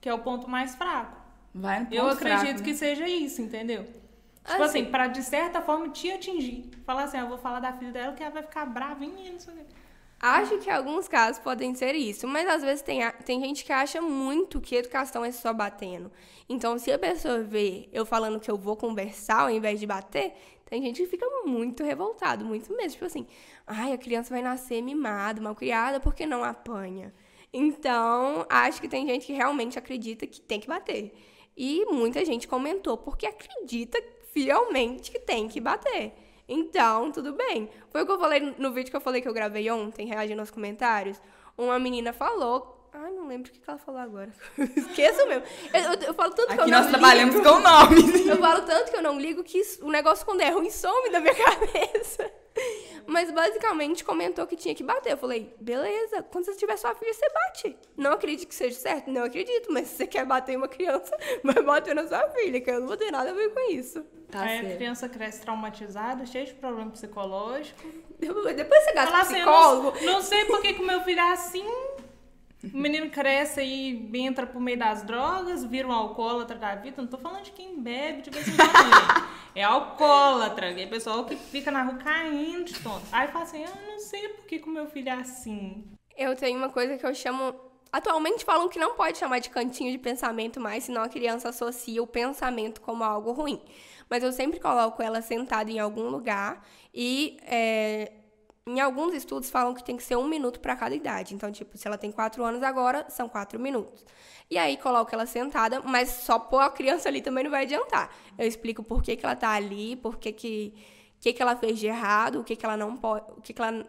Que 0.00 0.08
é 0.08 0.14
o 0.14 0.18
ponto 0.20 0.48
mais 0.48 0.74
fraco. 0.76 1.16
Vai 1.52 1.80
no 1.80 1.86
ponto 1.86 1.96
Eu 1.96 2.08
acredito 2.08 2.40
fraco, 2.46 2.62
que 2.62 2.70
né? 2.70 2.76
seja 2.76 3.08
isso, 3.08 3.42
entendeu? 3.42 3.82
Tipo 3.84 4.62
Assim- 4.62 4.62
assim, 4.62 4.84
pra 4.84 5.08
de 5.08 5.22
certa 5.24 5.60
forma 5.60 5.88
te 5.88 6.08
atingir. 6.12 6.70
Falar 6.84 7.04
assim, 7.04 7.16
ah, 7.16 7.22
eu 7.22 7.28
vou 7.28 7.38
falar 7.38 7.58
da 7.58 7.72
filha 7.72 7.90
dela 7.90 8.12
que 8.12 8.22
ela 8.22 8.32
vai 8.32 8.42
ficar 8.44 8.64
brava 8.66 9.04
em 9.04 9.10
mim, 9.12 9.36
Acho 10.18 10.58
que 10.58 10.70
alguns 10.70 11.06
casos 11.06 11.38
podem 11.42 11.74
ser 11.74 11.94
isso, 11.94 12.26
mas 12.26 12.48
às 12.48 12.62
vezes 12.62 12.82
tem, 12.82 13.00
tem 13.24 13.38
gente 13.40 13.64
que 13.64 13.72
acha 13.72 14.00
muito 14.00 14.60
que 14.60 14.74
educação 14.74 15.22
é 15.24 15.30
só 15.30 15.52
batendo. 15.52 16.10
Então, 16.48 16.78
se 16.78 16.90
a 16.90 16.98
pessoa 16.98 17.42
vê 17.42 17.88
eu 17.92 18.06
falando 18.06 18.40
que 18.40 18.50
eu 18.50 18.56
vou 18.56 18.76
conversar 18.76 19.40
ao 19.40 19.50
invés 19.50 19.78
de 19.78 19.86
bater, 19.86 20.32
tem 20.64 20.82
gente 20.82 21.02
que 21.02 21.08
fica 21.08 21.26
muito 21.44 21.84
revoltado, 21.84 22.44
muito 22.44 22.74
mesmo. 22.74 22.92
Tipo 22.92 23.04
assim, 23.04 23.26
ai, 23.66 23.92
a 23.92 23.98
criança 23.98 24.30
vai 24.30 24.42
nascer 24.42 24.82
mimada, 24.82 25.40
mal 25.40 25.54
criada, 25.54 26.00
porque 26.00 26.24
não 26.26 26.42
apanha. 26.42 27.14
Então, 27.52 28.46
acho 28.48 28.80
que 28.80 28.88
tem 28.88 29.06
gente 29.06 29.26
que 29.26 29.32
realmente 29.32 29.78
acredita 29.78 30.26
que 30.26 30.40
tem 30.40 30.58
que 30.58 30.66
bater. 30.66 31.14
E 31.56 31.84
muita 31.86 32.24
gente 32.24 32.48
comentou 32.48 32.96
porque 32.96 33.26
acredita 33.26 34.02
fielmente 34.32 35.10
que 35.10 35.18
tem 35.18 35.46
que 35.46 35.60
bater. 35.60 36.12
Então, 36.48 37.10
tudo 37.10 37.32
bem. 37.32 37.68
Foi 37.90 38.02
o 38.02 38.06
que 38.06 38.12
eu 38.12 38.18
falei 38.18 38.54
no 38.58 38.72
vídeo 38.72 38.90
que 38.90 38.96
eu 38.96 39.00
falei 39.00 39.20
que 39.20 39.28
eu 39.28 39.34
gravei 39.34 39.70
ontem, 39.70 40.06
reagindo 40.06 40.40
aos 40.40 40.50
comentários. 40.50 41.20
Uma 41.56 41.78
menina 41.78 42.12
falou. 42.12 42.75
Ai, 42.98 43.12
não 43.12 43.28
lembro 43.28 43.50
o 43.50 43.52
que 43.52 43.60
que 43.60 43.68
ela 43.68 43.78
falou 43.78 44.00
agora. 44.00 44.30
Esqueço 44.74 45.26
mesmo. 45.26 45.44
Eu, 45.74 45.80
eu- 45.92 46.00
eu 46.08 46.14
falo 46.14 46.32
tanto 46.32 46.48
que 46.48 46.54
eu 46.58 46.62
Aqui 46.62 46.70
não 46.70 46.80
nós 46.80 46.88
trabalhamos 46.90 47.36
com 47.36 47.58
nomes. 47.60 48.24
Eu 48.26 48.36
falo 48.38 48.62
tanto 48.62 48.90
que 48.90 48.96
eu 48.96 49.02
não 49.02 49.20
ligo 49.20 49.44
que 49.44 49.60
o 49.82 49.90
negócio, 49.90 50.24
quando 50.24 50.40
é 50.40 50.48
ruim, 50.48 50.70
some 50.70 51.10
da 51.10 51.20
minha 51.20 51.34
cabeça. 51.36 52.30
Mas 53.06 53.30
basicamente 53.30 54.02
comentou 54.02 54.46
que 54.46 54.56
tinha 54.56 54.74
que 54.74 54.82
bater. 54.82 55.12
Eu 55.12 55.16
falei, 55.18 55.54
beleza, 55.60 56.22
quando 56.24 56.46
você 56.46 56.54
tiver 56.56 56.76
sua 56.78 56.94
filha, 56.94 57.12
você 57.12 57.28
bate. 57.30 57.76
Não 57.96 58.12
acredito 58.12 58.48
que 58.48 58.54
seja 58.54 58.76
certo? 58.76 59.10
Não 59.10 59.24
acredito, 59.24 59.70
mas 59.70 59.88
se 59.88 59.96
você 59.96 60.06
quer 60.06 60.24
bater 60.24 60.52
em 60.52 60.56
uma 60.56 60.66
criança, 60.68 61.14
vai 61.44 61.62
bater 61.62 61.94
na 61.94 62.08
sua 62.08 62.28
filha, 62.30 62.60
que 62.60 62.70
eu 62.70 62.80
não 62.80 62.86
vou 62.88 62.96
ter 62.96 63.10
nada 63.12 63.30
a 63.30 63.34
ver 63.34 63.50
com 63.52 63.60
isso. 63.70 64.02
Tá 64.30 64.40
Aí 64.42 64.58
a 64.58 64.62
certo. 64.62 64.76
criança 64.76 65.08
cresce 65.08 65.40
traumatizada, 65.42 66.24
cheia 66.26 66.46
de 66.46 66.54
problema 66.54 66.90
psicológico. 66.90 67.80
Depois 68.18 68.84
você 68.84 68.92
gasta 68.92 69.18
assim, 69.18 69.34
psicólogo. 69.34 69.92
não, 70.02 70.12
não 70.14 70.22
sei 70.22 70.44
por 70.46 70.60
que 70.62 70.72
que 70.72 70.82
o 70.82 70.86
meu 70.86 71.02
filho 71.02 71.20
é 71.20 71.32
assim. 71.32 71.66
O 72.64 72.76
menino 72.76 73.10
cresce 73.10 73.62
e 73.62 74.10
entra 74.18 74.46
pro 74.46 74.60
meio 74.60 74.78
das 74.78 75.02
drogas, 75.02 75.64
vira 75.64 75.86
um 75.86 75.92
alcoólatra 75.92 76.56
da 76.56 76.74
vida. 76.74 77.00
Não 77.00 77.08
tô 77.08 77.18
falando 77.18 77.44
de 77.44 77.52
quem 77.52 77.80
bebe 77.80 78.22
de 78.22 78.30
vez 78.30 78.48
em 78.48 78.56
quando. 78.56 79.36
É 79.54 79.62
alcoólatra, 79.62 80.70
é 80.78 80.86
pessoal 80.86 81.24
que 81.24 81.36
fica 81.36 81.70
na 81.70 81.82
rua 81.82 81.96
caindo 81.96 82.64
de 82.64 82.78
tonto. 82.80 83.06
Aí 83.12 83.28
fala 83.28 83.44
assim, 83.44 83.64
ah, 83.64 83.78
não 83.86 83.98
sei 83.98 84.28
por 84.30 84.46
que 84.46 84.62
o 84.64 84.70
meu 84.70 84.86
filho 84.86 85.08
é 85.08 85.12
assim. 85.12 85.84
Eu 86.16 86.34
tenho 86.34 86.58
uma 86.58 86.68
coisa 86.68 86.98
que 86.98 87.06
eu 87.06 87.14
chamo. 87.14 87.54
Atualmente 87.92 88.44
falam 88.44 88.68
que 88.68 88.78
não 88.78 88.94
pode 88.94 89.16
chamar 89.16 89.38
de 89.38 89.48
cantinho 89.48 89.92
de 89.92 89.98
pensamento 89.98 90.60
mais, 90.60 90.84
senão 90.84 91.02
a 91.02 91.08
criança 91.08 91.48
associa 91.48 92.02
o 92.02 92.06
pensamento 92.06 92.80
como 92.80 93.04
algo 93.04 93.32
ruim. 93.32 93.62
Mas 94.10 94.22
eu 94.22 94.32
sempre 94.32 94.60
coloco 94.60 95.02
ela 95.02 95.22
sentada 95.22 95.70
em 95.70 95.78
algum 95.78 96.08
lugar 96.08 96.66
e 96.92 97.38
é, 97.42 98.12
Em 98.68 98.80
alguns 98.80 99.14
estudos 99.14 99.48
falam 99.48 99.72
que 99.74 99.84
tem 99.84 99.96
que 99.96 100.02
ser 100.02 100.16
um 100.16 100.26
minuto 100.26 100.58
para 100.58 100.74
cada 100.74 100.92
idade. 100.92 101.34
Então, 101.34 101.52
tipo, 101.52 101.78
se 101.78 101.86
ela 101.86 101.96
tem 101.96 102.10
quatro 102.10 102.42
anos 102.42 102.64
agora, 102.64 103.06
são 103.08 103.28
quatro 103.28 103.60
minutos. 103.60 104.04
E 104.50 104.58
aí 104.58 104.76
coloca 104.76 105.14
ela 105.14 105.24
sentada, 105.24 105.80
mas 105.84 106.08
só 106.08 106.36
pôr 106.36 106.58
a 106.58 106.68
criança 106.68 107.08
ali 107.08 107.22
também 107.22 107.44
não 107.44 107.50
vai 107.50 107.62
adiantar. 107.62 108.10
Eu 108.36 108.44
explico 108.44 108.82
por 108.82 109.04
que, 109.04 109.14
que 109.14 109.24
ela 109.24 109.36
tá 109.36 109.50
ali, 109.50 109.94
por 109.94 110.18
que, 110.18 110.32
que, 110.32 110.74
que, 111.20 111.32
que 111.32 111.40
ela 111.40 111.54
fez 111.54 111.78
de 111.78 111.86
errado, 111.86 112.40
o 112.40 112.44
que, 112.44 112.56
que 112.56 112.66
ela 112.66 112.76
não 112.76 112.96
pode. 112.96 113.30
O 113.36 113.40
que, 113.40 113.52
que 113.52 113.62
ela 113.62 113.86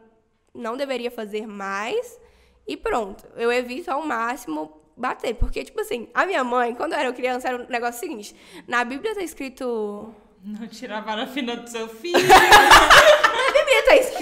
não 0.54 0.78
deveria 0.78 1.10
fazer 1.10 1.48
mais. 1.48 2.20
E 2.68 2.78
pronto. 2.78 3.28
Eu 3.36 3.52
evito 3.52 3.90
ao 3.90 4.06
máximo 4.06 4.80
bater. 4.96 5.34
Porque, 5.34 5.63
tipo 5.63 5.82
assim, 5.82 6.08
a 6.13 6.24
minha 6.24 6.44
mãe, 6.44 6.76
quando 6.76 6.94
eu 6.94 7.00
era 7.00 7.12
criança, 7.13 7.48
era 7.48 7.63
um 7.63 7.68
negócio 7.68 8.00
seguinte. 8.00 8.36
Na 8.68 8.84
Bíblia 8.84 9.16
tá 9.16 9.24
escrito. 9.24 10.13
Não 10.44 10.68
tirar 10.68 11.00
a 11.00 11.02
vara 11.02 11.26
fina 11.26 11.56
do 11.56 11.68
seu 11.68 11.90
filho. 11.90 12.20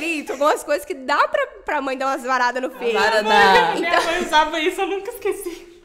Escrito 0.06 0.32
algumas 0.34 0.64
coisas 0.64 0.86
que 0.86 0.94
dá 0.94 1.28
pra, 1.28 1.46
pra 1.66 1.82
mãe 1.82 1.98
dar 1.98 2.08
umas 2.08 2.24
varadas 2.24 2.62
no 2.62 2.70
filho. 2.72 2.94
vara 2.94 3.22
da- 3.24 3.76
Minha 3.76 4.02
mãe 4.02 4.22
usava 4.24 4.60
isso, 4.60 4.82
eu 4.82 4.88
nunca 4.88 5.12
esqueci. 5.12 5.82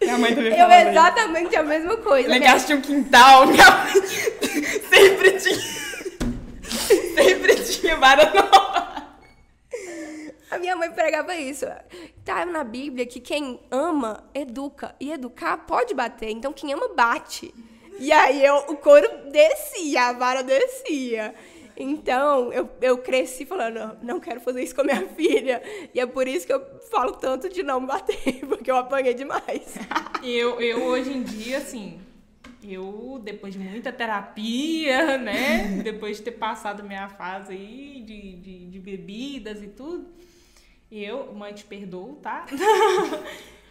Minha 0.00 0.18
mãe 0.18 0.34
também 0.34 0.50
Eu 0.52 0.56
falava 0.58 0.80
isso. 0.80 0.90
exatamente 0.90 1.56
a 1.56 1.62
mesma 1.62 1.96
coisa. 1.98 2.28
Minha- 2.28 2.52
casa 2.52 2.66
tinha 2.66 2.78
um 2.78 2.80
quintal, 2.82 3.46
minha 3.48 3.70
mãe 3.70 3.92
sempre 4.90 5.32
tinha. 5.38 5.82
Sempre 7.14 7.54
tinha 7.64 7.96
vara 7.96 8.32
nova. 8.32 8.92
A 10.50 10.58
minha 10.58 10.76
mãe 10.76 10.90
pregava 10.90 11.34
isso. 11.34 11.64
Tá 12.24 12.44
na 12.44 12.62
Bíblia 12.62 13.06
que 13.06 13.20
quem 13.20 13.58
ama, 13.70 14.22
educa. 14.34 14.94
E 15.00 15.10
educar 15.10 15.56
pode 15.58 15.94
bater. 15.94 16.30
Então 16.30 16.52
quem 16.52 16.72
ama, 16.74 16.88
bate. 16.94 17.54
E 17.98 18.12
aí 18.12 18.44
eu, 18.44 18.56
o 18.68 18.76
couro 18.76 19.08
descia, 19.30 20.08
a 20.08 20.12
vara 20.12 20.42
descia. 20.42 21.34
Então 21.76 22.52
eu, 22.52 22.68
eu 22.80 22.98
cresci 22.98 23.46
falando, 23.46 23.98
"Não, 24.02 24.20
quero 24.20 24.40
fazer 24.40 24.62
isso 24.62 24.74
com 24.74 24.82
a 24.82 24.84
minha 24.84 25.08
filha. 25.08 25.62
E 25.94 26.00
é 26.00 26.06
por 26.06 26.28
isso 26.28 26.46
que 26.46 26.52
eu 26.52 26.62
falo 26.90 27.12
tanto 27.12 27.48
de 27.48 27.62
não 27.62 27.84
bater, 27.84 28.40
porque 28.46 28.70
eu 28.70 28.76
apanhei 28.76 29.14
demais. 29.14 29.76
Eu, 30.22 30.60
eu 30.60 30.84
hoje 30.84 31.12
em 31.12 31.24
dia, 31.24 31.58
assim, 31.58 32.00
eu, 32.62 33.20
depois 33.24 33.52
de 33.54 33.58
muita 33.58 33.90
terapia, 33.90 35.18
né? 35.18 35.80
Depois 35.82 36.18
de 36.18 36.22
ter 36.22 36.30
passado 36.30 36.84
minha 36.84 37.08
fase 37.08 37.52
aí 37.52 38.00
de, 38.06 38.36
de, 38.36 38.66
de 38.66 38.78
bebidas 38.78 39.60
e 39.60 39.66
tudo, 39.66 40.06
eu, 40.90 41.32
mãe, 41.34 41.52
te 41.52 41.64
perdoo, 41.64 42.20
tá? 42.22 42.46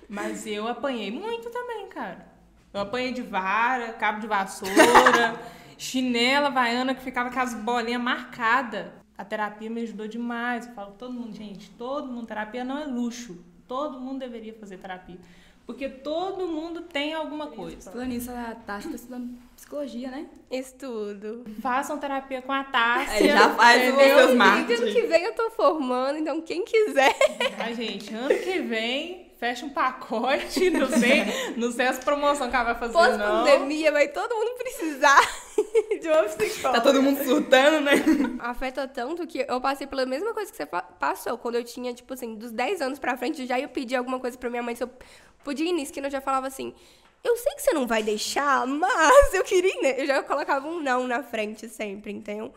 Mas 0.10 0.46
eu 0.46 0.68
apanhei 0.68 1.10
muito 1.10 1.50
também, 1.50 1.88
cara. 1.88 2.28
Eu 2.74 2.82
apanhei 2.82 3.14
de 3.14 3.22
vara, 3.22 3.94
cabo 3.94 4.20
de 4.20 4.28
vassoura, 4.28 5.40
chinela 5.82 6.52
vaiana 6.52 6.94
que 6.94 7.02
ficava 7.02 7.32
com 7.32 7.40
as 7.40 7.56
bolinhas 7.56 8.02
marcadas. 8.02 8.86
A 9.18 9.26
terapia 9.26 9.70
me 9.70 9.82
ajudou 9.82 10.08
demais. 10.08 10.68
Eu 10.68 10.74
falo, 10.74 10.92
todo 10.92 11.12
mundo, 11.12 11.36
gente, 11.36 11.72
todo 11.72 12.08
mundo, 12.08 12.28
terapia 12.28 12.64
não 12.64 12.78
é 12.78 12.86
luxo. 12.86 13.44
Todo 13.68 14.00
mundo 14.00 14.20
deveria 14.20 14.54
fazer 14.54 14.78
terapia. 14.78 15.18
Porque 15.66 15.90
todo 15.90 16.48
mundo 16.48 16.82
tem 16.82 17.14
alguma 17.14 17.48
coisa. 17.48 17.90
Falando 17.92 18.10
nisso, 18.10 18.30
a 18.32 18.56
Tati 18.56 18.90
tá 18.90 18.96
estudando 18.96 19.38
psicologia, 19.56 20.12
né? 20.12 20.28
Estudo. 20.52 21.46
Façam 21.62 21.98
terapia 21.98 22.42
com 22.42 22.52
a 22.52 22.64
Tássia. 22.64 23.14
Aí 23.14 23.28
já 23.30 23.50
faz 23.56 23.82
o 23.82 23.94
entendeu? 23.94 24.18
seus 24.18 24.32
E 24.32 24.36
marketing. 24.36 24.84
ano 24.84 24.92
que 24.92 25.02
vem 25.04 25.24
eu 25.24 25.34
tô 25.34 25.50
formando, 25.52 26.18
então 26.18 26.42
quem 26.42 26.64
quiser. 26.66 27.16
Ai, 27.58 27.74
gente, 27.74 28.14
ano 28.14 28.30
que 28.30 28.60
vem, 28.60 29.32
fecha 29.40 29.66
um 29.66 29.70
pacote. 29.70 30.70
Não 30.70 30.88
sei, 30.88 31.24
não 31.58 31.72
sei 31.72 31.88
as 31.88 32.00
promoções 32.00 32.50
que 32.50 32.56
ela 32.56 32.66
vai 32.66 32.76
fazer, 32.76 32.94
não. 32.94 33.44
Pós-pandemia, 33.44 33.92
vai 33.92 34.08
todo 34.10 34.36
mundo 34.36 34.58
precisar 34.58 35.22
de 36.02 36.08
uma 36.08 36.24
psicóloga. 36.24 36.80
Tá 36.80 36.82
todo 36.82 37.02
mundo 37.02 37.24
surtando, 37.24 37.82
né? 37.82 37.92
afeta 38.40 38.88
tanto 38.88 39.26
que 39.28 39.46
eu 39.48 39.60
passei 39.62 39.86
pela 39.88 40.06
mesma 40.06 40.34
coisa 40.34 40.50
que 40.52 40.58
você 40.58 40.66
pa- 40.66 40.82
passou. 40.82 41.38
Quando 41.38 41.56
eu 41.56 41.64
tinha, 41.64 41.94
tipo 41.94 42.14
assim, 42.14 42.36
dos 42.36 42.52
10 42.52 42.82
anos 42.82 43.00
pra 43.00 43.18
frente, 43.18 43.42
eu 43.42 43.48
já 43.48 43.60
ia 43.60 43.68
pedir 43.68 43.96
alguma 43.96 44.20
coisa 44.20 44.38
pra 44.38 44.50
minha 44.50 44.64
mãe. 44.64 44.76
Se 44.76 44.84
eu 44.84 44.90
podia 45.44 45.68
ir 45.70 45.74
nisso, 45.74 45.92
que 45.94 46.00
eu 46.00 46.10
já 46.10 46.22
falava 46.22 46.48
assim. 46.48 46.74
Eu 47.24 47.38
sei 47.38 47.54
que 47.54 47.62
você 47.62 47.72
não 47.74 47.86
vai 47.86 48.02
deixar, 48.02 48.66
mas 48.66 49.34
eu 49.34 49.44
queria. 49.44 49.82
ne-". 49.82 50.02
Eu 50.02 50.08
já 50.08 50.24
colocava 50.24 50.68
um 50.68 50.82
não 50.82 51.08
na 51.08 51.22
frente 51.22 51.70
sempre, 51.70 52.12
então 52.12 52.52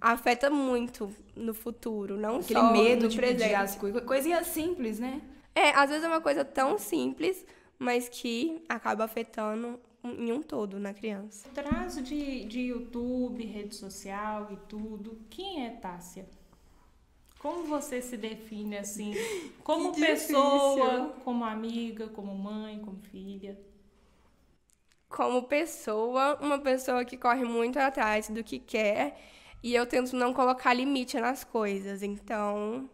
afeta 0.00 0.50
muito 0.50 1.10
no 1.34 1.54
futuro, 1.54 2.16
não 2.16 2.36
Aquele 2.36 2.60
só 2.60 2.72
medo 2.72 3.02
no 3.04 3.08
de 3.08 3.16
presente. 3.16 3.42
pedir 3.42 3.54
as 3.54 3.74
coisas. 3.74 4.04
Coisinha 4.04 4.44
simples, 4.44 4.98
né? 5.00 5.20
É, 5.54 5.70
às 5.70 5.88
vezes 5.88 6.04
é 6.04 6.08
uma 6.08 6.20
coisa 6.20 6.44
tão 6.44 6.78
simples, 6.78 7.44
mas 7.78 8.08
que 8.08 8.62
acaba 8.68 9.04
afetando 9.04 9.80
em 10.04 10.32
um 10.32 10.42
todo 10.42 10.78
na 10.78 10.92
criança. 10.94 11.48
Traço 11.50 12.02
de, 12.02 12.44
de 12.44 12.60
YouTube, 12.60 13.44
rede 13.44 13.74
social 13.74 14.48
e 14.52 14.56
tudo. 14.68 15.18
Quem 15.30 15.66
é 15.66 15.70
Tássia? 15.70 16.28
Como 17.38 17.64
você 17.64 18.00
se 18.00 18.16
define 18.16 18.78
assim? 18.78 19.12
Como 19.62 19.94
pessoa, 19.94 21.14
como 21.24 21.44
amiga, 21.44 22.08
como 22.08 22.34
mãe, 22.36 22.80
como 22.80 22.98
filha? 23.00 23.58
como 25.14 25.44
pessoa, 25.44 26.36
uma 26.40 26.58
pessoa 26.58 27.04
que 27.04 27.16
corre 27.16 27.44
muito 27.44 27.78
atrás 27.78 28.28
do 28.28 28.42
que 28.42 28.58
quer 28.58 29.16
e 29.62 29.72
eu 29.74 29.86
tento 29.86 30.16
não 30.16 30.34
colocar 30.34 30.74
limite 30.74 31.18
nas 31.20 31.44
coisas. 31.44 32.02
Então, 32.02 32.90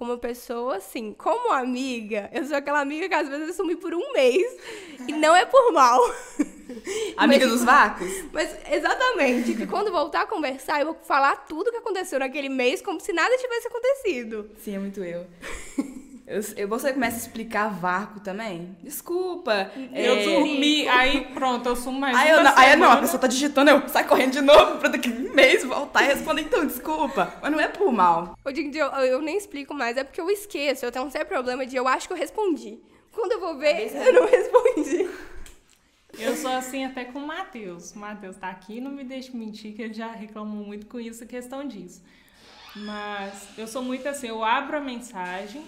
como 0.00 0.16
pessoa, 0.16 0.80
sim. 0.80 1.12
Como 1.12 1.52
amiga, 1.52 2.30
eu 2.32 2.42
sou 2.46 2.56
aquela 2.56 2.80
amiga 2.80 3.06
que 3.06 3.14
às 3.14 3.28
vezes 3.28 3.48
eu 3.48 3.52
sumi 3.54 3.76
por 3.76 3.92
um 3.92 4.12
mês 4.14 4.50
e 5.06 5.12
não 5.12 5.36
é 5.36 5.44
por 5.44 5.72
mal. 5.74 6.00
Amiga 7.18 7.44
Mas- 7.44 7.52
dos 7.52 7.64
vácuos? 7.64 8.10
Mas 8.32 8.56
exatamente, 8.72 9.52
que 9.54 9.66
quando 9.66 9.90
voltar 9.92 10.22
a 10.22 10.26
conversar, 10.26 10.80
eu 10.80 10.86
vou 10.86 10.94
falar 11.04 11.44
tudo 11.46 11.70
que 11.70 11.76
aconteceu 11.76 12.18
naquele 12.18 12.48
mês 12.48 12.80
como 12.80 12.98
se 12.98 13.12
nada 13.12 13.36
tivesse 13.36 13.66
acontecido. 13.68 14.50
Sim, 14.64 14.76
é 14.76 14.78
muito 14.78 15.04
eu. 15.04 15.26
Eu, 16.56 16.68
você 16.68 16.92
começa 16.92 17.16
a 17.16 17.18
explicar 17.18 17.68
vácuo 17.68 18.20
também? 18.20 18.76
Desculpa. 18.80 19.72
Eu 19.92 20.14
é, 20.14 20.24
dormi, 20.24 20.86
aí 20.86 21.24
pronto, 21.34 21.68
eu 21.68 21.74
sumo 21.74 21.98
mais 21.98 22.16
Aí, 22.16 22.30
eu, 22.30 22.44
não, 22.44 22.56
aí 22.56 22.76
não, 22.76 22.92
a 22.92 22.98
pessoa 22.98 23.20
tá 23.20 23.26
digitando, 23.26 23.68
eu 23.68 23.88
saio 23.88 24.06
correndo 24.06 24.30
de 24.30 24.40
novo 24.40 24.78
pra 24.78 24.90
daqui 24.90 25.10
a 25.10 25.12
um 25.12 25.34
mês 25.34 25.64
voltar 25.64 26.04
e 26.04 26.06
responder, 26.06 26.42
então, 26.42 26.64
desculpa. 26.64 27.34
Mas 27.42 27.50
não 27.50 27.58
é 27.58 27.66
por 27.66 27.92
mal. 27.92 28.38
Em 28.46 28.70
dia 28.70 28.82
eu, 28.82 28.90
eu 29.06 29.20
nem 29.20 29.36
explico 29.36 29.74
mais, 29.74 29.96
é 29.96 30.04
porque 30.04 30.20
eu 30.20 30.30
esqueço. 30.30 30.86
Eu 30.86 30.92
tenho 30.92 31.04
um 31.04 31.10
sério 31.10 31.26
problema 31.26 31.66
de 31.66 31.74
eu 31.74 31.88
acho 31.88 32.06
que 32.06 32.12
eu 32.12 32.16
respondi. 32.16 32.78
Quando 33.12 33.32
eu 33.32 33.40
vou 33.40 33.58
ver, 33.58 33.92
eu 33.92 34.12
não 34.12 34.28
respondi. 34.30 35.10
Eu 36.16 36.36
sou 36.36 36.52
assim 36.52 36.84
até 36.84 37.06
com 37.06 37.18
o 37.18 37.26
Matheus. 37.26 37.90
O 37.90 37.98
Matheus 37.98 38.36
tá 38.36 38.50
aqui, 38.50 38.80
não 38.80 38.92
me 38.92 39.02
deixe 39.02 39.36
mentir, 39.36 39.74
que 39.74 39.82
ele 39.82 39.94
já 39.94 40.12
reclamou 40.12 40.64
muito 40.64 40.86
com 40.86 41.00
isso, 41.00 41.24
a 41.24 41.26
questão 41.26 41.66
disso. 41.66 42.00
Mas 42.76 43.48
eu 43.58 43.66
sou 43.66 43.82
muito 43.82 44.08
assim, 44.08 44.28
eu 44.28 44.44
abro 44.44 44.76
a 44.76 44.80
mensagem, 44.80 45.64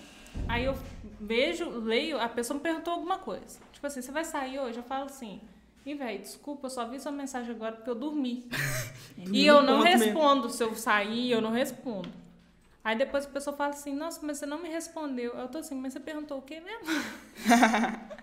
aí 0.48 0.64
eu 0.64 0.76
vejo, 1.20 1.68
leio, 1.80 2.18
a 2.18 2.28
pessoa 2.28 2.56
me 2.56 2.62
perguntou 2.62 2.92
alguma 2.92 3.18
coisa. 3.18 3.58
Tipo 3.72 3.86
assim, 3.86 4.02
você 4.02 4.12
vai 4.12 4.24
sair 4.24 4.58
hoje? 4.58 4.78
Eu 4.78 4.82
falo 4.82 5.06
assim, 5.06 5.40
e 5.84 5.94
velho, 5.94 6.20
desculpa, 6.20 6.66
eu 6.66 6.70
só 6.70 6.86
vi 6.86 7.00
sua 7.00 7.12
mensagem 7.12 7.54
agora 7.54 7.72
porque 7.72 7.90
eu 7.90 7.94
dormi. 7.94 8.48
e 9.32 9.46
eu 9.46 9.62
não 9.62 9.78
ponto 9.78 9.84
mesmo. 9.84 10.04
respondo. 10.04 10.50
Se 10.50 10.62
eu 10.62 10.74
sair, 10.74 11.30
eu 11.30 11.40
não 11.40 11.50
respondo. 11.50 12.08
Aí 12.84 12.96
depois 12.96 13.26
a 13.26 13.28
pessoa 13.28 13.56
fala 13.56 13.70
assim, 13.70 13.94
nossa, 13.94 14.20
mas 14.22 14.38
você 14.38 14.46
não 14.46 14.60
me 14.60 14.68
respondeu. 14.68 15.32
Eu 15.34 15.48
tô 15.48 15.58
assim, 15.58 15.74
mas 15.74 15.92
você 15.92 16.00
perguntou 16.00 16.38
o 16.38 16.42
quê 16.42 16.60
mesmo? 16.60 16.86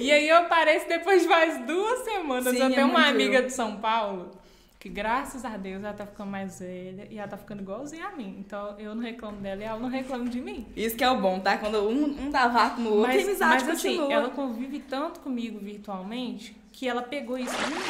E 0.00 0.10
aí 0.10 0.28
eu 0.28 0.38
apareço 0.38 0.88
depois 0.88 1.22
de 1.22 1.28
mais 1.28 1.64
duas 1.64 2.00
semanas. 2.00 2.52
Sim, 2.52 2.58
eu 2.58 2.66
é 2.66 2.70
tenho 2.70 2.88
uma 2.88 2.98
muito 2.98 3.14
amiga 3.14 3.38
eu. 3.38 3.46
de 3.46 3.52
São 3.52 3.76
Paulo 3.76 4.39
que, 4.80 4.88
graças 4.88 5.44
a 5.44 5.56
Deus, 5.58 5.84
ela 5.84 5.92
tá 5.92 6.06
ficando 6.06 6.30
mais 6.30 6.58
velha 6.58 7.06
e 7.10 7.18
ela 7.18 7.28
tá 7.28 7.36
ficando 7.36 7.60
igualzinha 7.60 8.06
a 8.06 8.16
mim. 8.16 8.36
Então 8.40 8.76
eu 8.78 8.94
não 8.94 9.02
reclamo 9.02 9.36
dela 9.36 9.60
e 9.60 9.64
ela 9.64 9.78
não 9.78 9.90
reclama 9.90 10.28
de 10.28 10.40
mim. 10.40 10.66
Isso 10.74 10.96
que 10.96 11.04
é 11.04 11.10
o 11.10 11.20
bom, 11.20 11.38
tá? 11.38 11.58
Quando 11.58 11.86
um, 11.86 12.04
um 12.26 12.30
dá 12.30 12.48
vácuo 12.48 12.80
no 12.80 12.90
outro, 12.94 13.10
a 13.12 13.14
Mas, 13.14 13.24
amizade 13.28 13.64
mas 13.66 13.68
assim, 13.76 13.96
continua. 13.98 14.12
ela 14.12 14.30
convive 14.30 14.78
tanto 14.80 15.20
comigo 15.20 15.58
virtualmente 15.58 16.56
que 16.72 16.88
ela 16.88 17.02
pegou 17.02 17.36
isso 17.36 17.54
de 17.54 17.66
mim. 17.74 17.80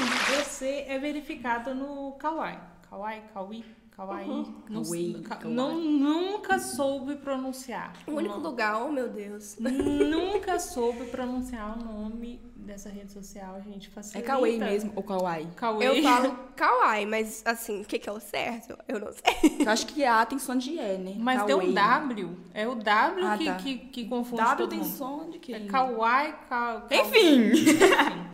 Você 0.43 0.85
é 0.89 0.99
verificada 0.99 1.73
no 1.73 2.13
Kawaii. 2.19 2.59
Kawaii, 2.91 3.23
Kawi, 3.33 3.65
Kawaii. 3.97 4.27
Não, 4.69 4.83
Kawaii, 4.83 5.23
Kawaii. 5.23 5.55
não- 5.55 5.81
nunca 5.81 6.59
soube 6.59 7.15
pronunciar. 7.17 7.93
O 8.05 8.13
único 8.15 8.39
lugar, 8.41 8.83
oh 8.83 8.91
meu 8.91 9.09
Deus. 9.09 9.57
Nunca 9.61 10.59
soube 10.59 11.05
pronunciar 11.07 11.79
o 11.79 11.85
nome 11.85 12.41
dessa 12.61 12.89
rede 12.89 13.11
social, 13.13 13.61
gente. 13.63 13.89
É 13.89 13.91
Facilita. 13.91 14.27
Kawaii 14.27 14.59
mesmo, 14.59 14.93
ou 14.95 15.03
Kawaii? 15.03 15.49
Kawaii. 15.57 15.87
Eu 15.99 16.03
falo 16.03 16.39
kawaii, 16.57 17.07
mas 17.07 17.43
assim, 17.45 17.81
o 17.81 17.85
que, 17.85 17.99
que 17.99 18.09
é 18.09 18.13
o 18.13 18.21
certo? 18.21 18.77
Eu 18.87 18.99
não 19.01 19.09
sei. 19.13 19.57
Eu 19.65 19.71
acho 19.71 19.87
que 19.87 20.05
A 20.05 20.25
tem 20.27 20.39
som 20.39 20.57
de 20.57 20.73
E, 20.79 20.99
né? 20.99 21.15
Mas 21.19 21.43
tem 21.45 21.55
um 21.55 21.73
Kawaii. 21.75 21.75
W. 21.75 22.37
É 22.55 22.69
o 22.69 22.75
W 22.75 23.27
Ah, 23.27 23.37
que, 23.39 23.45
tá. 23.47 23.55
que, 23.57 23.77
que 23.79 24.05
confunde 24.07 24.43
W 24.43 24.57
todo 24.59 24.71
tem 24.71 24.79
mundo. 24.79 24.89
som 24.97 25.31
de 25.31 25.39
quê? 25.39 25.55
É 25.55 25.61
kawaii, 25.61 26.33
ka, 26.49 26.81
ka- 26.89 26.97
Enfim. 26.97 27.51
Enfim. 27.53 27.77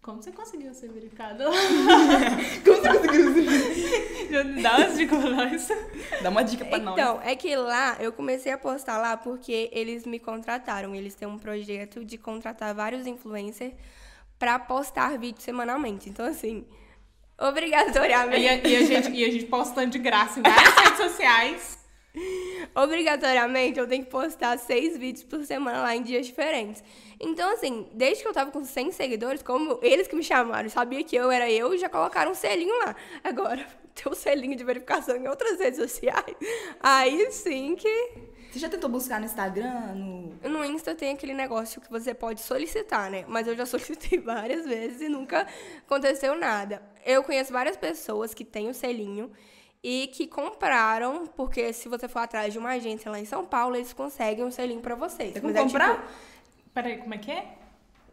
Como 0.02 0.22
você 0.22 0.30
conseguiu 0.32 0.72
ser 0.74 0.88
verificado? 0.90 1.44
Como 2.64 2.76
você 2.76 3.08
conseguiu? 3.08 3.86
Já 4.30 4.42
dá 4.62 4.76
umas 4.78 4.96
dicas 4.98 5.18
pra 5.20 5.30
nós. 5.30 5.68
Dá 6.22 6.30
uma 6.30 6.42
dica 6.44 6.64
pra 6.64 6.78
nós. 6.78 6.94
Então, 6.94 7.20
é 7.22 7.34
que 7.36 7.54
lá, 7.56 7.96
eu 8.00 8.12
comecei 8.12 8.52
a 8.52 8.58
postar 8.58 8.98
lá 8.98 9.16
porque 9.16 9.68
eles 9.72 10.04
me 10.04 10.18
contrataram. 10.18 10.94
Eles 10.94 11.14
têm 11.14 11.26
um 11.28 11.38
projeto 11.38 12.04
de 12.04 12.18
contratar 12.18 12.74
vários 12.74 13.06
influencers 13.06 13.72
pra 14.38 14.58
postar 14.58 15.18
vídeo 15.18 15.40
semanalmente. 15.42 16.08
Então, 16.08 16.26
assim, 16.26 16.66
E 16.68 17.44
obrigatoriamente. 17.44 18.46
a, 18.46 18.68
e 18.68 18.76
a 18.76 18.82
gente, 18.84 19.10
e 19.10 19.24
a 19.24 19.30
gente 19.30 19.46
postando 19.46 19.90
de 19.90 19.98
graça 19.98 20.38
em 20.40 20.42
várias 20.42 20.74
redes 20.80 20.96
sociais. 20.98 21.78
Obrigatoriamente, 22.74 23.78
eu 23.78 23.86
tenho 23.86 24.04
que 24.04 24.10
postar 24.10 24.58
seis 24.58 24.96
vídeos 24.96 25.24
por 25.24 25.44
semana 25.44 25.82
lá 25.82 25.94
em 25.94 26.02
dias 26.02 26.26
diferentes. 26.26 26.82
Então, 27.18 27.50
assim, 27.52 27.88
desde 27.92 28.22
que 28.22 28.28
eu 28.28 28.32
tava 28.32 28.50
com 28.50 28.64
100 28.64 28.92
seguidores, 28.92 29.42
como 29.42 29.78
eles 29.82 30.06
que 30.06 30.14
me 30.14 30.22
chamaram, 30.22 30.68
sabia 30.68 31.02
que 31.02 31.16
eu 31.16 31.30
era 31.30 31.50
eu, 31.50 31.76
já 31.78 31.88
colocaram 31.88 32.32
um 32.32 32.34
selinho 32.34 32.76
lá. 32.84 32.94
Agora, 33.24 33.66
ter 33.94 34.08
o 34.08 34.12
um 34.12 34.14
selinho 34.14 34.56
de 34.56 34.64
verificação 34.64 35.16
em 35.16 35.26
outras 35.26 35.58
redes 35.58 35.78
sociais, 35.78 36.36
aí 36.80 37.30
sim 37.30 37.74
que 37.74 38.36
você 38.56 38.60
já 38.60 38.70
tentou 38.70 38.88
buscar 38.88 39.20
no 39.20 39.26
Instagram? 39.26 39.94
No... 39.94 40.48
no 40.48 40.64
Insta 40.64 40.94
tem 40.94 41.12
aquele 41.12 41.34
negócio 41.34 41.78
que 41.78 41.90
você 41.90 42.14
pode 42.14 42.40
solicitar, 42.40 43.10
né? 43.10 43.22
Mas 43.28 43.46
eu 43.46 43.54
já 43.54 43.66
solicitei 43.66 44.18
várias 44.18 44.64
vezes 44.64 45.02
e 45.02 45.08
nunca 45.10 45.46
aconteceu 45.86 46.34
nada. 46.34 46.82
Eu 47.04 47.22
conheço 47.22 47.52
várias 47.52 47.76
pessoas 47.76 48.32
que 48.32 48.46
têm 48.46 48.70
o 48.70 48.74
selinho 48.74 49.30
e 49.82 50.06
que 50.06 50.26
compraram, 50.26 51.26
porque 51.26 51.70
se 51.72 51.86
você 51.86 52.08
for 52.08 52.20
atrás 52.20 52.50
de 52.50 52.58
uma 52.58 52.70
agência 52.70 53.10
lá 53.10 53.20
em 53.20 53.26
São 53.26 53.44
Paulo, 53.44 53.76
eles 53.76 53.92
conseguem 53.92 54.42
um 54.42 54.50
selinho 54.50 54.80
para 54.80 54.94
vocês. 54.94 55.34
Tem 55.34 55.42
como 55.42 55.54
é, 55.54 55.62
comprar? 55.62 55.94
Tipo, 55.96 56.08
Peraí, 56.76 56.98
como 56.98 57.14
é 57.14 57.16
que 57.16 57.30
é? 57.30 57.56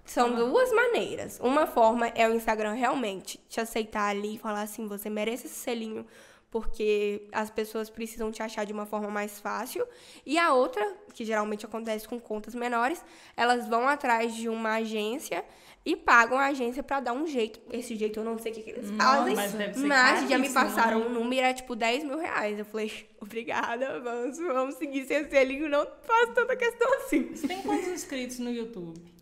São 0.06 0.34
duas 0.34 0.72
maneiras. 0.72 1.38
Uma 1.44 1.68
forma 1.68 2.08
é 2.16 2.30
o 2.30 2.34
Instagram 2.34 2.72
realmente 2.72 3.38
te 3.50 3.60
aceitar 3.60 4.08
ali 4.08 4.36
e 4.36 4.38
falar 4.38 4.62
assim, 4.62 4.88
você 4.88 5.10
merece 5.10 5.48
esse 5.48 5.56
selinho 5.56 6.08
porque 6.50 7.28
as 7.34 7.50
pessoas 7.50 7.90
precisam 7.90 8.32
te 8.32 8.42
achar 8.42 8.66
de 8.66 8.72
uma 8.72 8.86
forma 8.86 9.10
mais 9.10 9.38
fácil. 9.38 9.86
E 10.26 10.40
a 10.40 10.54
outra, 10.54 10.96
que 11.14 11.26
geralmente 11.26 11.66
acontece 11.66 12.08
com 12.08 12.18
contas 12.18 12.56
menores, 12.56 13.04
elas 13.36 13.68
vão 13.68 13.86
atrás 13.86 14.34
de 14.34 14.48
uma 14.48 14.76
agência 14.76 15.44
e 15.86 15.96
pagam 15.96 16.38
a 16.38 16.48
agência 16.48 16.82
para 16.82 17.02
dar 17.02 17.14
um 17.14 17.28
jeito. 17.28 17.60
Esse 17.72 17.96
jeito 17.96 18.20
eu 18.20 18.24
não 18.24 18.38
sei 18.38 18.52
o 18.52 18.56
que, 18.56 18.62
que 18.62 18.70
eles 18.70 18.90
fazem. 18.92 19.36
Mas, 19.36 19.78
mas 19.78 20.30
já 20.30 20.38
me 20.38 20.50
passaram 20.50 21.00
né? 21.00 21.06
um 21.06 21.10
número, 21.10 21.46
é 21.46 21.54
tipo 21.54 21.76
10 21.76 22.06
mil 22.06 22.18
reais. 22.18 22.58
Eu 22.58 22.66
falei, 22.66 22.92
obrigada, 23.20 24.00
vamos, 24.00 24.38
vamos 24.38 24.76
seguir 24.76 25.06
sem 25.06 25.30
selinho, 25.30 25.68
não 25.70 25.86
faço 26.04 26.34
tanta 26.34 26.56
questão 26.56 26.94
assim. 27.00 27.36
Você 27.36 27.48
tem 27.48 27.62
quantos 27.62 27.88
inscritos 27.88 28.40
no 28.40 28.50
YouTube? 28.50 29.14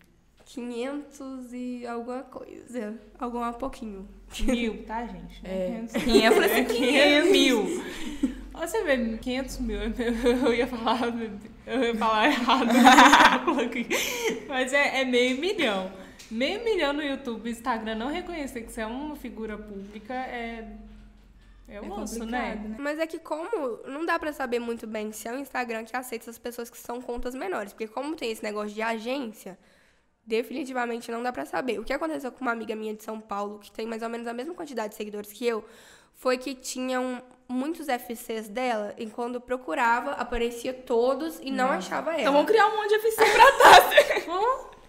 500 0.46 1.54
e 1.54 1.88
alguma 1.88 2.24
coisa. 2.24 3.00
Alguma 3.18 3.54
pouquinho. 3.54 4.08
Mil, 4.42 4.84
tá, 4.84 5.06
gente? 5.06 5.42
É. 5.46 5.84
500, 5.94 6.04
500, 6.04 6.78
500 6.78 7.32
mil. 7.32 7.84
Você 8.54 8.84
vê, 8.84 9.18
500 9.18 9.60
mil, 9.60 9.80
eu 10.46 10.54
ia 10.54 10.68
falar, 10.68 11.02
eu 11.66 11.84
ia 11.84 11.96
falar 11.96 12.28
errado. 12.28 12.68
Mas 14.48 14.74
é, 14.74 15.02
é 15.02 15.06
meio 15.06 15.40
milhão. 15.40 15.92
Meio 16.32 16.64
milhão 16.64 16.94
no 16.94 17.04
YouTube, 17.04 17.50
Instagram 17.50 17.96
não 17.96 18.08
reconhecer 18.08 18.62
que 18.62 18.72
você 18.72 18.82
é 18.82 18.86
uma 18.86 19.16
figura 19.16 19.58
pública 19.58 20.14
é 20.14 20.66
é, 21.72 21.76
é 21.76 21.82
osso, 21.82 22.26
né? 22.26 22.56
né? 22.56 22.76
Mas 22.78 23.00
é 23.00 23.08
que 23.08 23.18
como 23.18 23.80
não 23.86 24.06
dá 24.06 24.20
para 24.20 24.34
saber 24.34 24.60
muito 24.60 24.86
bem 24.86 25.12
se 25.14 25.28
é 25.28 25.34
o 25.34 25.40
Instagram 25.40 25.86
que 25.86 25.96
aceita 25.96 26.30
as 26.30 26.38
pessoas 26.38 26.70
que 26.70 26.78
são 26.78 27.02
contas 27.02 27.34
menores, 27.34 27.72
porque 27.72 27.88
como 27.88 28.14
tem 28.16 28.30
esse 28.30 28.44
negócio 28.44 28.74
de 28.74 28.82
agência, 28.82 29.58
definitivamente 30.26 31.10
não 31.10 31.24
dá 31.24 31.32
para 31.32 31.46
saber. 31.46 31.80
O 31.80 31.84
que 31.86 31.94
aconteceu 31.94 32.30
com 32.32 32.42
uma 32.42 32.52
amiga 32.52 32.76
minha 32.76 32.94
de 32.94 33.04
São 33.04 33.22
Paulo, 33.22 33.60
que 33.60 33.72
tem 33.72 33.88
mais 33.88 34.04
ou 34.04 34.10
menos 34.10 34.28
a 34.28 34.34
mesma 34.34 34.54
quantidade 34.54 34.90
de 34.90 34.96
seguidores 34.96 35.32
que 35.32 35.48
eu, 35.48 35.64
foi 36.14 36.38
que 36.38 36.54
tinham 36.54 37.24
muitos 37.48 37.88
FCs 37.88 38.50
dela 38.50 38.94
e 38.98 39.08
quando 39.08 39.40
procurava, 39.40 40.12
aparecia 40.12 40.74
todos 40.74 41.40
e 41.42 41.52
não 41.52 41.70
achava 41.70 42.12
ela. 42.12 42.22
Então 42.22 42.34
vamos 42.34 42.50
criar 42.52 42.68
um 42.68 42.76
monte 42.76 42.90
de 42.90 42.96
FC 42.96 43.24
pra 43.32 43.52
Tassi. 43.54 44.72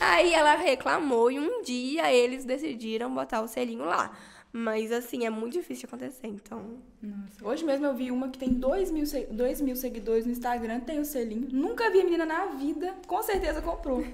Aí 0.00 0.32
ela 0.32 0.54
reclamou 0.56 1.30
e 1.30 1.38
um 1.38 1.62
dia 1.62 2.12
eles 2.12 2.44
decidiram 2.44 3.12
botar 3.14 3.40
o 3.40 3.48
selinho 3.48 3.84
lá. 3.84 4.16
Mas 4.52 4.90
assim, 4.90 5.26
é 5.26 5.30
muito 5.30 5.52
difícil 5.52 5.86
de 5.88 5.94
acontecer, 5.94 6.26
então. 6.26 6.78
Nossa. 7.02 7.46
Hoje 7.46 7.64
mesmo 7.64 7.86
eu 7.86 7.94
vi 7.94 8.10
uma 8.10 8.28
que 8.28 8.38
tem 8.38 8.52
2 8.52 8.90
mil, 8.90 9.04
dois 9.30 9.60
mil 9.60 9.76
seguidores 9.76 10.24
no 10.24 10.32
Instagram, 10.32 10.80
tem 10.80 10.98
o 10.98 11.04
selinho. 11.04 11.48
Nunca 11.52 11.90
vi 11.90 12.00
a 12.00 12.04
menina 12.04 12.24
na 12.24 12.46
vida, 12.46 12.94
com 13.06 13.22
certeza 13.22 13.60
comprou. 13.60 14.04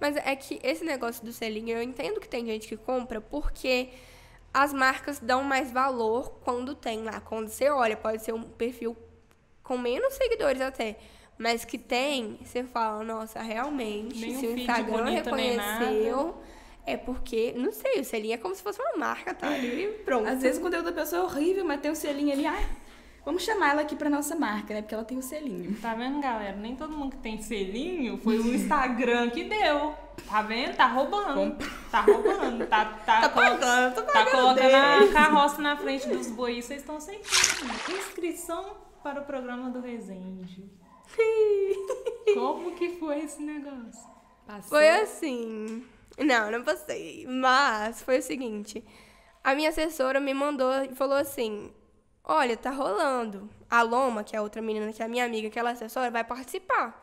Mas 0.00 0.16
é 0.16 0.34
que 0.34 0.58
esse 0.62 0.84
negócio 0.84 1.24
do 1.24 1.32
selinho, 1.32 1.76
eu 1.76 1.82
entendo 1.82 2.18
que 2.18 2.28
tem 2.28 2.46
gente 2.46 2.66
que 2.66 2.76
compra 2.76 3.20
porque 3.20 3.90
as 4.52 4.72
marcas 4.72 5.20
dão 5.20 5.44
mais 5.44 5.70
valor 5.70 6.30
quando 6.42 6.74
tem 6.74 7.02
lá. 7.02 7.20
Quando 7.20 7.48
você 7.48 7.68
olha, 7.70 7.96
pode 7.96 8.22
ser 8.22 8.34
um 8.34 8.42
perfil 8.42 8.96
com 9.62 9.78
menos 9.78 10.14
seguidores 10.14 10.60
até. 10.60 10.98
Mas 11.38 11.64
que 11.64 11.78
tem, 11.78 12.38
você 12.44 12.62
fala, 12.62 13.02
nossa, 13.02 13.40
realmente, 13.42 14.20
nem 14.20 14.38
se 14.38 14.46
um 14.46 14.54
o 14.54 14.58
Instagram 14.58 15.04
reconheceu, 15.10 16.36
é 16.86 16.96
porque, 16.96 17.52
não 17.56 17.72
sei, 17.72 18.00
o 18.00 18.04
selinho 18.04 18.34
é 18.34 18.36
como 18.36 18.54
se 18.54 18.62
fosse 18.62 18.80
uma 18.80 18.96
marca, 18.96 19.34
tá 19.34 19.48
ali 19.48 19.84
e 19.84 19.88
pronto. 20.04 20.28
Às 20.28 20.42
vezes 20.42 20.58
o 20.58 20.62
conteúdo 20.62 20.86
da 20.86 20.92
pessoa 20.92 21.22
é 21.22 21.24
horrível, 21.24 21.64
mas 21.64 21.80
tem 21.80 21.90
um 21.90 21.96
selinho 21.96 22.32
ali, 22.32 22.46
ai, 22.46 22.64
Vamos 23.24 23.44
chamar 23.44 23.70
ela 23.70 23.82
aqui 23.82 23.94
pra 23.94 24.10
nossa 24.10 24.34
marca, 24.34 24.74
né? 24.74 24.82
Porque 24.82 24.94
ela 24.94 25.04
tem 25.04 25.16
o 25.16 25.22
selinho. 25.22 25.76
Tá 25.80 25.94
vendo, 25.94 26.20
galera? 26.20 26.56
Nem 26.56 26.74
todo 26.74 26.92
mundo 26.92 27.12
que 27.12 27.22
tem 27.22 27.40
selinho 27.40 28.18
foi 28.18 28.36
o 28.36 28.52
Instagram 28.52 29.30
que 29.30 29.44
deu. 29.44 29.94
Tá 30.28 30.42
vendo? 30.42 30.74
Tá 30.74 30.86
roubando. 30.88 31.56
Tá 31.88 32.00
roubando. 32.00 32.66
Tá, 32.66 32.84
tá, 32.84 33.20
tá 33.20 33.28
pagando, 33.28 33.94
tá, 33.94 34.02
tá 34.02 34.26
colocando 34.30 34.74
a 34.74 35.12
carroça 35.12 35.62
na 35.62 35.76
frente 35.76 36.08
dos 36.08 36.28
bois. 36.30 36.64
Vocês 36.64 36.80
estão 36.80 36.98
sem 36.98 37.20
inscrição 37.96 38.76
para 39.04 39.20
o 39.20 39.24
programa 39.24 39.70
do 39.70 39.80
Resende. 39.80 40.68
Como 42.34 42.74
que 42.74 42.96
foi 42.98 43.20
esse 43.20 43.42
negócio? 43.42 44.10
Passou? 44.46 44.68
Foi 44.68 44.88
assim. 44.88 45.86
Não, 46.18 46.50
não 46.50 46.62
passei. 46.62 47.26
Mas 47.26 48.02
foi 48.02 48.18
o 48.18 48.22
seguinte. 48.22 48.84
A 49.42 49.54
minha 49.54 49.70
assessora 49.70 50.20
me 50.20 50.32
mandou 50.34 50.72
e 50.84 50.94
falou 50.94 51.16
assim: 51.16 51.72
Olha, 52.24 52.56
tá 52.56 52.70
rolando. 52.70 53.48
A 53.68 53.82
Loma, 53.82 54.22
que 54.22 54.36
é 54.36 54.40
outra 54.40 54.62
menina 54.62 54.92
que 54.92 55.02
é 55.02 55.08
minha 55.08 55.24
amiga, 55.24 55.50
que 55.50 55.58
ela 55.58 55.70
é 55.70 55.72
assessora, 55.72 56.10
vai 56.10 56.22
participar. 56.22 57.00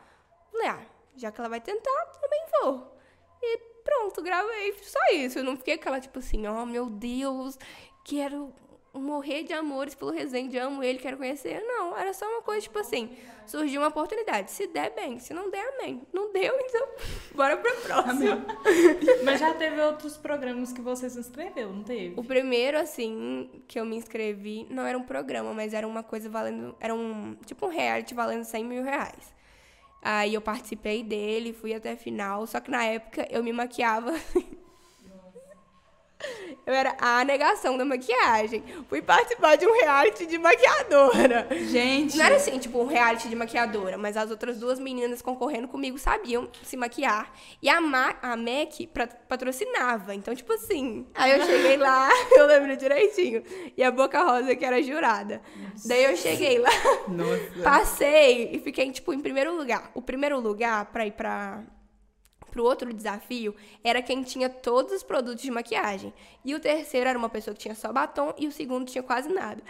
Falei, 0.50 0.68
ah, 0.68 0.80
já 1.16 1.30
que 1.30 1.40
ela 1.40 1.48
vai 1.48 1.60
tentar, 1.60 2.06
também 2.20 2.40
vou. 2.62 2.96
E 3.42 3.58
pronto, 3.84 4.22
gravei. 4.22 4.74
Só 4.82 4.98
isso. 5.12 5.38
Eu 5.38 5.44
não 5.44 5.56
fiquei 5.56 5.74
aquela, 5.74 6.00
tipo 6.00 6.18
assim, 6.18 6.46
ó, 6.46 6.62
oh, 6.62 6.66
meu 6.66 6.86
Deus, 6.88 7.58
quero 8.04 8.52
morrer 8.92 9.44
de 9.44 9.52
amores 9.52 9.94
pelo 9.94 10.10
Resende, 10.10 10.58
amo 10.58 10.82
ele, 10.82 10.98
quero 10.98 11.16
conhecer. 11.16 11.62
Não, 11.62 11.96
era 11.96 12.12
só 12.12 12.26
uma 12.26 12.42
coisa, 12.42 12.62
tipo 12.62 12.78
assim, 12.78 13.10
surgiu 13.46 13.80
uma 13.80 13.88
oportunidade. 13.88 14.50
Se 14.50 14.66
der, 14.66 14.94
bem. 14.94 15.18
Se 15.18 15.32
não 15.32 15.50
der, 15.50 15.64
amém. 15.74 16.02
Não 16.12 16.32
deu, 16.32 16.54
então 16.60 16.88
bora 17.34 17.56
pro 17.56 17.74
próximo. 17.82 18.44
Mas 19.24 19.40
já 19.40 19.54
teve 19.54 19.80
outros 19.80 20.16
programas 20.16 20.72
que 20.72 20.80
você 20.80 21.08
se 21.08 21.18
inscreveu, 21.18 21.72
não 21.72 21.82
teve? 21.84 22.14
O 22.18 22.24
primeiro, 22.24 22.78
assim, 22.78 23.48
que 23.68 23.78
eu 23.78 23.84
me 23.84 23.96
inscrevi, 23.96 24.66
não 24.70 24.84
era 24.84 24.98
um 24.98 25.04
programa, 25.04 25.54
mas 25.54 25.72
era 25.72 25.86
uma 25.86 26.02
coisa 26.02 26.28
valendo, 26.28 26.74
era 26.80 26.94
um, 26.94 27.36
tipo 27.46 27.66
um 27.66 27.70
reality 27.70 28.14
valendo 28.14 28.44
100 28.44 28.64
mil 28.64 28.82
reais. 28.82 29.32
Aí 30.02 30.32
eu 30.32 30.40
participei 30.40 31.02
dele, 31.02 31.52
fui 31.52 31.74
até 31.74 31.92
a 31.92 31.96
final, 31.96 32.46
só 32.46 32.58
que 32.58 32.70
na 32.70 32.84
época 32.84 33.26
eu 33.30 33.44
me 33.44 33.52
maquiava 33.52 34.12
Eu 36.66 36.74
era 36.74 36.96
a 37.00 37.24
negação 37.24 37.76
da 37.76 37.84
maquiagem. 37.84 38.62
Fui 38.88 39.00
participar 39.02 39.56
de 39.56 39.66
um 39.66 39.72
reality 39.72 40.26
de 40.26 40.38
maquiadora. 40.38 41.48
Gente. 41.68 42.16
Não 42.16 42.24
era 42.24 42.36
assim, 42.36 42.58
tipo, 42.58 42.80
um 42.80 42.86
reality 42.86 43.28
de 43.28 43.34
maquiadora, 43.34 43.96
mas 43.98 44.16
as 44.16 44.30
outras 44.30 44.58
duas 44.58 44.78
meninas 44.78 45.22
concorrendo 45.22 45.68
comigo 45.68 45.98
sabiam 45.98 46.48
se 46.62 46.76
maquiar. 46.76 47.32
E 47.62 47.68
a, 47.68 47.80
Ma 47.80 48.14
a 48.22 48.36
MAC 48.36 48.88
patrocinava. 49.28 50.14
Então, 50.14 50.34
tipo 50.34 50.52
assim. 50.52 51.06
Aí 51.14 51.32
eu 51.32 51.44
cheguei 51.44 51.76
lá, 51.76 52.08
eu 52.36 52.46
lembro 52.46 52.76
direitinho. 52.76 53.42
E 53.76 53.82
a 53.82 53.90
Boca 53.90 54.22
Rosa, 54.22 54.54
que 54.54 54.64
era 54.64 54.82
jurada. 54.82 55.40
Nossa. 55.56 55.88
Daí 55.88 56.04
eu 56.04 56.16
cheguei 56.16 56.58
lá, 56.58 56.70
Nossa. 57.08 57.62
passei 57.62 58.50
e 58.52 58.58
fiquei, 58.60 58.90
tipo, 58.92 59.12
em 59.12 59.20
primeiro 59.20 59.56
lugar. 59.56 59.90
O 59.94 60.02
primeiro 60.02 60.38
lugar 60.38 60.86
pra 60.86 61.06
ir 61.06 61.12
pra 61.12 61.62
pro 62.50 62.64
outro 62.64 62.92
desafio 62.92 63.54
era 63.82 64.02
quem 64.02 64.22
tinha 64.22 64.48
todos 64.48 64.92
os 64.92 65.02
produtos 65.02 65.42
de 65.42 65.50
maquiagem. 65.50 66.12
E 66.44 66.54
o 66.54 66.60
terceiro 66.60 67.08
era 67.08 67.18
uma 67.18 67.28
pessoa 67.28 67.54
que 67.54 67.60
tinha 67.60 67.74
só 67.74 67.92
batom 67.92 68.34
e 68.36 68.46
o 68.46 68.52
segundo 68.52 68.90
tinha 68.90 69.02
quase 69.02 69.28
nada. 69.28 69.62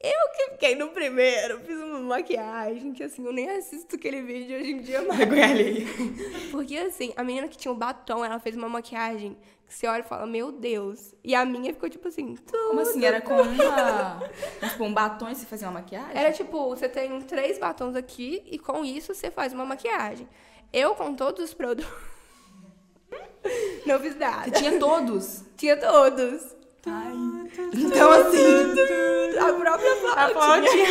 Eu 0.00 0.30
que 0.32 0.52
fiquei 0.52 0.76
no 0.76 0.90
primeiro, 0.90 1.58
fiz 1.60 1.76
uma 1.76 1.98
maquiagem 1.98 2.92
que 2.92 3.02
assim, 3.02 3.26
eu 3.26 3.32
nem 3.32 3.50
assisto 3.50 3.96
aquele 3.96 4.22
vídeo 4.22 4.56
hoje 4.56 4.70
em 4.70 4.80
dia 4.80 5.02
mais. 5.02 5.18
Porque 6.52 6.76
assim, 6.76 7.12
a 7.16 7.24
menina 7.24 7.48
que 7.48 7.56
tinha 7.56 7.72
o 7.72 7.74
batom, 7.74 8.24
ela 8.24 8.38
fez 8.38 8.56
uma 8.56 8.68
maquiagem 8.68 9.36
que 9.66 9.74
você 9.74 9.88
olha 9.88 10.00
e 10.00 10.04
fala, 10.04 10.24
meu 10.24 10.52
Deus. 10.52 11.16
E 11.24 11.34
a 11.34 11.44
minha 11.44 11.72
ficou 11.72 11.90
tipo 11.90 12.06
assim, 12.06 12.36
tudo. 12.36 12.68
Como 12.68 12.80
assim? 12.80 13.04
Era 13.04 13.20
com 13.20 13.42
uma. 13.42 14.22
tipo, 14.70 14.84
um 14.84 14.94
batom 14.94 15.30
e 15.30 15.34
você 15.34 15.44
fazia 15.44 15.66
uma 15.66 15.80
maquiagem? 15.80 16.16
Era 16.16 16.30
tipo, 16.30 16.68
você 16.68 16.88
tem 16.88 17.20
três 17.22 17.58
batons 17.58 17.96
aqui 17.96 18.44
e 18.46 18.56
com 18.56 18.84
isso 18.84 19.12
você 19.12 19.32
faz 19.32 19.52
uma 19.52 19.66
maquiagem. 19.66 20.28
Eu, 20.72 20.94
com 20.94 21.12
todos 21.12 21.42
os 21.42 21.52
produtos. 21.52 21.90
Não 23.86 23.98
fiz 24.00 24.16
nada. 24.16 24.44
Você 24.44 24.50
tinha 24.50 24.78
todos? 24.78 25.44
Tinha 25.56 25.76
todos. 25.76 26.56
Ai. 26.86 27.12
Então, 27.74 28.10
assim. 28.12 29.38
A 29.38 29.52
própria 29.52 29.96
flautinha. 29.96 30.86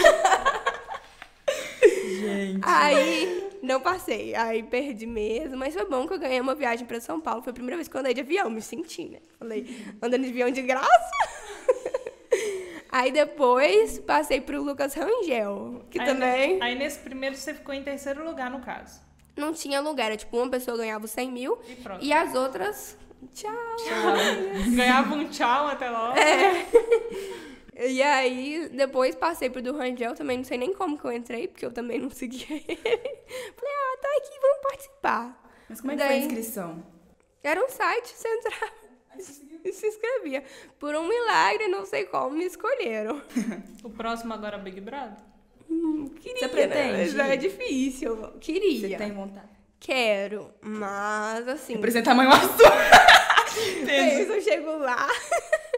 Gente. 2.20 2.62
Aí, 2.64 3.50
não 3.62 3.80
passei. 3.80 4.36
Aí, 4.36 4.64
perdi 4.64 5.06
mesmo. 5.06 5.58
Mas 5.58 5.74
foi 5.74 5.86
bom 5.86 6.08
que 6.08 6.14
eu 6.14 6.20
ganhei 6.20 6.40
uma 6.40 6.56
viagem 6.56 6.86
pra 6.86 7.00
São 7.00 7.20
Paulo. 7.20 7.42
Foi 7.42 7.52
a 7.52 7.54
primeira 7.54 7.78
vez 7.78 7.88
que 7.88 7.96
eu 7.96 8.00
andei 8.00 8.14
de 8.14 8.22
avião. 8.22 8.50
Me 8.50 8.62
senti, 8.62 9.06
né? 9.06 9.20
Falei, 9.38 9.86
andando 10.02 10.24
de 10.24 10.30
avião 10.30 10.50
de 10.50 10.62
graça. 10.62 11.12
Aí 12.90 13.12
depois 13.12 14.00
passei 14.00 14.42
pro 14.42 14.62
Lucas 14.64 14.94
Rangel, 14.94 15.86
que 15.92 16.00
aí, 16.00 16.06
também 16.06 16.62
Aí 16.62 16.74
nesse 16.74 17.00
primeiro 17.00 17.36
você 17.36 17.54
ficou 17.54 17.74
em 17.76 17.84
terceiro 17.84 18.24
lugar, 18.24 18.50
no 18.50 18.62
caso. 18.62 19.02
Não 19.40 19.54
tinha 19.54 19.80
lugar. 19.80 20.08
Era 20.08 20.18
tipo, 20.18 20.38
uma 20.38 20.50
pessoa 20.50 20.78
ganhava 20.78 21.06
os 21.06 21.12
100 21.12 21.32
mil 21.32 21.60
E 21.68 21.76
pronto. 21.76 22.04
e 22.04 22.12
as 22.14 22.34
outras. 22.36 22.98
Tchau. 23.34 23.52
Ganhava 24.76 25.14
um 25.16 25.28
tchau 25.30 25.68
até 25.68 25.90
logo. 25.90 26.18
É. 26.18 26.66
E 27.80 28.02
aí, 28.02 28.70
depois 28.70 29.14
passei 29.14 29.52
pro 29.52 29.62
do 29.62 29.78
Rangel, 29.78 30.16
também 30.16 30.38
não 30.38 30.44
sei 30.44 30.58
nem 30.58 30.74
como 30.74 30.98
que 30.98 31.06
eu 31.06 31.12
entrei, 31.12 31.48
porque 31.48 31.64
eu 31.64 31.72
também 31.72 32.00
não 32.00 32.10
seguia 32.10 32.48
ele. 32.50 32.64
Falei, 32.76 33.76
ah, 33.76 33.98
tá 34.02 34.10
aqui, 34.18 34.40
vamos 34.42 34.58
participar. 34.64 35.52
Mas 35.70 35.80
como 35.82 35.92
é 35.92 35.96
que 35.96 36.02
foi 36.02 36.08
a 36.08 36.18
Daí- 36.18 36.26
inscrição? 36.26 36.84
Era 37.44 37.64
um 37.64 37.70
site, 37.70 38.16
você 38.16 38.28
entrava 38.30 38.72
e 39.64 39.72
se 39.74 39.86
inscrevia. 39.86 40.44
Por 40.80 40.96
um 40.96 41.08
milagre, 41.08 41.68
não 41.68 41.86
sei 41.86 42.06
como, 42.06 42.32
me 42.32 42.46
escolheram. 42.46 43.22
O 43.84 43.92
próximo 43.92 44.34
agora 44.34 44.56
é 44.58 44.60
Big 44.60 44.82
Brother? 44.82 45.18
Hum, 45.70 46.06
Queria, 46.22 46.40
Você 46.40 46.48
pretende? 46.48 47.14
né? 47.14 47.18
Mas 47.18 47.32
é 47.32 47.36
difícil. 47.38 48.16
Queria. 48.40 48.90
Você 48.90 48.96
tem 48.96 49.12
vontade? 49.12 49.48
Quero, 49.80 50.50
mas 50.62 51.48
assim... 51.48 51.74
Representa 51.76 52.12
a 52.12 52.16
mãe 52.16 52.28
Açu. 52.28 52.48
Depois 53.86 54.30
eu 54.30 54.42
chego 54.42 54.78
lá, 54.78 55.08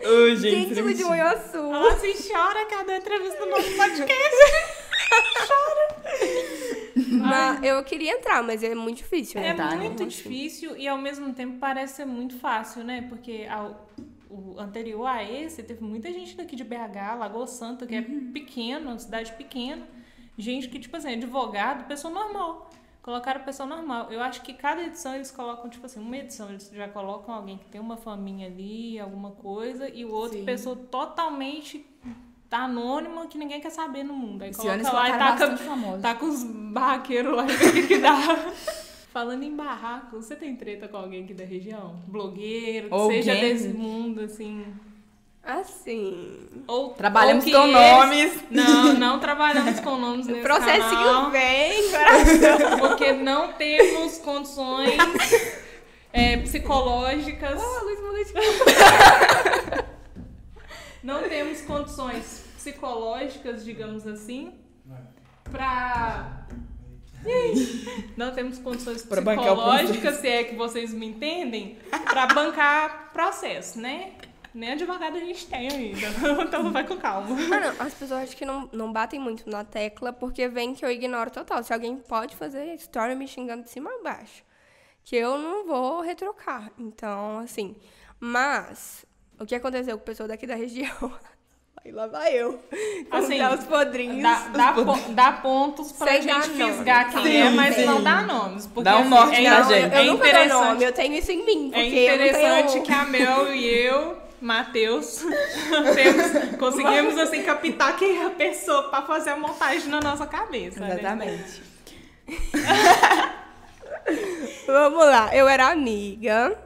Ô, 0.03 0.35
gente, 0.35 0.73
gente. 0.73 0.93
de 0.95 1.03
Manhuaçu. 1.03 1.57
Ela 1.57 1.93
assim 1.93 2.13
chora 2.31 2.65
cada 2.67 2.95
entrevista 2.97 3.45
no 3.45 3.51
nosso 3.51 3.71
podcast. 3.75 4.09
Mas 7.21 7.63
eu 7.63 7.83
queria 7.83 8.13
entrar, 8.13 8.43
mas 8.43 8.63
é 8.63 8.73
muito 8.75 8.97
difícil, 8.97 9.39
né? 9.39 9.49
É 9.49 9.53
Tá, 9.53 9.69
né? 9.71 9.75
muito 9.77 10.05
difícil 10.05 10.75
e 10.77 10.87
ao 10.87 10.97
mesmo 10.97 11.33
tempo 11.33 11.57
parece 11.59 11.97
ser 11.97 12.05
muito 12.05 12.37
fácil, 12.39 12.83
né? 12.83 13.05
Porque 13.09 13.45
ao- 13.49 13.87
o 14.29 14.59
anterior 14.59 15.05
a 15.05 15.23
esse, 15.23 15.63
teve 15.63 15.83
muita 15.83 16.11
gente 16.13 16.37
daqui 16.37 16.55
de 16.55 16.63
BH, 16.63 17.17
Lagoa 17.17 17.47
Santa, 17.47 17.87
que 17.87 17.95
é 17.95 18.01
pequeno, 18.01 18.91
uma 18.91 18.99
cidade 18.99 19.33
pequena. 19.33 19.87
Gente 20.37 20.69
que, 20.69 20.79
tipo 20.79 20.95
assim, 20.95 21.09
é 21.09 21.13
advogado, 21.13 21.87
pessoa 21.87 22.13
normal. 22.13 22.69
Colocaram 23.01 23.41
pessoa 23.43 23.67
normal. 23.67 24.11
Eu 24.11 24.21
acho 24.21 24.41
que 24.41 24.53
cada 24.53 24.83
edição 24.83 25.15
eles 25.15 25.31
colocam, 25.31 25.69
tipo 25.69 25.85
assim, 25.85 25.99
uma 25.99 26.15
edição 26.15 26.49
eles 26.49 26.69
já 26.71 26.87
colocam 26.87 27.33
alguém 27.33 27.57
que 27.57 27.65
tem 27.65 27.81
uma 27.81 27.97
família 27.97 28.47
ali, 28.47 28.99
alguma 28.99 29.31
coisa, 29.31 29.89
e 29.89 30.05
o 30.05 30.11
outro, 30.11 30.37
Sim. 30.37 30.45
pessoa 30.45 30.75
totalmente 30.75 31.85
tá 32.49 32.59
anônima 32.59 33.27
que 33.27 33.37
ninguém 33.37 33.61
quer 33.61 33.69
saber 33.69 34.03
no 34.03 34.13
mundo. 34.13 34.43
Aí 34.43 34.53
coloca 34.53 34.93
lá 34.93 35.09
e 35.09 35.57
famosos. 35.57 36.01
Tá 36.01 36.15
com 36.15 36.25
os 36.25 36.43
barraqueiros 36.43 37.35
lá 37.35 37.45
e 37.45 37.55
vê 37.55 37.65
o 37.65 37.73
que, 37.73 37.87
que 37.87 37.97
dá. 37.99 38.17
Falando 39.11 39.43
em 39.43 39.55
barraco, 39.55 40.17
você 40.21 40.35
tem 40.35 40.55
treta 40.55 40.87
com 40.87 40.97
alguém 40.97 41.23
aqui 41.23 41.33
da 41.33 41.43
região? 41.43 41.99
Blogueiro, 42.07 42.87
Ou 42.91 43.09
seja 43.11 43.33
desse 43.33 43.69
mundo, 43.69 44.21
assim. 44.21 44.63
Assim. 45.43 46.47
Ou, 46.67 46.89
Trabalhamos 46.91 47.43
ou 47.45 47.51
com 47.51 47.57
esse- 47.67 47.73
nomes. 47.73 48.43
Não, 48.51 48.93
não 48.93 49.19
trabalhamos 49.19 49.79
com 49.79 49.97
nomes 49.97 50.27
O 50.29 50.31
nesse 50.31 50.43
processinho 50.43 50.81
canal, 50.89 51.31
vem, 51.31 51.89
coração. 51.89 52.77
porque 52.87 53.11
não 53.13 53.53
temos 53.53 54.19
condições 54.19 54.93
é, 56.13 56.37
psicológicas. 56.37 57.59
Ah, 57.59 57.81
Luiz 57.83 58.27
de 58.27 58.33
Não 61.01 61.23
temos 61.23 61.61
condições 61.61 62.43
psicológicas, 62.57 63.63
digamos 63.65 64.05
assim, 64.05 64.53
pra. 65.49 66.45
Não 68.15 68.31
temos 68.33 68.59
condições 68.59 69.03
psicológicas, 69.03 70.15
se 70.17 70.27
é 70.27 70.43
que 70.43 70.55
vocês 70.55 70.93
me 70.93 71.07
entendem, 71.07 71.77
pra 72.05 72.27
bancar 72.27 73.11
processo, 73.11 73.79
né? 73.79 74.13
Nem 74.53 74.71
advogado 74.71 75.15
a 75.15 75.19
gente 75.19 75.45
tem 75.47 75.69
ainda. 75.69 76.07
Então 76.43 76.71
vai 76.71 76.85
com 76.85 76.97
calma. 76.97 77.35
Ah, 77.53 77.59
não. 77.59 77.85
As 77.85 77.93
pessoas 77.93 78.23
acho 78.23 78.35
que 78.35 78.45
não, 78.45 78.67
não 78.71 78.91
batem 78.91 79.19
muito 79.19 79.49
na 79.49 79.63
tecla 79.63 80.11
porque 80.11 80.47
vem 80.47 80.73
que 80.73 80.83
eu 80.83 80.91
ignoro 80.91 81.29
total. 81.29 81.63
Se 81.63 81.71
alguém 81.71 81.97
pode 81.97 82.35
fazer 82.35 82.73
story 82.75 83.15
me 83.15 83.27
xingando 83.27 83.63
de 83.63 83.69
cima 83.69 83.91
a 83.91 84.03
baixo. 84.03 84.43
Que 85.03 85.15
eu 85.15 85.37
não 85.37 85.65
vou 85.65 86.01
retrocar. 86.01 86.71
Então, 86.77 87.39
assim. 87.39 87.75
Mas, 88.19 89.05
o 89.39 89.45
que 89.45 89.55
aconteceu 89.55 89.97
com 89.97 90.03
o 90.03 90.05
pessoal 90.05 90.27
daqui 90.27 90.45
da 90.47 90.55
região? 90.55 91.13
Aí 91.85 91.91
lá 91.93 92.07
vai 92.07 92.33
eu. 92.33 92.59
Assim, 93.09 93.41
os 93.41 93.63
podrinhos. 93.63 94.21
Dá, 94.21 94.47
dá, 94.53 94.73
po- 94.73 94.99
dá 95.11 95.31
pontos 95.31 95.93
pra 95.93 96.07
Sem 96.07 96.25
dar 96.25 96.41
gente 96.43 96.57
fisgar 96.63 97.09
quem 97.11 97.23
Sim, 97.23 97.37
é, 97.37 97.49
mas 97.51 97.75
sim. 97.75 97.85
não 97.85 98.03
dá 98.03 98.21
nomes. 98.21 98.67
Porque, 98.67 98.83
Dá 98.83 98.97
um 98.97 99.01
assim, 99.01 99.09
norte 99.09 99.45
é, 99.45 99.49
na 99.49 99.61
gente. 99.63 99.95
eu, 99.95 100.03
eu 100.03 100.09
é 100.11 100.15
interessante. 100.15 100.49
nome, 100.49 100.83
eu 100.83 100.91
tenho 100.93 101.13
isso 101.15 101.31
em 101.31 101.45
mim. 101.45 101.71
É 101.73 101.85
interessante 101.85 102.71
tenho... 102.73 102.83
que 102.83 102.91
a 102.91 103.05
Mel 103.05 103.53
e 103.55 103.65
eu, 103.65 104.17
Matheus, 104.41 105.23
temos, 105.95 106.55
conseguimos 106.57 107.17
assim 107.17 107.43
captar 107.43 107.95
quem 107.95 108.21
é 108.21 108.25
a 108.25 108.29
pessoa 108.31 108.89
pra 108.89 109.01
fazer 109.03 109.29
a 109.31 109.37
montagem 109.37 109.87
na 109.87 110.01
nossa 110.01 110.27
cabeça. 110.27 110.81
né? 110.81 110.89
Exatamente. 110.91 111.63
Vamos 114.67 115.05
lá, 115.05 115.33
eu 115.35 115.47
era 115.47 115.69
amiga. 115.71 116.57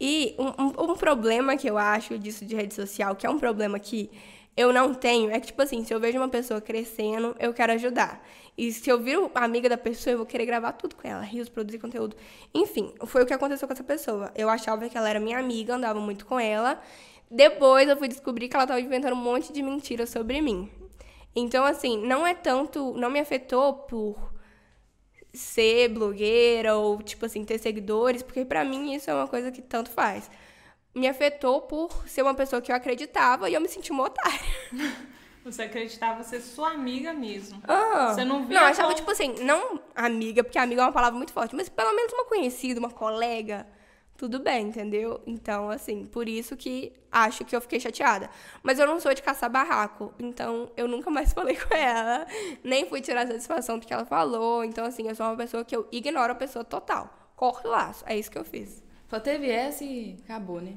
E 0.00 0.34
um, 0.38 0.46
um- 0.64 0.92
um 0.92 0.94
problema 0.96 1.56
que 1.56 1.68
eu 1.68 1.76
acho 1.76 2.18
disso 2.18 2.44
de 2.44 2.54
rede 2.56 2.74
social, 2.74 3.14
que 3.14 3.26
é 3.26 3.30
um 3.30 3.38
problema 3.38 3.78
que 3.78 4.10
eu 4.56 4.72
não 4.72 4.92
tenho, 4.94 5.30
é 5.30 5.38
que, 5.40 5.48
tipo 5.48 5.62
assim, 5.62 5.84
se 5.84 5.92
eu 5.94 6.00
vejo 6.00 6.18
uma 6.18 6.28
pessoa 6.28 6.60
crescendo, 6.60 7.36
eu 7.38 7.52
quero 7.54 7.72
ajudar. 7.72 8.22
E 8.58 8.72
se 8.72 8.90
eu 8.90 9.00
viro 9.00 9.30
amiga 9.34 9.68
da 9.68 9.76
pessoa, 9.78 10.12
eu 10.12 10.18
vou 10.18 10.26
querer 10.26 10.44
gravar 10.44 10.72
tudo 10.72 10.96
com 10.96 11.06
ela, 11.06 11.22
rios, 11.22 11.48
produzir 11.48 11.78
conteúdo. 11.78 12.16
Enfim, 12.54 12.92
foi 13.06 13.22
o 13.22 13.26
que 13.26 13.32
aconteceu 13.32 13.66
com 13.68 13.72
essa 13.74 13.84
pessoa. 13.84 14.30
Eu 14.34 14.48
achava 14.50 14.88
que 14.88 14.96
ela 14.98 15.08
era 15.08 15.20
minha 15.20 15.38
amiga, 15.38 15.74
andava 15.76 16.00
muito 16.00 16.26
com 16.26 16.38
ela. 16.38 16.80
Depois 17.30 17.88
eu 17.88 17.96
fui 17.96 18.08
descobrir 18.08 18.48
que 18.48 18.56
ela 18.56 18.64
estava 18.64 18.80
inventando 18.80 19.12
um 19.14 19.16
monte 19.16 19.52
de 19.52 19.62
mentiras 19.62 20.10
sobre 20.10 20.40
mim. 20.42 20.68
Então, 21.34 21.64
assim, 21.64 21.96
não 22.06 22.26
é 22.26 22.34
tanto. 22.34 22.92
Não 22.96 23.08
me 23.10 23.20
afetou 23.20 23.72
por 23.74 24.29
ser 25.32 25.88
blogueira 25.88 26.76
ou, 26.76 27.00
tipo 27.02 27.24
assim, 27.26 27.44
ter 27.44 27.58
seguidores, 27.58 28.22
porque 28.22 28.44
pra 28.44 28.64
mim 28.64 28.94
isso 28.94 29.10
é 29.10 29.14
uma 29.14 29.28
coisa 29.28 29.50
que 29.52 29.62
tanto 29.62 29.90
faz. 29.90 30.30
Me 30.94 31.06
afetou 31.06 31.60
por 31.62 32.08
ser 32.08 32.22
uma 32.22 32.34
pessoa 32.34 32.60
que 32.60 32.72
eu 32.72 32.76
acreditava 32.76 33.48
e 33.48 33.54
eu 33.54 33.60
me 33.60 33.68
senti 33.68 33.92
uma 33.92 34.04
otária. 34.04 34.40
Você 35.44 35.62
acreditava 35.62 36.22
ser 36.22 36.40
sua 36.40 36.70
amiga 36.72 37.14
mesmo. 37.14 37.62
Ah. 37.66 38.12
Você 38.12 38.24
não 38.24 38.44
via 38.44 38.60
Não, 38.60 38.66
achava, 38.66 38.88
como- 38.88 38.96
tipo 38.96 39.10
assim, 39.10 39.34
não 39.42 39.80
amiga, 39.94 40.44
porque 40.44 40.58
amiga 40.58 40.82
é 40.82 40.84
uma 40.84 40.92
palavra 40.92 41.16
muito 41.16 41.32
forte, 41.32 41.56
mas 41.56 41.68
pelo 41.68 41.94
menos 41.94 42.12
uma 42.12 42.26
conhecida, 42.26 42.78
uma 42.78 42.90
colega, 42.90 43.66
tudo 44.20 44.38
bem, 44.38 44.66
entendeu? 44.66 45.18
Então, 45.26 45.70
assim, 45.70 46.04
por 46.04 46.28
isso 46.28 46.54
que 46.54 46.92
acho 47.10 47.42
que 47.42 47.56
eu 47.56 47.60
fiquei 47.62 47.80
chateada. 47.80 48.28
Mas 48.62 48.78
eu 48.78 48.86
não 48.86 49.00
sou 49.00 49.14
de 49.14 49.22
caçar 49.22 49.48
barraco, 49.48 50.12
então 50.18 50.70
eu 50.76 50.86
nunca 50.86 51.08
mais 51.08 51.32
falei 51.32 51.56
com 51.56 51.74
ela, 51.74 52.26
nem 52.62 52.86
fui 52.86 53.00
tirar 53.00 53.26
satisfação 53.26 53.78
do 53.78 53.86
que 53.86 53.94
ela 53.94 54.04
falou. 54.04 54.62
Então, 54.62 54.84
assim, 54.84 55.08
eu 55.08 55.14
sou 55.14 55.24
uma 55.24 55.38
pessoa 55.38 55.64
que 55.64 55.74
eu 55.74 55.88
ignoro 55.90 56.32
a 56.32 56.34
pessoa 56.34 56.62
total. 56.62 57.08
Corto 57.34 57.66
o 57.66 57.70
laço, 57.70 58.04
é 58.06 58.14
isso 58.14 58.30
que 58.30 58.36
eu 58.36 58.44
fiz. 58.44 58.84
Só 59.08 59.18
teve 59.18 59.48
essa 59.48 59.84
e 59.84 60.18
acabou, 60.22 60.60
né? 60.60 60.76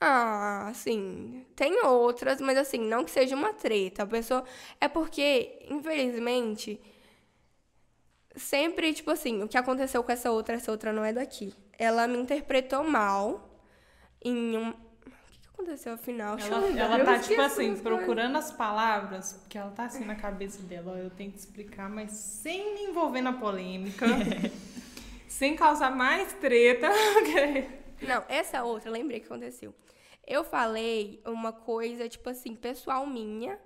Ah, 0.00 0.68
assim, 0.68 1.44
tem 1.56 1.84
outras, 1.84 2.40
mas 2.40 2.56
assim, 2.56 2.78
não 2.78 3.04
que 3.04 3.10
seja 3.10 3.34
uma 3.34 3.52
treta. 3.52 4.04
A 4.04 4.06
pessoa. 4.06 4.44
É 4.80 4.86
porque, 4.86 5.66
infelizmente, 5.68 6.80
sempre, 8.38 8.92
tipo 8.92 9.10
assim, 9.10 9.42
o 9.42 9.48
que 9.48 9.58
aconteceu 9.58 10.02
com 10.02 10.12
essa 10.12 10.30
outra, 10.30 10.56
essa 10.56 10.70
outra 10.70 10.92
não 10.92 11.04
é 11.04 11.12
daqui. 11.12 11.54
Ela 11.78 12.06
me 12.06 12.18
interpretou 12.18 12.84
mal 12.84 13.48
em 14.24 14.56
um. 14.56 14.70
O 14.70 14.74
que, 14.74 15.48
aconteceu 15.52 15.94
afinal? 15.94 16.36
Deixa 16.36 16.54
Ela, 16.54 16.80
ela 16.80 17.04
tá, 17.04 17.18
tipo 17.18 17.40
assim, 17.40 17.66
coisas. 17.66 17.80
procurando 17.80 18.36
as 18.36 18.52
palavras, 18.52 19.32
porque 19.34 19.58
ela 19.58 19.70
tá 19.70 19.84
assim 19.84 20.04
na 20.04 20.14
cabeça 20.14 20.62
dela, 20.62 20.92
ó, 20.92 20.96
eu 20.96 21.10
tenho 21.10 21.32
que 21.32 21.38
explicar, 21.38 21.88
mas 21.88 22.12
sem 22.12 22.74
me 22.74 22.82
envolver 22.82 23.20
na 23.20 23.32
polêmica, 23.32 24.06
sem 25.28 25.56
causar 25.56 25.90
mais 25.90 26.32
treta. 26.34 26.88
Não, 28.00 28.24
essa 28.28 28.62
outra, 28.62 28.90
lembrei 28.90 29.18
o 29.18 29.20
que 29.20 29.26
aconteceu. 29.26 29.74
Eu 30.26 30.44
falei 30.44 31.20
uma 31.24 31.52
coisa, 31.52 32.08
tipo 32.08 32.28
assim, 32.28 32.54
pessoal 32.54 33.06
minha. 33.06 33.58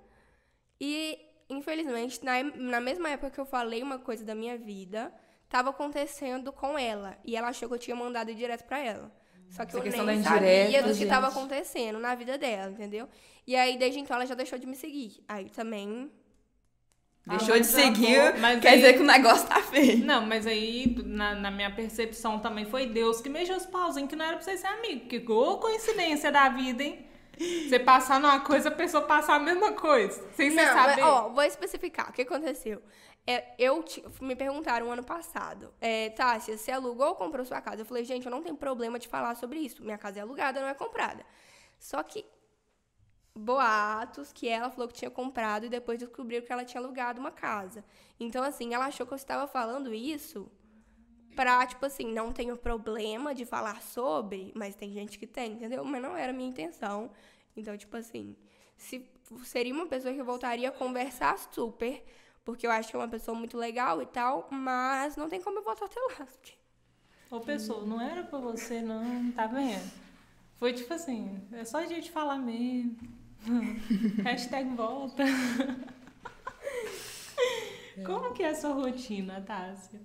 E, 0.79 1.19
infelizmente, 1.49 2.23
na, 2.23 2.43
na 2.43 2.79
mesma 2.81 3.09
época 3.09 3.31
que 3.31 3.39
eu 3.39 3.45
falei 3.45 3.81
uma 3.83 3.99
coisa 3.99 4.23
da 4.23 4.33
minha 4.35 4.57
vida, 4.57 5.13
tava 5.49 5.69
acontecendo 5.69 6.51
com 6.51 6.77
ela. 6.77 7.17
E 7.23 7.35
ela 7.35 7.49
achou 7.49 7.67
que 7.69 7.75
eu 7.75 7.79
tinha 7.79 7.95
mandado 7.95 8.33
direto 8.33 8.63
pra 8.65 8.79
ela. 8.79 9.11
Só 9.49 9.65
que 9.65 9.77
Essa 9.77 9.97
eu 9.97 10.03
nem 10.05 10.23
sabia 10.23 10.63
indireta, 10.63 10.87
do 10.91 10.97
que 10.97 11.05
tava 11.05 11.27
gente. 11.27 11.37
acontecendo 11.37 11.99
na 11.99 12.15
vida 12.15 12.37
dela, 12.39 12.71
entendeu? 12.71 13.07
E 13.45 13.55
aí, 13.55 13.77
desde 13.77 13.99
então, 13.99 14.15
ela 14.15 14.25
já 14.25 14.33
deixou 14.33 14.57
de 14.57 14.65
me 14.65 14.75
seguir. 14.75 15.23
Aí 15.27 15.49
também. 15.49 16.09
Deixou 17.25 17.55
Ah, 17.55 17.59
de 17.59 17.65
seguir, 17.67 18.17
quer 18.61 18.69
aí- 18.69 18.75
dizer 18.77 18.93
que 18.93 18.99
o 18.99 19.05
negócio 19.05 19.47
tá 19.47 19.61
feio. 19.61 20.03
Não, 20.03 20.25
mas 20.25 20.45
aí, 20.47 20.93
na, 21.05 21.35
na 21.35 21.51
minha 21.51 21.73
percepção 21.73 22.39
também, 22.39 22.65
foi 22.65 22.87
Deus 22.87 23.21
que 23.21 23.29
mexeu 23.29 23.55
os 23.55 23.65
pauzinhos 23.65 24.09
que 24.09 24.15
não 24.15 24.25
era 24.25 24.35
pra 24.37 24.43
você 24.43 24.57
ser 24.57 24.67
amigo. 24.67 25.07
Que 25.07 25.19
coincidência 25.21 26.31
da 26.31 26.49
vida, 26.49 26.83
hein? 26.83 27.05
Você 27.37 27.79
passar 27.79 28.19
numa 28.19 28.39
coisa, 28.41 28.69
a 28.69 28.71
pessoa 28.71 29.03
passar 29.03 29.35
a 29.35 29.39
mesma 29.39 29.71
coisa. 29.73 30.23
Sem 30.35 30.51
você 30.51 30.65
saber. 30.65 31.01
mas, 31.01 31.03
ó, 31.03 31.29
vou 31.29 31.43
especificar. 31.43 32.09
O 32.09 32.13
que 32.13 32.21
aconteceu? 32.21 32.81
É, 33.25 33.55
eu 33.57 33.83
me 34.21 34.35
perguntaram 34.35 34.91
ano 34.91 35.03
passado, 35.03 35.73
é, 35.79 36.09
Tássia, 36.09 36.57
você 36.57 36.71
alugou 36.71 37.07
ou 37.07 37.15
comprou 37.15 37.45
sua 37.45 37.61
casa? 37.61 37.81
Eu 37.81 37.85
falei, 37.85 38.03
gente, 38.03 38.25
eu 38.25 38.31
não 38.31 38.43
tenho 38.43 38.55
problema 38.55 38.99
de 38.99 39.07
falar 39.07 39.35
sobre 39.35 39.59
isso. 39.59 39.81
Minha 39.83 39.97
casa 39.97 40.19
é 40.19 40.21
alugada, 40.21 40.59
não 40.59 40.67
é 40.67 40.73
comprada. 40.73 41.25
Só 41.79 42.03
que 42.03 42.25
boatos 43.35 44.31
que 44.31 44.47
ela 44.47 44.69
falou 44.69 44.87
que 44.87 44.93
tinha 44.93 45.09
comprado 45.09 45.65
e 45.65 45.69
depois 45.69 45.97
descobriram 45.97 46.45
que 46.45 46.51
ela 46.51 46.65
tinha 46.65 46.81
alugado 46.81 47.19
uma 47.19 47.31
casa. 47.31 47.83
Então, 48.19 48.43
assim, 48.43 48.73
ela 48.73 48.85
achou 48.85 49.07
que 49.07 49.13
eu 49.13 49.17
estava 49.17 49.47
falando 49.47 49.93
isso 49.93 50.51
pra, 51.35 51.65
tipo 51.65 51.85
assim, 51.85 52.05
não 52.11 52.31
tenho 52.31 52.55
problema 52.55 53.33
de 53.33 53.45
falar 53.45 53.81
sobre, 53.81 54.51
mas 54.55 54.75
tem 54.75 54.91
gente 54.91 55.17
que 55.19 55.27
tem, 55.27 55.53
entendeu? 55.53 55.83
Mas 55.83 56.01
não 56.01 56.15
era 56.15 56.31
a 56.31 56.35
minha 56.35 56.49
intenção. 56.49 57.11
Então, 57.55 57.77
tipo 57.77 57.95
assim, 57.97 58.35
se 58.77 59.05
seria 59.43 59.73
uma 59.73 59.87
pessoa 59.87 60.13
que 60.13 60.19
eu 60.19 60.25
voltaria 60.25 60.69
a 60.69 60.71
conversar 60.71 61.37
super, 61.51 62.03
porque 62.43 62.67
eu 62.67 62.71
acho 62.71 62.89
que 62.89 62.95
é 62.95 62.99
uma 62.99 63.07
pessoa 63.07 63.37
muito 63.37 63.57
legal 63.57 64.01
e 64.01 64.05
tal, 64.05 64.47
mas 64.51 65.15
não 65.15 65.29
tem 65.29 65.41
como 65.41 65.59
eu 65.59 65.63
voltar 65.63 65.85
até 65.85 65.99
lá. 65.99 66.27
Ô, 67.31 67.39
pessoa, 67.39 67.85
não 67.85 67.99
era 67.99 68.23
pra 68.23 68.39
você, 68.39 68.81
não, 68.81 69.31
tá 69.31 69.47
vendo? 69.47 69.91
Foi 70.59 70.71
tipo 70.73 70.93
assim, 70.93 71.41
é 71.51 71.65
só 71.65 71.79
a 71.79 71.85
gente 71.85 72.11
falar 72.11 72.37
mesmo. 72.37 72.95
Hashtag 74.23 74.69
volta. 74.75 75.23
Como 78.05 78.33
que 78.33 78.43
é 78.43 78.49
a 78.49 78.55
sua 78.55 78.73
rotina, 78.73 79.41
Tássia? 79.41 79.99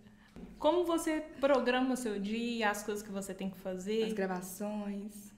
Como 0.58 0.84
você 0.84 1.20
programa 1.40 1.94
o 1.94 1.96
seu 1.96 2.18
dia, 2.18 2.70
as 2.70 2.82
coisas 2.82 3.02
que 3.02 3.10
você 3.12 3.32
tem 3.32 3.48
que 3.50 3.58
fazer? 3.58 4.04
As 4.04 4.12
gravações. 4.12 5.32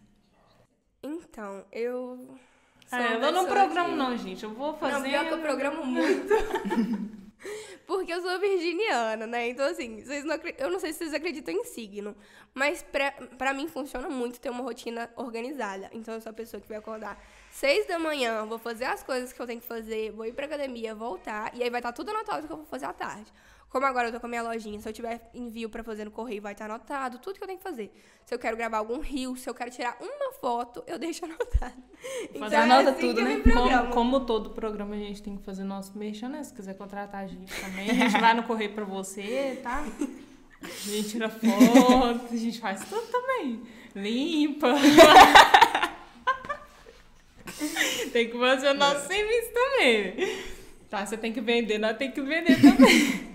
Então, 1.03 1.64
eu. 1.72 2.36
Ah, 2.92 3.03
eu 3.14 3.32
não 3.32 3.46
programo 3.46 3.90
que- 3.90 3.96
não, 3.96 4.16
gente. 4.16 4.42
Eu 4.44 4.53
vou 4.53 4.74
fazer... 4.76 4.94
Não, 4.94 5.03
pior 5.03 5.26
que 5.26 5.34
eu 5.34 5.38
programo 5.40 5.84
muito. 5.84 6.32
Porque 7.86 8.12
eu 8.12 8.20
sou 8.20 8.38
virginiana, 8.38 9.26
né? 9.26 9.48
Então, 9.48 9.66
assim, 9.66 10.03
vocês 10.05 10.24
não 10.24 10.36
eu 10.59 10.70
não 10.70 10.78
sei 10.78 10.92
se 10.92 10.98
vocês 10.98 11.14
acreditam 11.14 11.53
em 11.53 11.64
signo, 11.64 12.14
mas 12.55 12.82
pra, 12.82 13.11
pra 13.36 13.53
mim 13.53 13.66
funciona 13.66 14.09
muito 14.09 14.40
ter 14.40 14.48
uma 14.51 14.62
rotina 14.62 15.11
organizada. 15.16 15.90
Então, 15.92 16.14
eu 16.14 16.20
sou 16.20 16.30
a 16.30 16.32
pessoa 16.32 16.61
que 16.61 16.68
vai 16.68 16.76
acordar 16.78 17.20
seis 17.51 17.86
da 17.86 17.98
manhã, 17.98 18.44
vou 18.46 18.59
fazer 18.59 18.84
as 18.84 19.03
coisas 19.03 19.32
que 19.32 19.40
eu 19.40 19.46
tenho 19.46 19.61
que 19.61 19.66
fazer, 19.66 20.12
vou 20.12 20.24
ir 20.26 20.32
pra 20.32 20.46
academia, 20.46 20.94
voltar, 20.94 21.53
e 21.57 21.62
aí 21.64 21.70
vai 21.70 21.80
estar 21.80 21.92
tudo 21.92 22.11
anotado 22.11 22.46
que 22.46 22.53
eu 22.53 22.59
vou 22.59 22.66
fazer 22.66 22.86
à 22.86 22.92
tarde. 22.92 23.32
Como 23.70 23.86
agora 23.86 24.08
eu 24.08 24.12
tô 24.12 24.18
com 24.18 24.26
a 24.26 24.28
minha 24.28 24.42
lojinha, 24.42 24.80
se 24.80 24.88
eu 24.88 24.92
tiver 24.92 25.30
envio 25.32 25.70
pra 25.70 25.84
fazer 25.84 26.04
no 26.04 26.10
correio, 26.10 26.42
vai 26.42 26.52
estar 26.52 26.64
anotado, 26.64 27.20
tudo 27.20 27.36
que 27.36 27.44
eu 27.44 27.46
tenho 27.46 27.58
que 27.58 27.62
fazer. 27.62 27.92
Se 28.26 28.34
eu 28.34 28.38
quero 28.38 28.56
gravar 28.56 28.78
algum 28.78 28.98
rio, 28.98 29.36
se 29.36 29.48
eu 29.48 29.54
quero 29.54 29.70
tirar 29.70 29.96
uma 30.00 30.32
foto, 30.32 30.82
eu 30.88 30.98
deixo 30.98 31.24
anotado. 31.30 31.80
Então, 32.24 32.40
Fazer 32.40 32.56
é 32.56 32.58
anota 32.58 32.90
assim 32.90 33.00
tudo, 33.00 33.22
né? 33.22 33.40
Como, 33.40 33.90
como 33.90 34.20
todo 34.26 34.50
programa 34.50 34.96
a 34.96 34.98
gente 34.98 35.22
tem 35.22 35.36
que 35.36 35.44
fazer 35.44 35.62
nosso 35.62 35.96
merchan, 35.96 36.30
né? 36.30 36.42
Se 36.42 36.52
quiser 36.52 36.74
contratar 36.74 37.22
a 37.22 37.26
gente 37.28 37.52
também, 37.60 37.90
a 37.90 37.94
gente 37.94 38.20
vai 38.20 38.34
no 38.34 38.42
correio 38.42 38.74
pra 38.74 38.84
você, 38.84 39.60
tá? 39.62 39.84
A 40.62 40.66
gente 40.66 41.10
tira 41.10 41.28
foto, 41.28 42.34
a 42.34 42.36
gente 42.36 42.58
faz 42.58 42.84
tudo 42.84 43.06
também. 43.06 43.62
Limpa. 43.94 44.74
tem 48.12 48.28
que 48.28 48.36
fazer 48.36 48.70
o 48.70 48.74
nosso 48.74 49.06
serviço 49.06 49.52
também. 49.54 50.42
Tá, 50.88 51.06
você 51.06 51.16
tem 51.16 51.32
que 51.32 51.40
vender, 51.40 51.78
nós 51.78 51.96
tem 51.96 52.10
que 52.10 52.20
vender 52.20 52.60
também. 52.60 53.29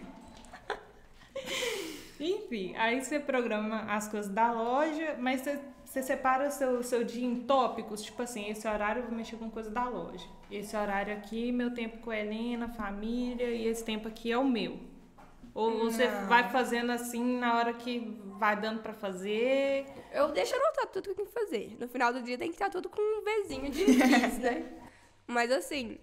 Enfim, 2.26 2.76
aí 2.76 3.04
você 3.04 3.20
programa 3.20 3.82
as 3.88 4.08
coisas 4.08 4.32
da 4.32 4.52
loja, 4.52 5.16
mas 5.20 5.42
você, 5.42 5.60
você 5.84 6.02
separa 6.02 6.48
o 6.48 6.52
seu, 6.52 6.82
seu 6.84 7.04
dia 7.04 7.26
em 7.26 7.42
tópicos, 7.42 8.02
tipo 8.02 8.22
assim, 8.22 8.50
esse 8.50 8.68
horário 8.68 9.02
eu 9.02 9.08
vou 9.08 9.16
mexer 9.16 9.38
com 9.38 9.50
coisa 9.50 9.70
da 9.70 9.88
loja. 9.88 10.28
Esse 10.50 10.76
horário 10.76 11.14
aqui, 11.14 11.52
meu 11.52 11.74
tempo 11.74 11.98
com 12.00 12.10
a 12.12 12.18
Helena, 12.18 12.68
família, 12.70 13.50
e 13.50 13.68
esse 13.68 13.84
tempo 13.84 14.08
aqui 14.08 14.32
é 14.32 14.38
o 14.38 14.44
meu. 14.44 14.80
Ou 15.54 15.80
você 15.80 16.08
Não. 16.08 16.28
vai 16.28 16.50
fazendo 16.50 16.92
assim 16.92 17.38
na 17.38 17.58
hora 17.58 17.74
que 17.74 18.20
vai 18.38 18.60
dando 18.60 18.82
pra 18.82 18.94
fazer. 18.94 19.86
Eu 20.12 20.28
deixo 20.34 20.54
anotado 20.54 20.90
tudo 20.92 21.04
que 21.04 21.10
eu 21.12 21.16
tenho 21.16 21.28
que 21.28 21.34
fazer. 21.34 21.78
No 21.80 21.88
final 21.88 22.12
do 22.12 22.22
dia 22.22 22.38
tem 22.38 22.50
que 22.50 22.56
estar 22.56 22.70
tudo 22.70 22.90
com 22.90 23.02
um 23.02 23.24
Vzinho 23.44 23.70
de 23.72 23.86
fiz, 23.86 24.38
né? 24.40 24.66
Mas 25.26 25.50
assim, 25.52 25.98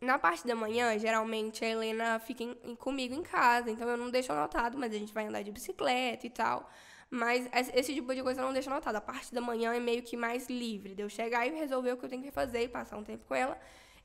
na 0.00 0.18
parte 0.18 0.46
da 0.46 0.54
manhã, 0.54 0.96
geralmente 0.98 1.64
a 1.64 1.68
Helena 1.68 2.18
fica 2.20 2.42
em- 2.44 2.56
em- 2.64 2.76
comigo 2.76 3.14
em 3.14 3.22
casa, 3.22 3.70
então 3.70 3.88
eu 3.88 3.96
não 3.96 4.10
deixo 4.10 4.32
anotado, 4.32 4.78
mas 4.78 4.92
a 4.92 4.98
gente 4.98 5.12
vai 5.12 5.26
andar 5.26 5.42
de 5.42 5.50
bicicleta 5.50 6.26
e 6.26 6.30
tal. 6.30 6.70
Mas 7.10 7.46
es- 7.52 7.70
esse 7.74 7.94
tipo 7.94 8.14
de 8.14 8.22
coisa 8.22 8.40
eu 8.40 8.44
não 8.46 8.52
deixo 8.52 8.70
anotado. 8.70 8.96
A 8.98 9.00
parte 9.00 9.34
da 9.34 9.40
manhã 9.40 9.74
é 9.74 9.80
meio 9.80 10.02
que 10.02 10.16
mais 10.16 10.46
livre, 10.48 10.94
de 10.94 11.02
eu 11.02 11.08
chegar 11.08 11.46
e 11.46 11.50
resolver 11.50 11.92
o 11.92 11.96
que 11.96 12.04
eu 12.04 12.08
tenho 12.08 12.22
que 12.22 12.30
fazer 12.30 12.62
e 12.64 12.68
passar 12.68 12.96
um 12.98 13.04
tempo 13.04 13.24
com 13.26 13.34
ela. 13.34 13.58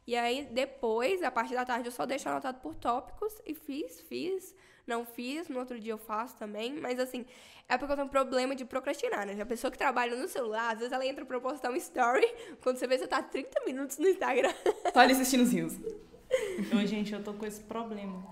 E 0.08 0.16
aí, 0.16 0.46
depois, 0.52 1.22
a 1.24 1.32
parte 1.32 1.54
da 1.54 1.64
tarde, 1.66 1.88
eu 1.88 1.92
só 1.92 2.06
deixo 2.06 2.28
anotado 2.30 2.60
por 2.60 2.76
tópicos 2.76 3.42
e 3.46 3.54
fiz, 3.54 4.02
fiz, 4.02 4.56
não 4.86 5.06
fiz, 5.06 5.48
no 5.48 5.60
outro 5.60 5.80
dia 5.80 5.94
eu 5.94 5.98
faço 5.98 6.36
também. 6.38 6.74
Mas 6.74 7.00
assim, 7.00 7.26
é 7.68 7.78
porque 7.78 7.92
eu 7.92 7.96
tenho 7.96 8.08
um 8.08 8.12
problema 8.12 8.56
de 8.56 8.66
procrastinar, 8.66 9.26
né? 9.26 9.42
A 9.42 9.46
pessoa 9.46 9.72
que 9.72 9.78
trabalha 9.78 10.16
no 10.16 10.28
celular, 10.28 10.74
às 10.74 10.80
vezes 10.80 10.92
ela 10.92 11.06
entra 11.06 11.26
pra 11.26 11.40
postar 11.40 11.72
um 11.72 11.76
story, 11.76 12.28
quando 12.62 12.78
você 12.78 12.88
vê, 12.88 12.98
você 12.98 13.08
tá 13.08 13.22
30 13.22 13.64
minutos 13.66 13.98
no 13.98 14.08
Instagram. 14.08 14.54
Só 14.94 15.00
ali 15.00 15.14
assistindo 15.14 15.42
os 15.42 15.52
rios. 15.52 15.74
Eu, 16.72 16.86
gente, 16.86 17.14
eu 17.14 17.24
tô 17.24 17.34
com 17.34 17.46
esse 17.46 17.62
problema. 17.62 18.28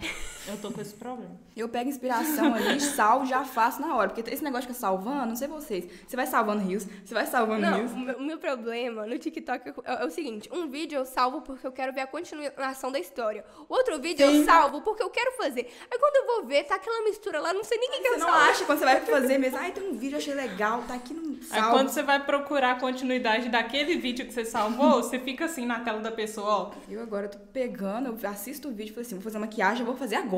Eu 0.47 0.57
tô 0.57 0.71
com 0.71 0.81
esse 0.81 0.93
problema. 0.93 1.31
Eu 1.55 1.69
pego 1.69 1.89
inspiração 1.89 2.53
ali, 2.55 2.79
salvo, 2.81 3.25
já 3.25 3.43
faço 3.43 3.79
na 3.81 3.95
hora. 3.95 4.09
Porque 4.09 4.29
esse 4.33 4.43
negócio 4.43 4.65
que 4.65 4.71
é 4.71 4.75
salvando, 4.75 5.27
não 5.27 5.35
sei 5.35 5.47
vocês. 5.47 5.85
Você 6.07 6.15
vai 6.15 6.25
salvando 6.25 6.63
rios, 6.63 6.87
você 7.05 7.13
vai 7.13 7.25
salvando 7.27 7.61
Não, 7.61 7.77
rios. 7.77 7.91
o 7.91 7.97
meu, 7.97 8.17
o 8.17 8.21
meu 8.21 8.37
problema 8.39 9.05
no 9.05 9.17
TikTok 9.19 9.69
é, 9.85 10.01
é 10.01 10.05
o 10.05 10.09
seguinte: 10.09 10.49
um 10.51 10.67
vídeo 10.67 10.97
eu 10.97 11.05
salvo 11.05 11.41
porque 11.41 11.65
eu 11.67 11.71
quero 11.71 11.93
ver 11.93 12.01
a 12.01 12.07
continuação 12.07 12.91
da 12.91 12.99
história. 12.99 13.45
O 13.69 13.73
outro 13.73 13.99
vídeo 14.01 14.25
eu 14.25 14.31
Sim. 14.31 14.45
salvo 14.45 14.81
porque 14.81 15.03
eu 15.03 15.09
quero 15.09 15.31
fazer. 15.33 15.71
Aí 15.91 15.99
quando 15.99 16.15
eu 16.15 16.35
vou 16.35 16.47
ver, 16.47 16.63
tá 16.63 16.75
aquela 16.75 17.03
mistura 17.03 17.39
lá, 17.39 17.53
não 17.53 17.63
sei 17.63 17.77
nem 17.77 17.91
quem 17.91 18.01
que 18.01 18.07
Você 18.09 18.15
eu 18.15 18.19
não 18.19 18.27
salvo. 18.27 18.49
acha 18.49 18.65
quando 18.65 18.79
você 18.79 18.85
vai 18.85 19.01
fazer 19.01 19.37
mesmo. 19.37 19.57
Ai, 19.59 19.71
tem 19.71 19.83
um 19.89 19.93
vídeo, 19.97 20.17
achei 20.17 20.33
legal, 20.33 20.83
tá 20.87 20.95
aqui 20.95 21.13
no 21.13 21.31
Aí 21.35 21.43
salvo. 21.43 21.71
quando 21.71 21.89
você 21.89 22.01
vai 22.01 22.23
procurar 22.25 22.71
a 22.71 22.79
continuidade 22.79 23.49
daquele 23.49 23.95
vídeo 23.97 24.25
que 24.25 24.33
você 24.33 24.45
salvou, 24.45 25.03
você 25.03 25.19
fica 25.19 25.45
assim 25.45 25.65
na 25.65 25.81
tela 25.81 25.99
da 25.99 26.11
pessoa, 26.11 26.47
ó. 26.49 26.71
Eu 26.89 27.01
agora 27.01 27.27
tô 27.29 27.37
pegando, 27.53 28.07
eu 28.21 28.29
assisto 28.29 28.69
o 28.69 28.71
vídeo 28.71 28.91
e 28.91 28.93
falo 28.93 29.01
assim, 29.05 29.15
vou 29.15 29.23
fazer 29.23 29.37
maquiagem, 29.39 29.81
eu 29.81 29.85
vou 29.85 29.95
fazer 29.95 30.15
agora. 30.15 30.30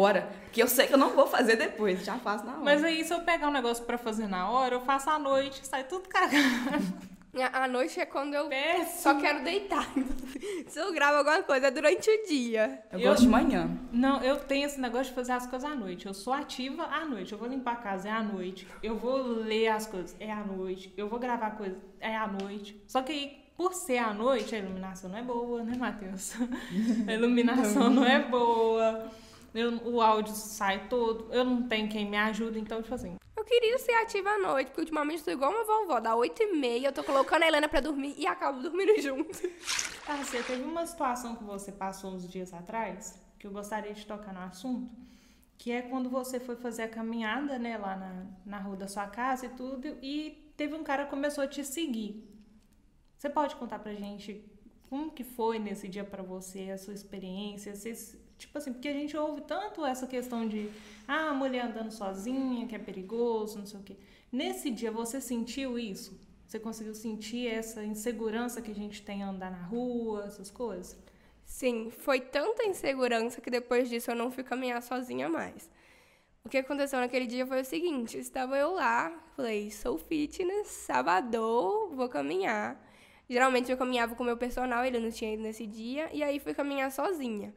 Porque 0.44 0.62
eu 0.62 0.68
sei 0.68 0.88
que 0.88 0.94
eu 0.94 0.98
não 0.98 1.10
vou 1.12 1.28
fazer 1.28 1.56
depois, 1.56 2.04
já 2.04 2.16
faço 2.18 2.46
na 2.46 2.54
hora. 2.54 2.62
Mas 2.64 2.84
aí, 2.84 3.04
se 3.04 3.14
eu 3.14 3.22
pegar 3.22 3.48
um 3.48 3.52
negócio 3.52 3.84
pra 3.86 3.98
fazer 3.98 4.28
na 4.28 4.50
hora, 4.50 4.76
eu 4.76 4.82
faço 4.82 5.10
à 5.10 5.18
noite, 5.20 5.66
sai 5.66 5.84
tudo 5.86 6.08
cagado. 6.10 6.34
A 7.36 7.64
a 7.64 7.68
noite 7.68 8.00
é 8.00 8.06
quando 8.06 8.36
eu 8.36 8.48
Péssimo. 8.48 9.02
só 9.02 9.20
quero 9.20 9.44
deitar. 9.44 9.88
Se 10.70 10.78
eu 10.80 10.94
gravo 10.94 11.18
alguma 11.18 11.42
coisa, 11.42 11.66
é 11.66 11.72
durante 11.72 12.08
o 12.08 12.28
dia. 12.28 12.84
eu, 12.92 13.00
eu- 13.00 13.10
gosto 13.10 13.24
de 13.24 13.28
manhã. 13.28 13.72
Não, 13.92 14.22
eu 14.22 14.38
tenho 14.38 14.68
esse 14.68 14.80
negócio 14.80 15.06
de 15.08 15.14
fazer 15.16 15.32
as 15.32 15.48
coisas 15.48 15.68
à 15.68 15.74
noite. 15.74 16.06
Eu 16.06 16.14
sou 16.14 16.32
ativa 16.32 16.84
à 16.84 17.04
noite. 17.06 17.32
Eu 17.32 17.40
vou 17.40 17.48
limpar 17.48 17.74
a 17.74 17.78
casa, 17.78 18.08
é 18.08 18.12
à 18.12 18.22
noite. 18.22 18.68
Eu 18.84 18.96
vou 19.00 19.18
ler 19.18 19.70
as 19.70 19.88
coisas, 19.88 20.16
é 20.20 20.32
à 20.32 20.44
noite. 20.44 20.94
Eu 20.96 21.10
vou 21.10 21.18
gravar 21.18 21.52
coisas, 21.58 21.80
é 22.00 22.16
à 22.16 22.28
noite. 22.28 22.80
Só 22.88 23.02
que 23.02 23.12
aí, 23.12 23.38
por 23.58 23.74
ser 23.74 23.98
à 23.98 24.14
noite, 24.14 24.54
a 24.54 24.60
iluminação 24.60 25.10
não 25.10 25.18
é 25.18 25.24
boa, 25.24 25.64
né, 25.64 25.76
Matheus? 25.76 26.34
A 27.10 27.14
iluminação 27.14 27.90
não 27.90 28.06
é 28.06 28.20
boa. 28.20 29.08
Eu- 29.54 29.78
o 29.86 30.02
áudio 30.02 30.34
sai 30.34 30.88
todo. 30.88 31.32
Eu 31.32 31.44
não 31.46 31.68
tenho 31.68 31.90
quem 31.90 32.10
me 32.10 32.18
ajude, 32.18 32.60
então, 32.60 32.82
tipo 32.82 32.94
assim. 32.96 33.18
Eu 33.36 33.44
queria 33.46 33.78
ser 33.78 33.92
ativa 33.96 34.30
à 34.30 34.38
noite, 34.40 34.68
porque 34.68 34.82
ultimamente 34.82 35.20
eu 35.20 35.26
tô 35.26 35.32
igual 35.32 35.52
uma 35.52 35.64
vovó. 35.64 36.00
Dá 36.00 36.16
8 36.16 36.42
e 36.42 36.54
meia, 36.54 36.88
eu 36.88 36.94
tô 36.94 37.04
colocando 37.04 37.44
a 37.44 37.48
Helena 37.48 37.68
pra 37.68 37.82
dormir 37.82 38.16
e 38.18 38.26
acabo 38.26 38.62
dormindo 38.62 39.00
junto. 39.02 39.30
Ah, 40.08 40.18
você 40.18 40.42
teve 40.44 40.64
uma 40.64 40.86
situação 40.86 41.36
que 41.36 41.44
você 41.44 41.72
passou 41.72 42.12
uns 42.12 42.28
dias 42.30 42.54
atrás, 42.54 43.20
que 43.38 43.46
eu 43.46 43.52
gostaria 43.52 43.94
de 43.94 44.06
tocar 44.06 44.34
no 44.34 44.40
assunto, 44.42 44.90
que 45.58 45.72
é 45.72 45.82
quando 45.82 46.10
você 46.10 46.40
foi 46.40 46.56
fazer 46.56 46.84
a 46.84 46.88
caminhada, 46.90 47.60
né, 47.60 47.78
lá 47.78 47.96
na, 47.96 48.26
na 48.46 48.60
rua 48.60 48.76
da 48.78 48.88
sua 48.88 49.08
casa 49.08 49.46
e 49.46 49.50
tudo, 49.50 49.88
e 50.02 50.52
teve 50.58 50.74
um 50.74 50.84
cara 50.84 51.04
que 51.06 51.10
começou 51.10 51.44
a 51.44 51.48
te 51.48 51.64
seguir. 51.64 52.24
Você 53.18 53.30
pode 53.30 53.56
contar 53.56 53.80
pra 53.80 53.94
gente 53.94 54.44
como 54.90 55.12
que 55.12 55.24
foi 55.24 55.60
nesse 55.60 55.88
dia 55.88 56.04
pra 56.04 56.22
você, 56.24 56.70
a 56.72 56.78
sua 56.78 56.94
experiência? 56.94 57.76
Vocês, 57.76 58.18
tipo 58.38 58.58
assim, 58.58 58.74
porque 58.74 58.88
a 58.88 58.94
gente 58.94 59.16
ouve 59.16 59.42
tanto 59.42 59.86
essa 59.86 60.08
questão 60.08 60.48
de, 60.48 60.70
ah, 61.08 61.30
a 61.30 61.34
mulher 61.34 61.66
andando 61.66 61.92
sozinha, 61.92 62.68
que 62.68 62.76
é 62.76 62.80
perigoso, 62.80 63.60
não 63.60 63.66
sei 63.66 63.80
o 63.80 63.84
quê. 63.84 63.96
Nesse 64.32 64.70
dia 64.72 64.92
você 64.92 65.22
sentiu 65.22 65.78
isso? 65.78 66.20
Você 66.48 66.60
conseguiu 66.60 66.94
sentir 66.94 67.48
essa 67.48 67.84
insegurança 67.84 68.62
que 68.62 68.72
a 68.72 68.76
gente 68.76 69.02
tem 69.02 69.24
a 69.24 69.30
andar 69.30 69.52
na 69.52 69.64
rua, 69.64 70.26
essas 70.28 70.52
coisas? 70.52 70.98
Sim, 71.46 71.92
foi 71.92 72.20
tanta 72.20 72.64
insegurança 72.64 73.42
que 73.42 73.50
depois 73.50 73.90
disso 73.90 74.12
eu 74.12 74.16
não 74.16 74.32
fui 74.32 74.44
caminhar 74.44 74.82
sozinha 74.82 75.28
mais. 75.30 75.70
O 76.46 76.50
que 76.50 76.58
aconteceu 76.58 77.00
naquele 77.00 77.26
dia 77.26 77.48
foi 77.48 77.62
o 77.62 77.66
seguinte: 77.66 78.18
estava 78.18 78.58
eu 78.58 78.74
lá, 78.74 79.12
falei, 79.36 79.72
sou 79.72 79.98
fitness, 79.98 80.68
sabadão, 80.68 81.90
vou 81.96 82.10
caminhar. 82.10 82.80
Geralmente 83.30 83.72
eu 83.72 83.78
caminhava 83.78 84.14
com 84.16 84.24
meu 84.24 84.36
personal, 84.38 84.84
ele 84.84 85.00
não 85.00 85.10
tinha 85.10 85.34
ido 85.34 85.42
nesse 85.42 85.66
dia, 85.66 86.10
e 86.14 86.22
aí 86.22 86.40
fui 86.40 86.54
caminhar 86.54 86.92
sozinha. 86.92 87.54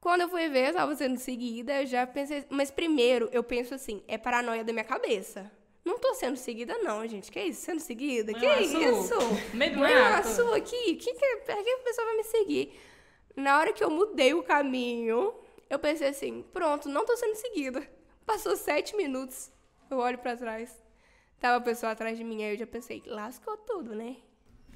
Quando 0.00 0.22
eu 0.22 0.28
fui 0.28 0.48
ver, 0.48 0.66
eu 0.66 0.70
estava 0.70 0.94
sendo 0.96 1.18
seguida, 1.18 1.82
eu 1.82 1.86
já 1.86 2.06
pensei. 2.06 2.44
Mas 2.48 2.70
primeiro 2.70 3.28
eu 3.32 3.44
penso 3.44 3.74
assim: 3.74 4.02
é 4.08 4.16
paranoia 4.16 4.64
da 4.64 4.72
minha 4.72 4.84
cabeça. 4.84 5.50
Não 5.84 5.98
tô 5.98 6.14
sendo 6.14 6.36
seguida, 6.36 6.76
não, 6.78 7.06
gente. 7.06 7.30
Que 7.30 7.40
isso? 7.40 7.62
Sendo 7.62 7.80
seguida? 7.80 8.32
Que 8.34 8.46
é 8.46 8.62
isso? 8.62 9.08
sua? 9.08 9.54
Meio 9.54 9.72
do 9.72 9.80
Não 9.80 9.86
é 9.86 10.56
aqui? 10.56 10.96
Que 10.96 11.14
que, 11.14 11.36
pra 11.44 11.62
que 11.62 11.70
a 11.70 11.78
pessoa 11.78 12.06
vai 12.06 12.16
me 12.16 12.24
seguir? 12.24 12.80
Na 13.34 13.58
hora 13.58 13.72
que 13.72 13.82
eu 13.82 13.90
mudei 13.90 14.34
o 14.34 14.42
caminho, 14.42 15.34
eu 15.68 15.78
pensei 15.78 16.08
assim, 16.08 16.42
pronto, 16.52 16.88
não 16.88 17.06
tô 17.06 17.16
sendo 17.16 17.34
seguida. 17.34 17.86
Passou 18.26 18.56
sete 18.56 18.94
minutos, 18.94 19.50
eu 19.90 19.98
olho 19.98 20.18
pra 20.18 20.36
trás. 20.36 20.76
Tava 21.40 21.56
a 21.56 21.60
pessoa 21.60 21.92
atrás 21.92 22.18
de 22.18 22.24
mim, 22.24 22.44
aí 22.44 22.52
eu 22.52 22.58
já 22.58 22.66
pensei, 22.66 23.02
lascou 23.06 23.56
tudo, 23.56 23.94
né? 23.94 24.16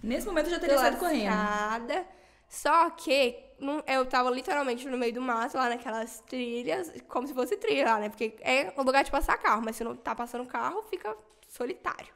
Nesse 0.02 0.26
momento 0.26 0.46
eu 0.46 0.52
já 0.52 0.60
teria 0.60 0.78
saído 0.78 0.96
correndo. 0.96 2.06
Só 2.48 2.88
que 2.90 3.36
eu 3.86 4.06
tava 4.06 4.30
literalmente 4.30 4.88
no 4.88 4.98
meio 4.98 5.12
do 5.12 5.20
mato, 5.20 5.56
lá 5.56 5.68
naquelas 5.68 6.20
trilhas, 6.20 6.92
como 7.08 7.26
se 7.26 7.34
fosse 7.34 7.56
trilha 7.56 7.84
lá, 7.84 8.00
né? 8.00 8.08
Porque 8.08 8.36
é 8.40 8.72
um 8.76 8.82
lugar 8.82 9.04
de 9.04 9.10
passar 9.10 9.36
carro, 9.38 9.62
mas 9.64 9.76
se 9.76 9.84
não 9.84 9.94
tá 9.96 10.14
passando 10.14 10.46
carro, 10.46 10.82
fica 10.84 11.16
solitário. 11.48 12.12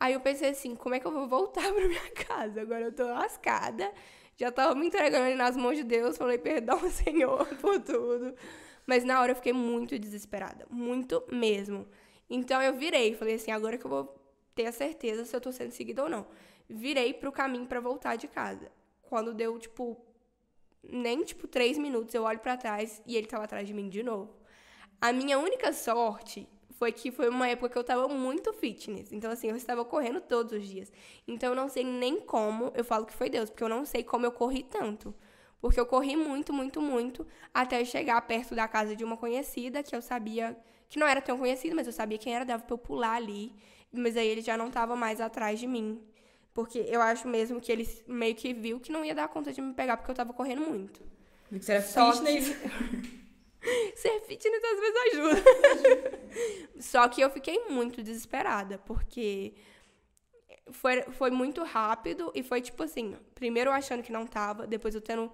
Aí 0.00 0.12
eu 0.12 0.20
pensei 0.20 0.50
assim, 0.50 0.76
como 0.76 0.94
é 0.94 1.00
que 1.00 1.06
eu 1.06 1.10
vou 1.10 1.26
voltar 1.26 1.62
pra 1.72 1.88
minha 1.88 2.10
casa? 2.12 2.60
Agora 2.60 2.82
eu 2.82 2.92
tô 2.92 3.04
lascada. 3.04 3.92
Já 4.36 4.52
tava 4.52 4.74
me 4.74 4.86
entregando 4.86 5.26
ali 5.26 5.34
nas 5.34 5.56
mãos 5.56 5.76
de 5.76 5.82
Deus, 5.82 6.16
falei, 6.16 6.38
perdão, 6.38 6.78
Senhor, 6.88 7.44
por 7.56 7.80
tudo. 7.80 8.34
Mas 8.86 9.04
na 9.04 9.20
hora 9.20 9.32
eu 9.32 9.36
fiquei 9.36 9.52
muito 9.52 9.98
desesperada, 9.98 10.64
muito 10.70 11.22
mesmo. 11.30 11.86
Então 12.30 12.62
eu 12.62 12.74
virei, 12.74 13.14
falei 13.14 13.34
assim, 13.34 13.50
agora 13.50 13.76
que 13.76 13.84
eu 13.84 13.90
vou 13.90 14.14
ter 14.54 14.66
a 14.66 14.72
certeza 14.72 15.24
se 15.24 15.34
eu 15.34 15.40
tô 15.40 15.50
sendo 15.50 15.72
seguida 15.72 16.04
ou 16.04 16.08
não. 16.08 16.26
Virei 16.68 17.12
pro 17.12 17.32
caminho 17.32 17.66
pra 17.66 17.80
voltar 17.80 18.16
de 18.16 18.28
casa. 18.28 18.70
Quando 19.02 19.34
deu, 19.34 19.58
tipo, 19.58 19.96
nem, 20.82 21.22
tipo, 21.24 21.46
três 21.46 21.78
minutos, 21.78 22.14
eu 22.14 22.22
olho 22.22 22.38
pra 22.38 22.56
trás 22.56 23.02
e 23.06 23.16
ele 23.16 23.26
tava 23.26 23.44
atrás 23.44 23.66
de 23.66 23.74
mim 23.74 23.88
de 23.88 24.02
novo. 24.02 24.34
A 25.00 25.12
minha 25.12 25.38
única 25.38 25.72
sorte 25.72 26.48
foi 26.78 26.92
que 26.92 27.10
foi 27.10 27.28
uma 27.28 27.48
época 27.48 27.68
que 27.68 27.78
eu 27.78 27.84
tava 27.84 28.08
muito 28.08 28.52
fitness. 28.52 29.12
Então, 29.12 29.30
assim, 29.30 29.48
eu 29.48 29.56
estava 29.56 29.84
correndo 29.84 30.20
todos 30.20 30.52
os 30.52 30.66
dias. 30.66 30.92
Então, 31.26 31.50
eu 31.50 31.56
não 31.56 31.68
sei 31.68 31.84
nem 31.84 32.20
como, 32.20 32.72
eu 32.74 32.84
falo 32.84 33.04
que 33.04 33.12
foi 33.12 33.28
Deus, 33.28 33.50
porque 33.50 33.64
eu 33.64 33.68
não 33.68 33.84
sei 33.84 34.04
como 34.04 34.24
eu 34.26 34.32
corri 34.32 34.62
tanto. 34.62 35.14
Porque 35.60 35.78
eu 35.80 35.86
corri 35.86 36.16
muito, 36.16 36.52
muito, 36.52 36.80
muito, 36.80 37.26
até 37.52 37.84
chegar 37.84 38.20
perto 38.22 38.54
da 38.54 38.68
casa 38.68 38.94
de 38.94 39.04
uma 39.04 39.16
conhecida, 39.16 39.82
que 39.82 39.94
eu 39.94 40.00
sabia, 40.00 40.56
que 40.88 41.00
não 41.00 41.06
era 41.06 41.20
tão 41.20 41.36
conhecida, 41.36 41.74
mas 41.74 41.86
eu 41.88 41.92
sabia 41.92 42.16
quem 42.16 42.34
era, 42.34 42.44
dava 42.44 42.62
pra 42.62 42.74
eu 42.74 42.78
pular 42.78 43.14
ali. 43.14 43.52
Mas 43.92 44.16
aí 44.16 44.28
ele 44.28 44.40
já 44.40 44.56
não 44.56 44.70
tava 44.70 44.94
mais 44.94 45.20
atrás 45.20 45.58
de 45.58 45.66
mim. 45.66 46.00
Porque 46.54 46.78
eu 46.88 47.00
acho 47.00 47.28
mesmo 47.28 47.60
que 47.60 47.70
ele 47.70 47.88
meio 48.06 48.34
que 48.34 48.52
viu 48.52 48.80
que 48.80 48.90
não 48.90 49.04
ia 49.04 49.14
dar 49.14 49.28
conta 49.28 49.52
de 49.52 49.60
me 49.60 49.72
pegar, 49.74 49.96
porque 49.96 50.10
eu 50.10 50.14
tava 50.14 50.32
correndo 50.32 50.62
muito. 50.62 51.00
Você 51.52 51.72
era 51.72 51.82
Só 51.82 52.12
fitness. 52.12 52.48
que... 52.56 53.18
Ser 53.96 54.20
fitness 54.20 54.62
às 54.64 54.80
vezes 54.80 54.96
ajuda. 55.12 56.20
Só 56.80 57.08
que 57.08 57.20
eu 57.20 57.30
fiquei 57.30 57.64
muito 57.68 58.02
desesperada, 58.02 58.78
porque 58.78 59.54
foi, 60.70 61.02
foi 61.02 61.30
muito 61.30 61.62
rápido 61.64 62.30
e 62.34 62.42
foi 62.42 62.60
tipo 62.60 62.82
assim, 62.82 63.16
primeiro 63.34 63.70
eu 63.70 63.74
achando 63.74 64.02
que 64.02 64.12
não 64.12 64.26
tava, 64.26 64.66
depois 64.66 64.94
eu 64.94 65.00
tendo 65.00 65.30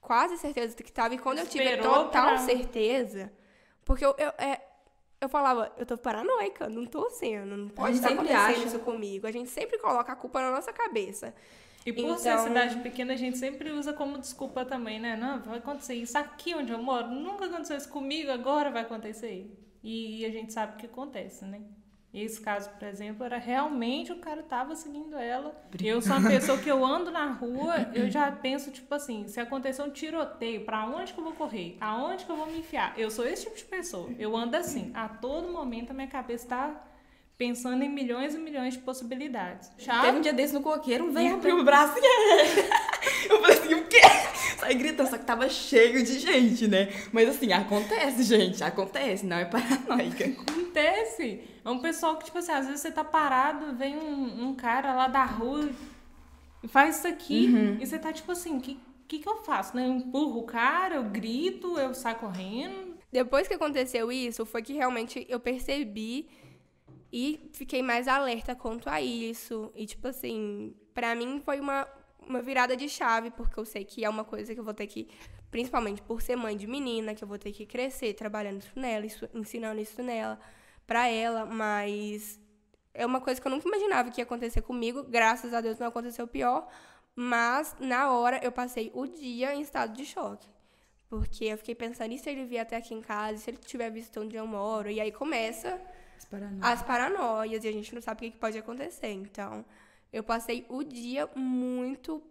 quase 0.00 0.36
certeza 0.38 0.74
de 0.76 0.82
que 0.82 0.92
tava, 0.92 1.14
e 1.14 1.18
quando 1.18 1.38
eu 1.38 1.46
tive 1.46 1.64
Esperou 1.64 2.04
total 2.04 2.28
pra- 2.28 2.38
certeza, 2.38 3.32
porque 3.84 4.04
eu, 4.04 4.14
eu, 4.18 4.28
é, 4.38 4.60
eu 5.20 5.28
falava, 5.28 5.70
eu 5.76 5.84
tô 5.84 5.98
paranoica, 5.98 6.68
não 6.68 6.86
tô 6.86 7.10
sendo, 7.10 7.56
não 7.56 7.68
pode 7.68 7.96
estar 7.96 8.08
sempre 8.08 8.32
acontecendo 8.32 8.56
acha. 8.58 8.66
isso 8.68 8.78
comigo. 8.80 9.26
A 9.26 9.32
gente 9.32 9.50
sempre 9.50 9.78
coloca 9.78 10.12
a 10.12 10.16
culpa 10.16 10.40
na 10.40 10.50
nossa 10.50 10.72
cabeça. 10.72 11.34
E 11.84 11.92
por 11.92 12.18
ser 12.18 12.30
Então- 12.30 12.44
cidade 12.44 12.76
pequena, 12.80 13.14
a 13.14 13.16
gente 13.16 13.38
sempre 13.38 13.70
usa 13.70 13.92
como 13.92 14.18
desculpa 14.18 14.64
também, 14.64 15.00
né? 15.00 15.16
Não, 15.16 15.40
vai 15.42 15.58
acontecer 15.58 15.94
isso 15.94 16.16
aqui 16.16 16.54
onde 16.54 16.72
eu 16.72 16.78
moro. 16.82 17.08
Nunca 17.08 17.46
aconteceu 17.46 17.76
isso 17.76 17.88
comigo, 17.88 18.30
agora 18.30 18.70
vai 18.70 18.82
acontecer. 18.82 19.50
E, 19.82 20.24
a 20.26 20.30
gente 20.30 20.52
sabe 20.52 20.74
o 20.74 20.76
que 20.76 20.86
acontece, 20.86 21.44
né? 21.46 21.62
Esse 22.12 22.40
caso, 22.40 22.68
por 22.70 22.88
exemplo, 22.88 23.24
era 23.24 23.38
realmente 23.38 24.12
o 24.12 24.18
cara 24.18 24.42
tava 24.42 24.74
seguindo 24.74 25.16
ela. 25.16 25.54
Eu 25.80 26.02
sou 26.02 26.16
uma 26.16 26.28
pessoa 26.28 26.58
que 26.58 26.68
eu 26.68 26.84
ando 26.84 27.10
na 27.10 27.26
rua, 27.32 27.76
eu 27.94 28.10
já 28.10 28.30
penso, 28.32 28.70
tipo 28.72 28.92
assim, 28.92 29.28
se 29.28 29.38
acontecer 29.38 29.82
um 29.82 29.90
tiroteio, 29.90 30.64
pra 30.64 30.84
onde 30.86 31.12
que 31.12 31.20
eu 31.20 31.24
vou 31.24 31.32
correr? 31.34 31.76
Aonde 31.80 32.24
que 32.24 32.30
eu 32.30 32.36
vou 32.36 32.46
me 32.46 32.58
enfiar? 32.58 32.94
Eu 32.98 33.10
sou 33.10 33.24
esse 33.26 33.44
tipo 33.44 33.56
de 33.56 33.64
pessoa. 33.64 34.10
Eu 34.18 34.36
ando 34.36 34.56
assim. 34.56 34.90
A 34.92 35.08
todo 35.08 35.52
momento 35.52 35.92
a 35.92 35.94
minha 35.94 36.08
cabeça 36.08 36.48
tá 36.48 36.84
pensando 37.40 37.82
em 37.82 37.88
milhões 37.88 38.34
e 38.34 38.38
milhões 38.38 38.74
de 38.74 38.80
possibilidades. 38.80 39.72
Teve 39.78 40.18
um 40.18 40.20
dia 40.20 40.34
desse 40.34 40.52
no 40.52 40.60
coqueiro, 40.60 41.06
um 41.06 41.10
velho 41.10 41.28
Então. 41.28 41.38
abriu 41.38 41.58
o 41.58 41.64
braço 41.64 41.94
e 41.96 42.02
Eu 43.32 43.40
falei 43.40 43.58
assim, 43.58 43.74
o 43.76 43.84
quê? 43.86 44.00
Saí 44.58 44.74
gritando, 44.74 45.08
só 45.08 45.16
que 45.16 45.24
tava 45.24 45.48
cheio 45.48 46.04
de 46.04 46.18
gente, 46.18 46.68
né? 46.68 46.92
Mas 47.10 47.30
assim, 47.30 47.50
acontece, 47.50 48.24
gente, 48.24 48.62
acontece, 48.62 49.24
não 49.24 49.38
é 49.38 49.46
paranoica. 49.46 50.26
Acontece. 50.26 51.40
É 51.64 51.70
um 51.70 51.78
pessoal 51.78 52.18
que, 52.18 52.26
tipo 52.26 52.36
assim, 52.36 52.52
às 52.52 52.66
vezes 52.66 52.82
você 52.82 52.90
tá 52.90 53.02
parado, 53.02 53.74
vem 53.74 53.96
um, 53.96 54.48
um 54.48 54.54
cara 54.54 54.92
lá 54.92 55.08
da 55.08 55.24
rua 55.24 55.70
e 56.62 56.68
faz 56.68 56.98
isso 56.98 57.08
aqui, 57.08 57.78
e 57.80 57.86
você 57.86 57.98
tá 57.98 58.12
tipo 58.12 58.30
assim, 58.32 58.58
o 58.58 58.60
que, 58.60 58.78
que, 59.08 59.18
que 59.18 59.26
eu 59.26 59.38
faço? 59.38 59.74
Né? 59.74 59.86
Eu 59.86 59.92
empurro 59.94 60.40
o 60.40 60.44
cara, 60.44 60.96
eu 60.96 61.04
grito, 61.04 61.78
eu 61.78 61.94
saio 61.94 62.16
correndo. 62.16 62.98
Depois 63.10 63.48
que 63.48 63.54
aconteceu 63.54 64.12
isso, 64.12 64.44
foi 64.44 64.60
que 64.60 64.74
realmente 64.74 65.26
eu 65.26 65.40
percebi 65.40 66.28
e 67.12 67.50
fiquei 67.52 67.82
mais 67.82 68.06
alerta 68.08 68.54
quanto 68.54 68.88
a 68.88 69.00
isso. 69.00 69.72
E, 69.74 69.86
tipo 69.86 70.06
assim, 70.08 70.74
pra 70.94 71.14
mim 71.14 71.40
foi 71.44 71.60
uma, 71.60 71.86
uma 72.20 72.40
virada 72.42 72.76
de 72.76 72.88
chave, 72.88 73.30
porque 73.30 73.58
eu 73.58 73.64
sei 73.64 73.84
que 73.84 74.04
é 74.04 74.08
uma 74.08 74.24
coisa 74.24 74.54
que 74.54 74.60
eu 74.60 74.64
vou 74.64 74.74
ter 74.74 74.86
que, 74.86 75.08
principalmente 75.50 76.00
por 76.02 76.22
ser 76.22 76.36
mãe 76.36 76.56
de 76.56 76.66
menina, 76.66 77.14
que 77.14 77.24
eu 77.24 77.28
vou 77.28 77.38
ter 77.38 77.52
que 77.52 77.66
crescer 77.66 78.14
trabalhando 78.14 78.60
isso 78.60 78.72
nela, 78.78 79.04
isso- 79.06 79.28
ensinando 79.34 79.80
isso 79.80 80.02
nela, 80.02 80.38
pra 80.86 81.08
ela, 81.08 81.44
mas 81.46 82.38
é 82.94 83.04
uma 83.06 83.20
coisa 83.20 83.40
que 83.40 83.46
eu 83.46 83.50
nunca 83.50 83.68
imaginava 83.68 84.10
que 84.10 84.20
ia 84.20 84.24
acontecer 84.24 84.62
comigo. 84.62 85.02
Graças 85.04 85.52
a 85.54 85.60
Deus 85.60 85.78
não 85.78 85.88
aconteceu 85.88 86.26
pior, 86.26 86.68
mas 87.14 87.76
na 87.80 88.10
hora 88.12 88.40
eu 88.42 88.52
passei 88.52 88.90
o 88.94 89.06
dia 89.06 89.54
em 89.54 89.60
estado 89.60 89.92
de 89.94 90.04
choque. 90.04 90.48
Porque 91.08 91.44
eu 91.46 91.58
fiquei 91.58 91.74
pensando, 91.74 92.12
e 92.12 92.18
se 92.18 92.30
ele 92.30 92.44
vier 92.44 92.62
até 92.62 92.76
aqui 92.76 92.94
em 92.94 93.00
casa, 93.00 93.34
e 93.34 93.38
se 93.38 93.50
ele 93.50 93.58
tiver 93.58 93.90
visto 93.90 94.20
onde 94.20 94.36
eu 94.36 94.46
moro? 94.46 94.88
E 94.88 95.00
aí 95.00 95.10
começa 95.10 95.80
as 96.60 96.82
paranoias 96.82 97.64
e 97.64 97.68
a 97.68 97.72
gente 97.72 97.94
não 97.94 98.02
sabe 98.02 98.28
o 98.28 98.30
que 98.30 98.38
pode 98.38 98.58
acontecer. 98.58 99.12
Então, 99.12 99.64
eu 100.12 100.22
passei 100.22 100.66
o 100.68 100.82
dia 100.82 101.28
muito, 101.34 102.22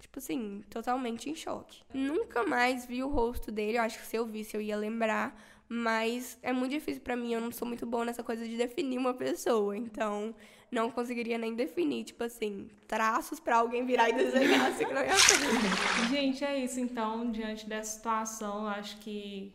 tipo 0.00 0.18
assim, 0.18 0.62
totalmente 0.70 1.28
em 1.28 1.34
choque. 1.34 1.82
Nunca 1.92 2.44
mais 2.44 2.86
vi 2.86 3.02
o 3.02 3.08
rosto 3.08 3.52
dele. 3.52 3.78
Eu 3.78 3.82
acho 3.82 3.98
que 3.98 4.06
se 4.06 4.16
eu 4.16 4.26
visse, 4.26 4.56
eu 4.56 4.60
ia 4.60 4.76
lembrar. 4.76 5.38
Mas 5.66 6.38
é 6.42 6.52
muito 6.52 6.72
difícil 6.72 7.02
pra 7.02 7.16
mim. 7.16 7.32
Eu 7.32 7.40
não 7.40 7.50
sou 7.50 7.66
muito 7.66 7.86
boa 7.86 8.04
nessa 8.04 8.22
coisa 8.22 8.46
de 8.46 8.56
definir 8.56 8.98
uma 8.98 9.14
pessoa. 9.14 9.76
Então, 9.76 10.34
não 10.70 10.90
conseguiria 10.90 11.38
nem 11.38 11.54
definir, 11.54 12.04
tipo 12.04 12.24
assim, 12.24 12.68
traços 12.88 13.38
pra 13.38 13.56
alguém 13.56 13.86
virar 13.86 14.10
e 14.10 14.12
desenhar 14.12 14.66
assim 14.70 14.84
que 14.84 14.92
não 14.92 15.02
ia 15.02 15.16
ser. 15.16 16.08
Gente, 16.10 16.44
é 16.44 16.58
isso 16.58 16.80
então, 16.80 17.30
diante 17.30 17.66
dessa 17.68 17.96
situação, 17.96 18.62
eu 18.62 18.68
acho 18.68 18.98
que, 18.98 19.54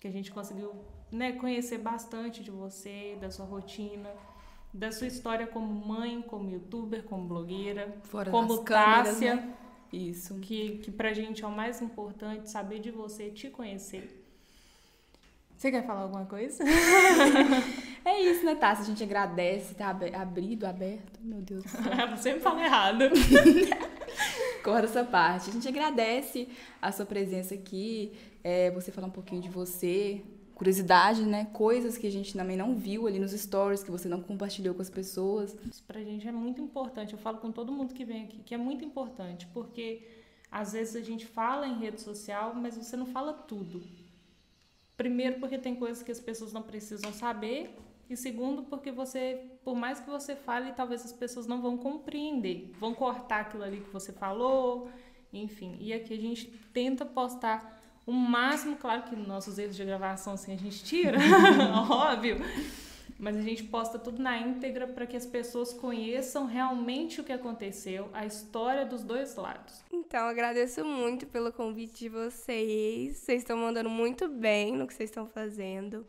que 0.00 0.08
a 0.08 0.10
gente 0.10 0.32
conseguiu 0.32 0.74
né, 1.10 1.32
conhecer 1.32 1.78
bastante 1.78 2.42
de 2.42 2.50
você, 2.50 3.16
da 3.20 3.30
sua 3.30 3.44
rotina, 3.46 4.10
da 4.72 4.92
sua 4.92 5.06
história 5.06 5.46
como 5.46 5.66
mãe, 5.86 6.22
como 6.22 6.50
youtuber, 6.50 7.02
como 7.04 7.26
blogueira, 7.26 7.96
Fora 8.04 8.30
como 8.30 8.62
câmeras, 8.62 9.08
Tássia. 9.14 9.34
né? 9.36 9.54
Isso. 9.92 10.38
que, 10.38 10.78
que 10.78 10.90
pra 10.90 11.12
gente 11.12 11.42
é 11.44 11.46
o 11.46 11.50
mais 11.50 11.82
importante, 11.82 12.48
saber 12.48 12.78
de 12.78 12.90
você, 12.92 13.28
te 13.30 13.50
conhecer. 13.50 14.16
Você 15.56 15.70
quer 15.70 15.84
falar 15.86 16.02
alguma 16.02 16.24
coisa? 16.26 16.62
É 18.02 18.18
isso, 18.18 18.46
né, 18.46 18.54
Tássia? 18.54 18.82
A 18.82 18.86
gente 18.86 19.02
agradece, 19.04 19.74
tá 19.74 19.88
abe- 19.90 20.14
abrido, 20.14 20.64
aberto. 20.66 21.20
Meu 21.20 21.42
Deus 21.42 21.62
do 21.64 21.68
céu. 21.68 21.82
Eu 22.10 22.16
sempre 22.16 22.40
falo 22.40 22.58
errado. 22.58 23.04
Corta 24.64 24.86
essa 24.86 25.04
parte. 25.04 25.50
A 25.50 25.52
gente 25.52 25.68
agradece 25.68 26.48
a 26.80 26.90
sua 26.92 27.04
presença 27.04 27.54
aqui, 27.54 28.12
é, 28.42 28.70
você 28.70 28.90
falar 28.90 29.06
um 29.08 29.10
pouquinho 29.12 29.42
de 29.42 29.50
você, 29.50 30.22
curiosidade, 30.60 31.22
né? 31.22 31.46
Coisas 31.54 31.96
que 31.96 32.06
a 32.06 32.10
gente 32.10 32.34
também 32.34 32.54
não 32.54 32.76
viu 32.76 33.06
ali 33.06 33.18
nos 33.18 33.32
stories, 33.32 33.82
que 33.82 33.90
você 33.90 34.10
não 34.10 34.20
compartilhou 34.20 34.74
com 34.74 34.82
as 34.82 34.90
pessoas. 34.90 35.56
Isso 35.64 35.82
pra 35.84 36.02
gente 36.02 36.28
é 36.28 36.32
muito 36.32 36.60
importante. 36.60 37.14
Eu 37.14 37.18
falo 37.18 37.38
com 37.38 37.50
todo 37.50 37.72
mundo 37.72 37.94
que 37.94 38.04
vem 38.04 38.24
aqui 38.24 38.42
que 38.44 38.54
é 38.54 38.58
muito 38.58 38.84
importante, 38.84 39.46
porque 39.54 40.06
às 40.52 40.74
vezes 40.74 40.94
a 40.96 41.00
gente 41.00 41.24
fala 41.24 41.66
em 41.66 41.78
rede 41.78 41.98
social, 41.98 42.54
mas 42.54 42.76
você 42.76 42.94
não 42.94 43.06
fala 43.06 43.32
tudo. 43.32 43.82
Primeiro, 44.98 45.40
porque 45.40 45.56
tem 45.56 45.74
coisas 45.74 46.02
que 46.02 46.12
as 46.12 46.20
pessoas 46.20 46.52
não 46.52 46.60
precisam 46.60 47.10
saber, 47.10 47.74
e 48.10 48.14
segundo, 48.14 48.64
porque 48.64 48.92
você, 48.92 49.40
por 49.64 49.74
mais 49.74 49.98
que 49.98 50.10
você 50.10 50.36
fale, 50.36 50.72
talvez 50.72 51.06
as 51.06 51.12
pessoas 51.14 51.46
não 51.46 51.62
vão 51.62 51.78
compreender, 51.78 52.70
vão 52.78 52.92
cortar 52.92 53.40
aquilo 53.40 53.62
ali 53.62 53.80
que 53.80 53.90
você 53.90 54.12
falou, 54.12 54.90
enfim. 55.32 55.78
E 55.80 55.94
aqui 55.94 56.12
a 56.12 56.20
gente 56.20 56.48
tenta 56.74 57.06
postar 57.06 57.80
o 58.06 58.12
máximo, 58.12 58.76
claro 58.76 59.02
que 59.02 59.14
nossos 59.16 59.58
erros 59.58 59.76
de 59.76 59.84
gravação 59.84 60.32
assim 60.34 60.52
a 60.52 60.56
gente 60.56 60.82
tira, 60.82 61.18
óbvio, 61.90 62.38
mas 63.18 63.36
a 63.36 63.42
gente 63.42 63.64
posta 63.64 63.98
tudo 63.98 64.22
na 64.22 64.38
íntegra 64.38 64.86
para 64.86 65.06
que 65.06 65.16
as 65.16 65.26
pessoas 65.26 65.72
conheçam 65.74 66.46
realmente 66.46 67.20
o 67.20 67.24
que 67.24 67.32
aconteceu, 67.32 68.08
a 68.14 68.24
história 68.24 68.86
dos 68.86 69.02
dois 69.04 69.36
lados. 69.36 69.82
Então, 69.92 70.26
agradeço 70.26 70.82
muito 70.84 71.26
pelo 71.26 71.52
convite 71.52 71.98
de 72.00 72.08
vocês. 72.08 73.18
Vocês 73.18 73.42
estão 73.42 73.56
mandando 73.58 73.90
muito 73.90 74.26
bem 74.28 74.72
no 74.76 74.86
que 74.86 74.94
vocês 74.94 75.10
estão 75.10 75.26
fazendo. 75.26 76.06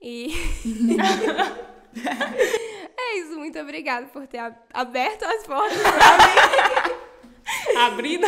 E. 0.00 0.30
é 2.96 3.18
isso, 3.20 3.38
muito 3.38 3.58
obrigada 3.58 4.06
por 4.06 4.26
ter 4.26 4.38
ab- 4.38 4.56
aberto 4.72 5.22
as 5.24 5.46
portas 5.46 5.78
pra 5.82 6.18
mim. 6.18 7.76
Abrindo. 7.78 8.26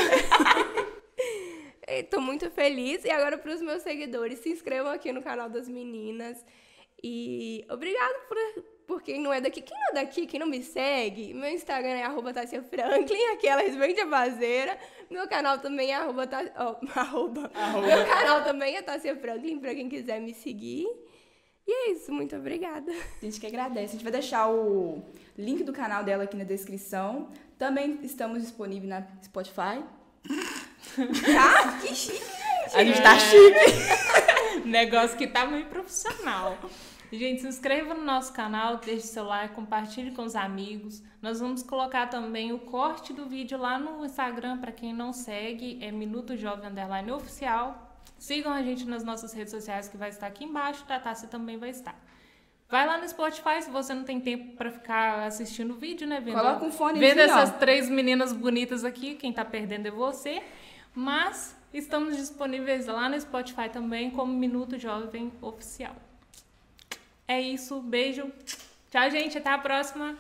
Estou 1.89 2.21
muito 2.21 2.51
feliz. 2.51 3.05
E 3.05 3.11
agora, 3.11 3.39
para 3.39 3.55
os 3.55 3.61
meus 3.61 3.83
seguidores, 3.83 4.39
se 4.41 4.51
inscrevam 4.51 4.93
aqui 4.93 5.13
no 5.13 5.23
canal 5.23 5.49
das 5.49 5.69
meninas. 5.69 6.45
E 7.03 7.65
obrigado 7.69 8.27
por 8.29 8.37
por 8.89 9.03
quem 9.03 9.21
não 9.21 9.31
é 9.31 9.39
daqui. 9.39 9.61
Quem 9.61 9.77
não 9.79 9.89
é 9.91 9.93
daqui, 10.03 10.27
quem 10.27 10.41
não 10.41 10.47
me 10.47 10.63
segue, 10.63 11.35
meu 11.35 11.51
Instagram 11.51 11.91
é 11.91 12.05
arroba 12.05 12.33
Tassia 12.33 12.63
Franklin, 12.63 13.23
aquela 13.35 13.63
bem 13.63 14.09
baseira. 14.09 14.79
Meu 15.11 15.29
canal 15.29 15.59
também 15.59 15.91
é 15.91 15.95
arroba, 15.95 16.27
oh, 16.57 16.87
arroba. 16.99 17.51
arroba. 17.55 17.87
Meu 17.87 18.07
canal 18.07 18.43
também 18.43 18.77
é 18.77 18.83
Tassia 18.83 19.15
Franklin, 19.15 19.61
pra 19.61 19.75
quem 19.75 19.91
quiser 19.91 20.19
me 20.21 20.33
seguir. 20.33 20.87
E 21.67 21.71
é 21.71 21.91
isso, 21.93 22.11
muito 22.11 22.35
obrigada. 22.35 22.91
A 22.91 23.25
gente 23.25 23.39
que 23.39 23.47
agradece. 23.47 23.89
A 23.89 23.93
gente 23.93 24.03
vai 24.03 24.13
deixar 24.13 24.49
o 24.49 25.03
link 25.37 25.63
do 25.63 25.73
canal 25.73 26.03
dela 26.03 26.25
aqui 26.25 26.35
na 26.35 26.45
descrição. 26.45 27.29
Também 27.59 27.99
estamos 28.03 28.41
disponíveis 28.41 28.89
na 28.89 29.07
Spotify. 29.23 29.85
Ah, 31.39 31.79
que 31.83 31.95
chique, 31.95 32.19
gente. 32.19 32.77
A 32.77 32.85
gente 32.85 33.03
tá 33.03 33.19
chique. 33.19 34.65
Negócio 34.65 35.17
que 35.17 35.27
tá 35.27 35.47
meio 35.47 35.67
profissional. 35.67 36.59
Gente, 37.11 37.41
se 37.41 37.49
inscreva 37.49 37.95
no 37.95 38.05
nosso 38.05 38.33
canal, 38.35 38.77
deixe 38.77 39.07
seu 39.07 39.25
like, 39.25 39.55
compartilhe 39.55 40.11
com 40.11 40.23
os 40.23 40.37
amigos. 40.37 41.03
Nós 41.23 41.41
vamos 41.41 41.63
colocar 41.63 42.07
também 42.07 42.53
o 42.53 42.59
corte 42.59 43.15
do 43.15 43.27
vídeo 43.27 43.57
lá 43.57 43.79
no 43.79 44.05
Instagram, 44.05 44.59
para 44.59 44.73
quem 44.73 44.93
não 44.93 45.13
segue, 45.13 45.79
é 45.81 45.91
Minuto 45.91 46.37
Jovem 46.37 46.69
Underline 46.69 47.11
Oficial. 47.11 47.89
Sigam 48.19 48.53
a 48.53 48.63
gente 48.63 48.85
nas 48.85 49.03
nossas 49.03 49.33
redes 49.33 49.53
sociais, 49.53 49.89
que 49.89 49.97
vai 49.97 50.11
estar 50.11 50.27
aqui 50.27 50.45
embaixo, 50.45 50.85
da 50.87 51.01
Tassi 51.01 51.29
também 51.29 51.57
vai 51.57 51.71
estar. 51.71 51.99
Vai 52.69 52.87
lá 52.87 52.99
no 52.99 53.09
Spotify 53.09 53.63
se 53.63 53.71
você 53.71 53.95
não 53.95 54.05
tem 54.05 54.21
tempo 54.21 54.55
para 54.55 54.71
ficar 54.71 55.27
assistindo 55.27 55.73
o 55.73 55.77
vídeo, 55.79 56.07
né? 56.07 56.21
Vendo, 56.21 56.37
Coloca 56.37 56.65
um 56.67 56.71
fone 56.71 56.99
Vendo 56.99 57.21
essas 57.21 57.57
três 57.57 57.89
meninas 57.89 58.35
bonitas 58.35 58.85
aqui, 58.85 59.15
quem 59.15 59.33
tá 59.33 59.43
perdendo 59.43 59.89
é 59.89 59.91
você. 59.91 60.43
Mas 60.99 61.55
estamos 61.73 62.17
disponíveis 62.17 62.87
lá 62.87 63.09
no 63.09 63.21
Spotify 63.21 63.69
também 63.73 64.11
como 64.11 64.33
Minuto 64.33 64.77
Jovem 64.77 65.31
Oficial. 65.41 65.95
É 67.29 67.41
isso, 67.41 67.81
beijo. 67.81 68.33
Tchau, 68.91 69.09
gente. 69.09 69.39
Até 69.39 69.51
a 69.51 69.59
próxima. 69.59 70.19